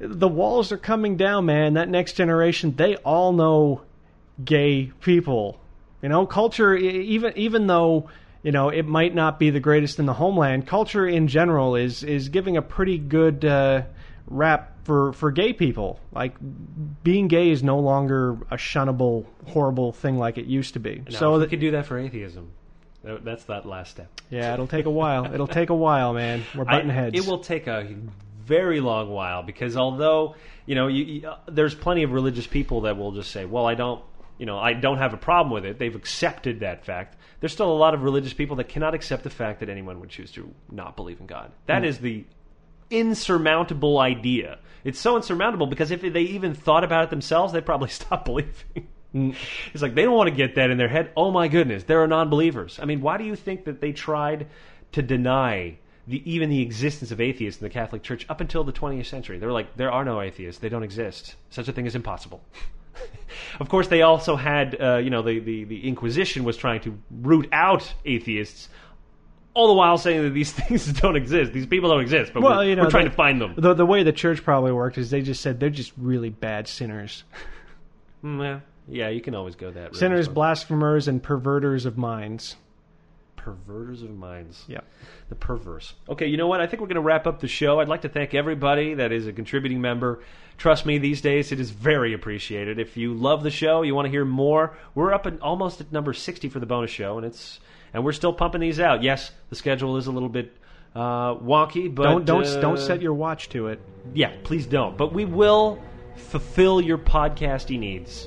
the 0.00 0.28
walls 0.28 0.72
are 0.72 0.78
coming 0.78 1.16
down, 1.16 1.46
man. 1.46 1.74
That 1.74 1.88
next 1.88 2.14
generation, 2.14 2.74
they 2.76 2.96
all 2.96 3.32
know 3.32 3.82
gay 4.42 4.92
people. 5.00 5.60
You 6.02 6.08
know, 6.08 6.26
culture 6.26 6.74
even 6.74 7.32
even 7.36 7.66
though 7.66 8.08
you 8.42 8.52
know 8.52 8.68
it 8.68 8.84
might 8.86 9.14
not 9.14 9.38
be 9.38 9.50
the 9.50 9.60
greatest 9.60 9.98
in 9.98 10.06
the 10.06 10.12
homeland, 10.14 10.66
culture 10.66 11.06
in 11.06 11.28
general 11.28 11.76
is 11.76 12.02
is 12.02 12.28
giving 12.28 12.56
a 12.56 12.62
pretty 12.62 12.98
good 12.98 13.44
uh, 13.44 13.82
rap 14.26 14.72
for 14.84 15.12
for 15.14 15.30
gay 15.30 15.52
people. 15.52 15.98
Like 16.12 16.34
being 17.02 17.28
gay 17.28 17.50
is 17.50 17.62
no 17.62 17.78
longer 17.78 18.32
a 18.50 18.56
shunnable, 18.56 19.24
horrible 19.46 19.92
thing 19.92 20.18
like 20.18 20.36
it 20.36 20.44
used 20.46 20.74
to 20.74 20.80
be. 20.80 21.02
Now, 21.10 21.18
so 21.18 21.34
if 21.36 21.42
we 21.42 21.46
could 21.48 21.60
do 21.60 21.70
that 21.72 21.86
for 21.86 21.98
atheism. 21.98 22.50
That's 23.02 23.44
that 23.44 23.66
last 23.66 23.90
step. 23.90 24.08
yeah, 24.30 24.54
it'll 24.54 24.66
take 24.66 24.86
a 24.86 24.90
while. 24.90 25.30
It'll 25.32 25.46
take 25.46 25.68
a 25.68 25.74
while, 25.74 26.14
man. 26.14 26.42
We're 26.54 26.64
butting 26.64 26.90
I- 26.90 27.08
It 27.08 27.26
will 27.26 27.40
take 27.40 27.66
a 27.66 27.86
very 28.46 28.80
long 28.80 29.10
while 29.10 29.42
because 29.42 29.76
although 29.76 30.36
you 30.64 30.74
know 30.74 30.86
you, 30.86 31.04
you, 31.04 31.28
uh, 31.28 31.36
there's 31.46 31.74
plenty 31.74 32.02
of 32.02 32.12
religious 32.12 32.46
people 32.46 32.82
that 32.82 32.96
will 32.96 33.12
just 33.12 33.30
say, 33.30 33.44
"Well, 33.44 33.66
I 33.66 33.74
don't." 33.74 34.02
You 34.38 34.46
know, 34.46 34.58
I 34.58 34.72
don't 34.72 34.98
have 34.98 35.14
a 35.14 35.16
problem 35.16 35.52
with 35.52 35.64
it. 35.64 35.78
They've 35.78 35.94
accepted 35.94 36.60
that 36.60 36.84
fact. 36.84 37.16
There's 37.40 37.52
still 37.52 37.70
a 37.70 37.76
lot 37.76 37.94
of 37.94 38.02
religious 38.02 38.32
people 38.32 38.56
that 38.56 38.68
cannot 38.68 38.94
accept 38.94 39.22
the 39.22 39.30
fact 39.30 39.60
that 39.60 39.68
anyone 39.68 40.00
would 40.00 40.10
choose 40.10 40.32
to 40.32 40.52
not 40.70 40.96
believe 40.96 41.20
in 41.20 41.26
God. 41.26 41.52
That 41.66 41.82
hmm. 41.82 41.88
is 41.88 41.98
the 41.98 42.24
insurmountable 42.90 43.98
idea. 43.98 44.58
It's 44.82 44.98
so 44.98 45.16
insurmountable 45.16 45.66
because 45.66 45.90
if 45.90 46.00
they 46.02 46.22
even 46.22 46.54
thought 46.54 46.84
about 46.84 47.04
it 47.04 47.10
themselves, 47.10 47.52
they'd 47.52 47.64
probably 47.64 47.88
stop 47.90 48.24
believing. 48.24 48.88
Hmm. 49.12 49.30
It's 49.72 49.82
like 49.82 49.94
they 49.94 50.02
don't 50.02 50.16
want 50.16 50.30
to 50.30 50.34
get 50.34 50.56
that 50.56 50.70
in 50.70 50.78
their 50.78 50.88
head. 50.88 51.12
Oh 51.16 51.30
my 51.30 51.48
goodness, 51.48 51.84
there 51.84 52.02
are 52.02 52.06
non-believers. 52.08 52.78
I 52.80 52.84
mean, 52.84 53.00
why 53.00 53.16
do 53.16 53.24
you 53.24 53.36
think 53.36 53.64
that 53.66 53.80
they 53.80 53.92
tried 53.92 54.48
to 54.92 55.02
deny 55.02 55.78
the, 56.06 56.22
even 56.30 56.50
the 56.50 56.60
existence 56.60 57.10
of 57.10 57.20
atheists 57.20 57.60
in 57.60 57.64
the 57.64 57.70
Catholic 57.72 58.02
Church 58.02 58.26
up 58.28 58.40
until 58.40 58.64
the 58.64 58.72
20th 58.72 59.06
century? 59.06 59.38
They 59.38 59.46
were 59.46 59.52
like, 59.52 59.76
there 59.76 59.90
are 59.90 60.04
no 60.04 60.20
atheists. 60.20 60.60
They 60.60 60.68
don't 60.68 60.82
exist. 60.82 61.36
Such 61.50 61.68
a 61.68 61.72
thing 61.72 61.86
is 61.86 61.94
impossible. 61.94 62.42
of 63.60 63.68
course, 63.68 63.88
they 63.88 64.02
also 64.02 64.36
had, 64.36 64.80
uh, 64.80 64.96
you 64.98 65.10
know, 65.10 65.22
the, 65.22 65.38
the, 65.40 65.64
the 65.64 65.88
Inquisition 65.88 66.44
was 66.44 66.56
trying 66.56 66.80
to 66.82 66.98
root 67.10 67.48
out 67.52 67.92
atheists. 68.04 68.68
All 69.54 69.68
the 69.68 69.74
while 69.74 69.98
saying 69.98 70.22
that 70.22 70.30
these 70.30 70.52
things 70.60 70.92
don't 70.92 71.16
exist, 71.16 71.52
these 71.52 71.66
people 71.66 71.88
don't 71.90 72.00
exist, 72.00 72.32
but 72.34 72.42
well, 72.42 72.58
we're, 72.58 72.64
you 72.64 72.76
know, 72.76 72.82
we're 72.82 72.90
trying 72.90 73.04
to 73.04 73.10
find 73.12 73.40
them. 73.40 73.54
The 73.56 73.72
the 73.72 73.86
way 73.86 74.02
the 74.02 74.12
church 74.12 74.42
probably 74.42 74.72
worked 74.72 74.98
is 74.98 75.10
they 75.10 75.22
just 75.22 75.40
said 75.42 75.60
they're 75.60 75.70
just 75.70 75.92
really 75.96 76.28
bad 76.30 76.66
sinners, 76.68 77.22
Mm, 78.24 78.42
yeah, 78.42 78.60
yeah, 78.88 79.08
you 79.10 79.20
can 79.20 79.34
always 79.34 79.54
go 79.54 79.70
that 79.70 79.82
route. 79.82 79.96
sinners, 79.96 80.26
well. 80.28 80.34
blasphemers, 80.34 81.08
and 81.08 81.22
perverters 81.22 81.84
of 81.86 81.96
minds. 81.98 82.56
Perverters 83.44 84.00
of 84.00 84.10
minds. 84.10 84.64
Yeah. 84.66 84.80
The 85.28 85.34
perverse. 85.34 85.92
Okay, 86.08 86.26
you 86.28 86.38
know 86.38 86.46
what? 86.46 86.62
I 86.62 86.66
think 86.66 86.80
we're 86.80 86.88
going 86.88 86.94
to 86.94 87.02
wrap 87.02 87.26
up 87.26 87.40
the 87.40 87.48
show. 87.48 87.78
I'd 87.78 87.88
like 87.88 88.00
to 88.02 88.08
thank 88.08 88.32
everybody 88.32 88.94
that 88.94 89.12
is 89.12 89.26
a 89.26 89.34
contributing 89.34 89.82
member. 89.82 90.22
Trust 90.56 90.86
me, 90.86 90.96
these 90.96 91.20
days 91.20 91.52
it 91.52 91.60
is 91.60 91.70
very 91.70 92.14
appreciated. 92.14 92.78
If 92.78 92.96
you 92.96 93.12
love 93.12 93.42
the 93.42 93.50
show, 93.50 93.82
you 93.82 93.94
want 93.94 94.06
to 94.06 94.10
hear 94.10 94.24
more, 94.24 94.78
we're 94.94 95.12
up 95.12 95.26
at 95.26 95.38
almost 95.42 95.82
at 95.82 95.92
number 95.92 96.14
60 96.14 96.48
for 96.48 96.58
the 96.58 96.64
bonus 96.64 96.90
show, 96.90 97.18
and 97.18 97.26
it's 97.26 97.60
and 97.92 98.02
we're 98.02 98.12
still 98.12 98.32
pumping 98.32 98.62
these 98.62 98.80
out. 98.80 99.02
Yes, 99.02 99.30
the 99.50 99.56
schedule 99.56 99.98
is 99.98 100.06
a 100.06 100.10
little 100.10 100.30
bit 100.30 100.56
uh, 100.94 101.34
wonky, 101.34 101.94
but 101.94 102.04
don't 102.04 102.24
don't 102.24 102.46
uh, 102.46 102.60
don't 102.62 102.78
set 102.78 103.02
your 103.02 103.12
watch 103.12 103.50
to 103.50 103.66
it. 103.66 103.78
yeah, 104.14 104.32
please 104.42 104.64
don't. 104.64 104.96
But 104.96 105.12
we 105.12 105.26
will 105.26 105.82
fulfill 106.16 106.80
your 106.80 106.98
podcasting 106.98 107.80
needs. 107.80 108.26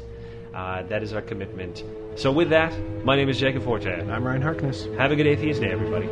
Uh, 0.58 0.82
that 0.90 1.04
is 1.04 1.14
our 1.14 1.22
commitment. 1.22 1.84
So 2.16 2.32
with 2.32 2.50
that, 2.50 2.74
my 3.06 3.16
name 3.16 3.30
is 3.30 3.40
Jacob 3.40 3.64
Forte. 3.64 4.02
And 4.02 4.12
I'm 4.12 4.24
Ryan 4.24 4.42
Harkness. 4.42 4.88
Have 4.98 5.12
a 5.12 5.16
good 5.16 5.28
atheist 5.28 5.62
day, 5.62 5.70
everybody. 5.70 6.08